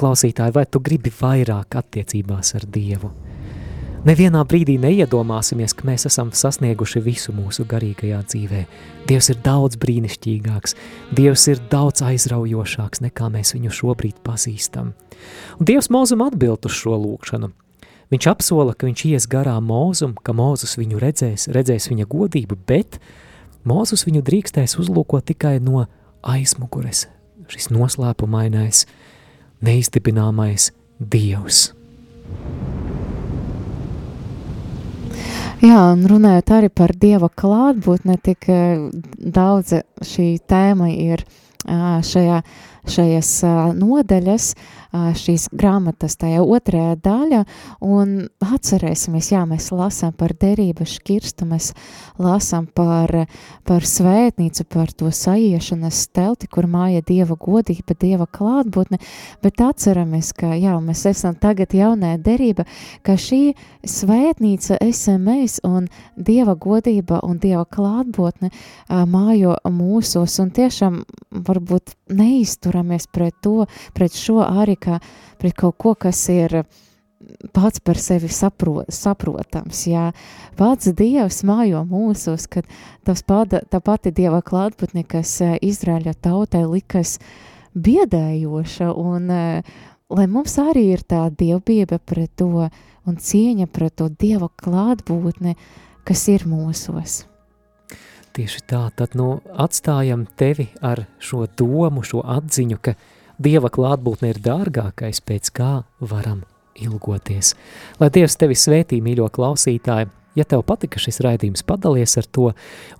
Klausītāji, 0.00 0.56
vai 0.56 0.64
tu 0.66 0.82
gribi 0.82 1.14
vairāk 1.14 1.78
attiecībās 1.78 2.56
ar 2.58 2.66
Dievu? 2.74 3.12
Nevienā 4.08 4.42
brīdī 4.50 4.80
neiedomāsimies, 4.82 5.76
ka 5.78 5.86
mēs 5.86 6.08
esam 6.10 6.34
sasnieguši 6.34 7.04
visu 7.06 7.36
mūsu 7.36 7.68
garīgajā 7.70 8.24
dzīvē. 8.32 8.66
Dievs 9.06 9.30
ir 9.30 9.42
daudz 9.46 9.78
brīnišķīgāks, 9.78 10.74
Dievs 11.14 11.46
ir 11.54 11.62
daudz 11.70 12.02
aizraujošāks, 12.02 13.06
nekā 13.06 13.30
mēs 13.30 13.54
viņu 13.54 13.78
šobrīd 13.78 14.24
pazīstam. 14.26 14.94
Un 15.60 15.70
Dievs 15.70 15.92
mūzum 15.94 16.26
atbild 16.26 16.66
uz 16.66 16.82
šo 16.82 16.98
lūkšanu. 16.98 17.54
Viņš 18.10 18.26
apsola, 18.26 18.74
ka 18.74 18.88
viņš 18.88 19.04
ies 19.06 19.26
garām 19.30 19.68
mūzum, 19.70 20.16
ka 20.18 20.34
Mūzus 20.34 20.74
viņu 20.80 20.98
redzēs, 20.98 21.46
redzēs 21.54 21.86
viņa 21.92 22.08
godību, 22.10 22.56
bet 22.66 22.98
Mūzus 23.62 24.02
viņu 24.08 24.24
drīkstēs 24.26 24.74
uzlūkot 24.82 25.28
tikai 25.30 25.60
no 25.62 25.84
aizmugures. 26.26 27.04
Šis 27.50 27.70
noslēpumainais, 27.70 28.86
neiztipināmais 29.62 30.72
Dievs. 30.98 31.68
Jā, 35.60 35.78
un 35.92 36.02
runājot 36.08 36.50
arī 36.56 36.70
par 36.72 36.96
Dieva 36.96 37.28
klātbūtni, 37.30 38.16
tik 38.24 38.48
eh, 38.50 38.88
daudz 39.20 39.76
šī 40.02 40.32
tēma 40.50 40.90
ir 40.96 41.22
šajā, 41.68 42.40
šajās 42.88 43.32
nodaļas, 43.76 44.52
šīs 44.90 45.46
grāmatas 45.54 46.16
tajā 46.18 46.42
otrajā 46.42 46.96
daļa, 47.04 47.44
un 47.86 48.14
atcerēsimies, 48.42 49.30
jā, 49.32 49.44
mēs 49.46 49.70
lasām 49.74 50.14
par 50.18 50.34
derības 50.34 50.96
škirstu, 50.98 51.46
mēs 51.50 51.70
lasām 52.18 52.66
par, 52.66 53.12
par 53.68 53.86
svētnīcu, 53.86 54.66
par 54.70 54.90
to 54.92 55.12
saiešanas 55.14 56.02
telti, 56.14 56.48
kur 56.50 56.66
māja 56.70 57.04
Dieva 57.06 57.36
godība, 57.38 57.94
Dieva 58.00 58.26
klātbūtne, 58.26 58.98
bet 59.44 59.62
atceramies, 59.62 60.32
ka, 60.36 60.54
jā, 60.58 60.74
mēs 60.82 61.04
esam 61.10 61.38
tagad 61.38 61.74
jaunā 61.76 62.16
derība, 62.18 62.66
ka 63.06 63.14
šī 63.20 63.54
svētnīca 63.86 64.80
esam 64.82 65.28
mēs, 65.30 65.60
un 65.66 65.86
Dieva 66.16 66.56
godība 66.58 67.20
un 67.26 67.38
Dieva 67.42 67.64
klātbūtne 67.64 68.50
mājo 69.10 69.54
mūsos, 69.70 70.36
un 70.42 70.50
tiešām 70.56 71.00
varbūt 71.46 71.94
neizturamies 72.70 73.06
pret 73.10 73.34
to, 73.42 73.66
pret 73.94 74.12
šo 74.12 74.42
arī 74.44 74.76
kā 74.76 75.00
pret 75.38 75.54
kaut 75.54 75.76
ko, 75.78 75.94
kas 75.94 76.28
ir 76.28 76.64
pats 77.52 77.80
par 77.80 77.96
sevi 77.98 78.28
sapro, 78.28 78.84
saprotams, 78.88 79.86
jā, 79.86 80.12
pats 80.56 80.88
Dievs 80.96 81.42
mājo 81.44 81.84
mūsos, 81.84 82.48
kad 82.48 82.64
pada, 83.26 83.60
tā 83.68 83.80
pati 83.80 84.10
Dieva 84.10 84.40
klātbūtne, 84.42 85.04
kas 85.04 85.40
eh, 85.40 85.58
Izraēļa 85.60 86.14
tautai 86.20 86.64
likas 86.66 87.18
biedējoša, 87.74 88.92
un 88.94 89.30
eh, 89.30 89.62
lai 90.10 90.26
mums 90.26 90.58
arī 90.58 90.90
ir 90.94 91.02
tā 91.02 91.28
dievbība 91.30 91.98
pret 91.98 92.30
to 92.36 92.68
un 93.06 93.16
cieņa 93.16 93.66
pret 93.66 93.96
to 93.96 94.08
Dieva 94.08 94.48
klātbūtni, 94.48 95.56
kas 96.04 96.28
ir 96.28 96.48
mūsos. 96.48 97.29
Tieši 98.30 98.60
tā, 98.70 98.84
tad 98.94 99.16
nu 99.18 99.40
atstājam 99.58 100.22
tevi 100.38 100.68
ar 100.86 101.02
šo 101.18 101.48
domu, 101.58 102.04
šo 102.06 102.22
atziņu, 102.22 102.78
ka 102.78 102.94
Dieva 103.40 103.70
klātbūtne 103.72 104.34
ir 104.34 104.38
dārgākais, 104.44 105.22
pēc 105.24 105.48
kā 105.56 105.70
varam 105.98 106.44
ilgoties. 106.78 107.54
Lai 107.98 108.10
Dievs 108.12 108.36
tevi 108.38 108.54
svētī, 108.54 109.00
mīļo 109.02 109.30
klausītāji, 109.34 110.10
ja 110.38 110.46
tev 110.46 110.62
patika 110.68 111.00
šis 111.00 111.22
raidījums, 111.24 111.64
padalies 111.66 112.18
ar 112.20 112.28
to, 112.28 112.50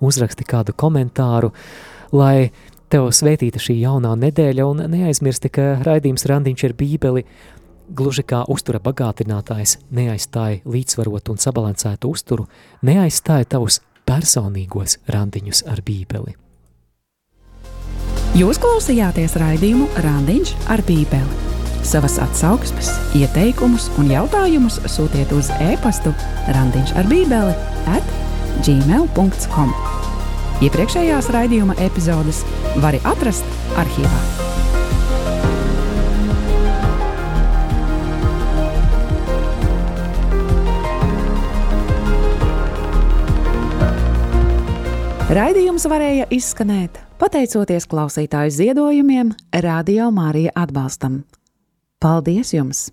uzraksti 0.03 0.47
kādu 0.49 0.75
komentāru, 0.75 1.53
lai 2.11 2.49
tev 2.91 3.07
svētīta 3.15 3.61
šī 3.61 3.77
jaunā 3.83 4.15
nedēļa 4.19 4.65
un 4.67 4.83
neaizmirsti, 4.91 5.53
ka 5.53 5.67
raidījums 5.85 6.27
randiņš 6.27 6.65
ir 6.67 6.75
bībeli, 6.79 7.23
gluži 7.91 8.25
kā 8.27 8.41
uztura 8.51 8.81
bagātinātājs 8.83 9.77
neaizstāja 9.95 10.61
līdzsvarotu 10.65 11.35
un 11.35 11.39
sabalansētu 11.43 12.11
uzturu, 12.11 12.49
neaizstāja 12.87 13.47
tavus 13.55 13.79
personīgos 14.11 14.99
randiņus 15.11 15.65
ar 15.71 15.81
bībeli. 15.87 16.35
Jūs 18.31 18.61
klausījāties 18.63 19.33
raidījumu 19.41 19.89
Randiņš 20.05 20.53
ar 20.71 20.79
Bībeli. 20.87 21.49
Savas 21.83 22.15
atsauksmes, 22.23 22.93
ieteikumus 23.17 23.89
un 23.99 24.11
jautājumus 24.13 24.77
sūtiet 24.93 25.33
uz 25.35 25.49
e-pastu 25.65 26.13
Randiņš 26.55 26.93
ar 27.01 27.09
Bībeli 27.11 27.57
at 27.91 28.13
gmail.com. 28.63 29.73
Iepriekšējās 30.63 31.27
raidījuma 31.35 31.75
epizodes 31.83 32.45
var 32.79 32.95
atrast 33.03 33.59
arhīvā. 33.81 34.50
Raidījums 45.31 45.85
varēja 45.87 46.25
izskanēt 46.35 46.97
pateicoties 47.15 47.85
klausītāju 47.87 48.51
ziedojumiem, 48.51 49.29
Radio 49.63 50.09
Mārija 50.11 50.51
atbalstam. 50.59 51.21
Paldies 52.03 52.51
jums! 52.51 52.89